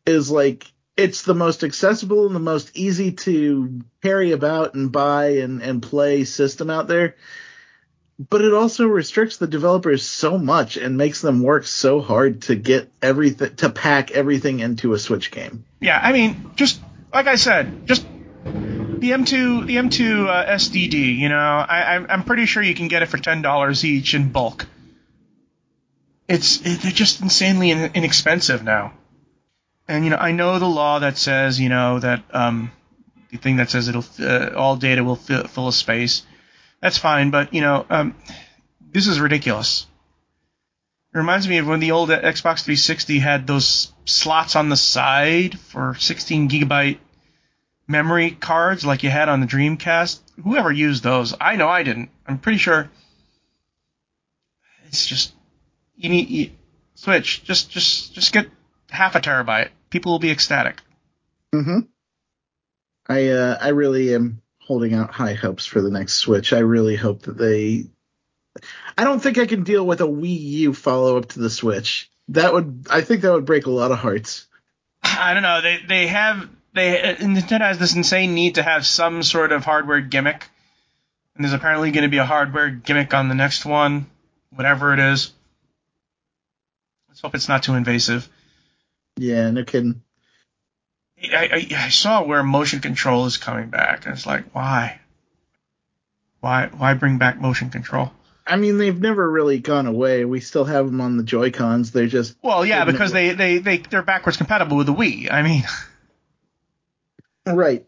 is 0.07 0.31
like 0.31 0.67
it's 0.97 1.23
the 1.23 1.35
most 1.35 1.65
accessible 1.65 2.27
and 2.27 2.35
the 2.35 2.41
most 2.41 2.77
easy 2.77 3.13
to 3.13 3.81
carry 4.03 4.33
about 4.33 4.75
and 4.75 4.93
buy 4.93 5.39
and, 5.39 5.63
and 5.63 5.83
play 5.83 6.25
system 6.25 6.71
out 6.71 6.87
there. 6.87 7.17
But 8.17 8.43
it 8.43 8.55
also 8.55 8.87
restricts 8.87 9.39
the 9.39 9.49
developers 9.49 10.07
so 10.07 10.39
much 10.39 10.77
and 10.77 10.97
makes 10.97 11.21
them 11.21 11.43
work 11.43 11.67
so 11.67 12.01
hard 12.01 12.43
to 12.43 12.55
get 12.55 12.93
everything 13.03 13.57
to 13.57 13.71
pack 13.71 14.13
everything 14.13 14.61
into 14.61 14.93
a 14.93 15.01
Switch 15.01 15.33
game. 15.33 15.65
Yeah, 15.81 15.99
I 16.01 16.13
mean, 16.13 16.53
just 16.55 16.81
like 17.13 17.27
I 17.27 17.35
said, 17.35 17.89
just 17.89 18.07
the 18.45 19.11
M2, 19.11 19.67
the 19.67 19.77
M2 19.77 20.29
uh, 20.29 20.47
SDD. 20.53 21.19
You 21.19 21.29
know, 21.29 21.37
I, 21.37 21.97
I'm 22.09 22.23
pretty 22.23 22.47
sure 22.47 22.63
you 22.63 22.77
can 22.77 22.87
get 22.87 23.03
it 23.03 23.07
for 23.07 23.19
ten 23.19 23.43
dollars 23.43 23.85
each 23.85 24.15
in 24.15 24.31
bulk. 24.31 24.69
It's 26.29 26.65
it, 26.65 26.81
they're 26.81 26.93
just 26.93 27.21
insanely 27.21 27.71
in, 27.71 27.91
inexpensive 27.95 28.63
now, 28.63 28.95
and 29.87 30.05
you 30.05 30.11
know 30.11 30.17
I 30.17 30.33
know 30.33 30.59
the 30.59 30.67
law 30.67 31.01
that 31.01 31.19
says 31.19 31.61
you 31.61 31.69
know 31.69 31.99
that 31.99 32.23
um 32.33 32.73
the 33.31 33.37
thing 33.37 33.57
that 33.57 33.71
says 33.71 33.89
it'll 33.89 34.05
uh, 34.21 34.51
all 34.57 34.77
data 34.77 35.05
will 35.05 35.17
fill, 35.17 35.45
fill 35.45 35.69
a 35.69 35.73
space. 35.73 36.23
That's 36.81 36.99
fine, 36.99 37.31
but 37.31 37.53
you 37.53 37.61
know 37.61 37.85
um 37.91 38.15
this 38.93 39.07
is 39.07 39.21
ridiculous. 39.21 39.87
It 41.13 41.19
reminds 41.19 41.47
me 41.47 41.59
of 41.59 41.67
when 41.67 41.81
the 41.81 41.93
old 41.93 42.09
Xbox 42.09 42.65
360 42.65 43.19
had 43.21 43.47
those 43.47 43.93
slots 44.05 44.57
on 44.57 44.69
the 44.69 44.77
side 44.77 45.59
for 45.59 45.95
16 45.95 46.49
gigabyte 46.49 46.99
memory 47.87 48.31
cards 48.33 48.85
like 48.85 49.03
you 49.03 49.11
had 49.11 49.29
on 49.29 49.41
the 49.41 49.47
Dreamcast. 49.47 50.21
Whoever 50.43 50.73
used 50.73 51.03
those? 51.03 51.35
I 51.41 51.57
know 51.57 51.69
I 51.69 51.83
didn't. 51.83 52.11
I'm 52.27 52.39
pretty 52.39 52.59
sure. 52.59 52.91
It's 54.87 55.07
just 55.07 55.34
you 55.97 56.09
need 56.09 56.29
you, 56.29 56.51
Switch. 56.95 57.45
Just 57.45 57.71
just 57.71 58.15
just 58.15 58.33
get 58.33 58.49
half 58.91 59.15
a 59.15 59.21
terabyte. 59.21 59.71
People 59.91 60.13
will 60.13 60.19
be 60.19 60.31
ecstatic. 60.31 60.81
Mm-hmm. 61.55 61.81
I 63.09 63.29
uh, 63.29 63.59
I 63.61 63.69
really 63.69 64.15
am 64.15 64.43
holding 64.59 64.95
out 64.95 65.11
high 65.11 65.35
hopes 65.35 65.67
for 65.67 65.81
the 65.81 65.91
next 65.91 66.15
Switch. 66.15 66.53
I 66.53 66.61
really 66.61 66.97
hope 66.97 67.23
that 67.23 67.37
they. 67.37 67.87
I 68.97 69.05
don't 69.05 69.21
think 69.21 69.39
I 69.39 69.47
can 69.47 69.65
deal 69.65 69.85
with 69.85 70.01
a 70.01 70.07
Wii 70.07 70.41
U 70.41 70.75
follow 70.75 71.17
up 71.17 71.29
to 71.31 71.41
the 71.41 71.51
Switch. 71.51 72.11
That 72.29 72.53
would 72.53 72.87
I 72.91 73.01
think 73.03 73.23
that 73.23 73.33
would 73.33 73.47
break 73.47 73.67
a 73.67 73.71
lot 73.71 73.91
of 73.91 73.99
hearts. 73.99 74.47
I 75.03 75.35
don't 75.35 75.43
know. 75.43 75.61
They 75.61 75.79
they 75.87 76.07
have 76.07 76.49
they 76.73 77.17
Nintendo 77.21 77.61
has 77.61 77.79
this 77.79 77.95
insane 77.95 78.35
need 78.35 78.57
to 78.57 78.63
have 78.63 78.87
some 78.87 79.23
sort 79.23 79.53
of 79.53 79.65
hardware 79.65 80.01
gimmick 80.01 80.49
and 81.35 81.45
there's 81.45 81.55
apparently 81.55 81.91
going 81.91 82.03
to 82.03 82.09
be 82.09 82.19
a 82.19 82.25
hardware 82.25 82.71
gimmick 82.71 83.13
on 83.13 83.29
the 83.29 83.35
next 83.35 83.65
one, 83.65 84.07
whatever 84.51 84.93
it 84.93 85.01
is. 85.01 85.33
Hope 87.25 87.35
it's 87.35 87.49
not 87.49 87.63
too 87.63 87.73
invasive. 87.73 88.29
Yeah, 89.17 89.51
no 89.51 89.65
kidding. 89.65 90.03
I, 91.23 91.49
I, 91.73 91.75
I 91.75 91.89
saw 91.89 92.23
where 92.23 92.43
motion 92.43 92.81
control 92.81 93.25
is 93.25 93.39
coming 93.39 93.71
back, 93.71 94.05
and 94.05 94.15
it's 94.15 94.27
like, 94.27 94.55
why? 94.55 95.01
Why 96.41 96.67
why 96.67 96.93
bring 96.93 97.17
back 97.17 97.41
motion 97.41 97.71
control? 97.71 98.13
I 98.47 98.57
mean, 98.57 98.77
they've 98.77 99.01
never 99.01 99.27
really 99.27 99.59
gone 99.59 99.87
away. 99.87 100.27
We 100.27 100.41
still 100.41 100.67
have 100.67 100.85
them 100.85 101.01
on 101.01 101.17
the 101.17 101.23
Joy 101.23 101.51
Cons. 101.51 101.93
They're 101.93 102.09
just 102.09 102.37
Well, 102.43 102.67
yeah, 102.67 102.85
because 102.85 103.11
they, 103.11 103.31
they, 103.33 103.57
they, 103.57 103.79
they're 103.79 104.03
backwards 104.03 104.37
compatible 104.37 104.77
with 104.77 104.87
the 104.87 104.93
Wii. 104.93 105.33
I 105.33 105.41
mean, 105.41 105.65
right. 107.47 107.87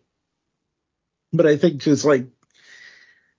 But 1.30 1.45
I 1.45 1.59
think 1.59 1.82
just 1.82 2.07
like 2.07 2.24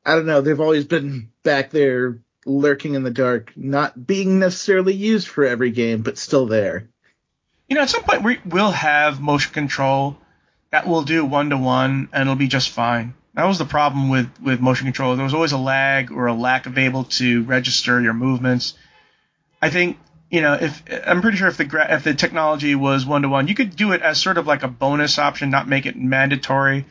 I 0.05 0.13
don't 0.13 0.27
know, 0.27 0.41
they've 0.41 0.61
always 0.61 0.85
been 0.85 1.31
back 1.41 1.71
there 1.71 2.19
lurking 2.47 2.95
in 2.95 3.03
the 3.03 3.11
dark, 3.11 3.51
not 3.55 4.07
being 4.07 4.39
necessarily 4.39 4.93
used 4.93 5.27
for 5.27 5.45
every 5.45 5.71
game, 5.71 6.01
but 6.01 6.17
still 6.17 6.45
there. 6.47 6.87
you 7.67 7.75
know, 7.75 7.81
at 7.81 7.89
some 7.89 8.03
point 8.03 8.23
we 8.23 8.39
will 8.45 8.71
have 8.71 9.19
motion 9.19 9.53
control 9.53 10.17
that 10.71 10.87
will 10.87 11.03
do 11.03 11.23
one 11.23 11.49
to 11.51 11.57
one, 11.57 12.09
and 12.11 12.21
it'll 12.23 12.35
be 12.35 12.47
just 12.47 12.69
fine. 12.69 13.13
That 13.33 13.45
was 13.45 13.57
the 13.57 13.65
problem 13.65 14.09
with, 14.09 14.29
with 14.41 14.59
motion 14.59 14.85
control. 14.87 15.15
There 15.15 15.23
was 15.23 15.33
always 15.33 15.51
a 15.51 15.57
lag 15.57 16.11
or 16.11 16.27
a 16.27 16.33
lack 16.33 16.65
of 16.65 16.77
able 16.77 17.03
to 17.05 17.43
register 17.43 18.01
your 18.01 18.13
movements. 18.13 18.73
I 19.61 19.69
think 19.69 19.97
you 20.29 20.41
know 20.41 20.53
if 20.53 20.83
I'm 21.05 21.21
pretty 21.21 21.37
sure 21.37 21.47
if 21.47 21.57
the 21.57 21.65
gra- 21.65 21.93
if 21.95 22.03
the 22.03 22.13
technology 22.13 22.75
was 22.75 23.05
one 23.05 23.21
to 23.23 23.29
one, 23.29 23.47
you 23.47 23.55
could 23.55 23.75
do 23.75 23.91
it 23.91 24.01
as 24.01 24.21
sort 24.21 24.37
of 24.37 24.47
like 24.47 24.63
a 24.63 24.67
bonus 24.67 25.19
option, 25.19 25.49
not 25.49 25.67
make 25.67 25.85
it 25.85 25.95
mandatory. 25.95 26.85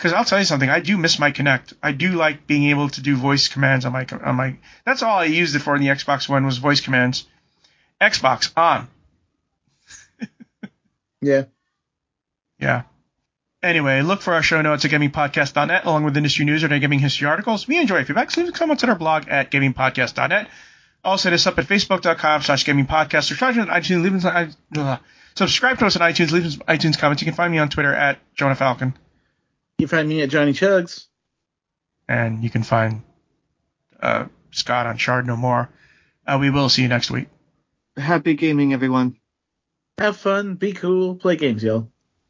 Because 0.00 0.14
I'll 0.14 0.24
tell 0.24 0.38
you 0.38 0.46
something, 0.46 0.70
I 0.70 0.80
do 0.80 0.96
miss 0.96 1.18
my 1.18 1.30
Kinect. 1.30 1.74
I 1.82 1.92
do 1.92 2.12
like 2.12 2.46
being 2.46 2.70
able 2.70 2.88
to 2.88 3.02
do 3.02 3.16
voice 3.16 3.48
commands 3.48 3.84
on 3.84 3.92
my 3.92 4.06
on 4.24 4.34
my. 4.34 4.56
That's 4.86 5.02
all 5.02 5.18
I 5.18 5.26
used 5.26 5.54
it 5.54 5.58
for 5.58 5.76
in 5.76 5.82
the 5.82 5.88
Xbox 5.88 6.26
One 6.26 6.46
was 6.46 6.56
voice 6.56 6.80
commands. 6.80 7.26
Xbox 8.00 8.50
on. 8.56 8.88
Yeah. 11.22 11.44
Yeah. 12.58 12.84
Anyway, 13.62 14.00
look 14.00 14.22
for 14.22 14.32
our 14.32 14.42
show 14.42 14.62
notes 14.62 14.86
at 14.86 14.90
gamingpodcast.net 14.90 15.84
along 15.84 16.04
with 16.04 16.16
industry 16.16 16.46
news 16.46 16.62
and 16.62 16.72
our 16.72 16.78
gaming 16.78 16.98
history 16.98 17.28
articles. 17.28 17.68
We 17.68 17.76
enjoy 17.76 18.02
feedback, 18.04 18.30
so 18.30 18.40
leave 18.40 18.54
comments 18.54 18.82
on 18.84 18.88
our 18.88 18.96
blog 18.96 19.28
at 19.28 19.50
gamingpodcast.net. 19.50 20.48
Also 21.04 21.28
hit 21.28 21.34
us 21.34 21.46
up 21.46 21.58
at 21.58 21.66
facebook.com 21.66 22.40
slash 22.40 22.64
gamingpodcast. 22.64 23.24
Subscribe 23.24 23.54
to 23.54 23.60
us 23.60 23.68
on 23.68 23.74
iTunes, 23.82 24.02
leave 24.02 24.14
us 24.14 24.24
on, 24.24 24.82
uh, 24.82 24.96
subscribe 25.34 25.78
to 25.80 25.84
us 25.84 25.96
on 25.96 26.10
iTunes, 26.10 26.30
leave 26.30 26.46
us 26.46 26.56
iTunes 26.56 26.98
comments. 26.98 27.20
You 27.20 27.26
can 27.26 27.34
find 27.34 27.52
me 27.52 27.58
on 27.58 27.68
Twitter 27.68 27.94
at 27.94 28.18
Jonah 28.34 28.54
Falcon, 28.54 28.94
You 29.80 29.86
find 29.86 30.06
me 30.06 30.20
at 30.20 30.28
Johnny 30.28 30.52
Chugs. 30.52 31.06
and 32.06 32.44
you 32.44 32.50
can 32.50 32.62
find 32.62 33.02
uh, 33.98 34.26
Scott 34.50 34.86
on 34.86 34.98
Shard 34.98 35.26
No 35.26 35.36
More. 35.36 35.70
Uh, 36.26 36.36
we 36.38 36.50
will 36.50 36.68
see 36.68 36.82
you 36.82 36.88
next 36.88 37.10
week. 37.10 37.28
Happy 37.96 38.34
gaming, 38.34 38.74
everyone. 38.74 39.16
Have 39.96 40.18
fun, 40.18 40.56
be 40.56 40.74
cool, 40.74 41.14
play 41.16 41.36
games, 41.36 41.62
y'all. 41.62 41.90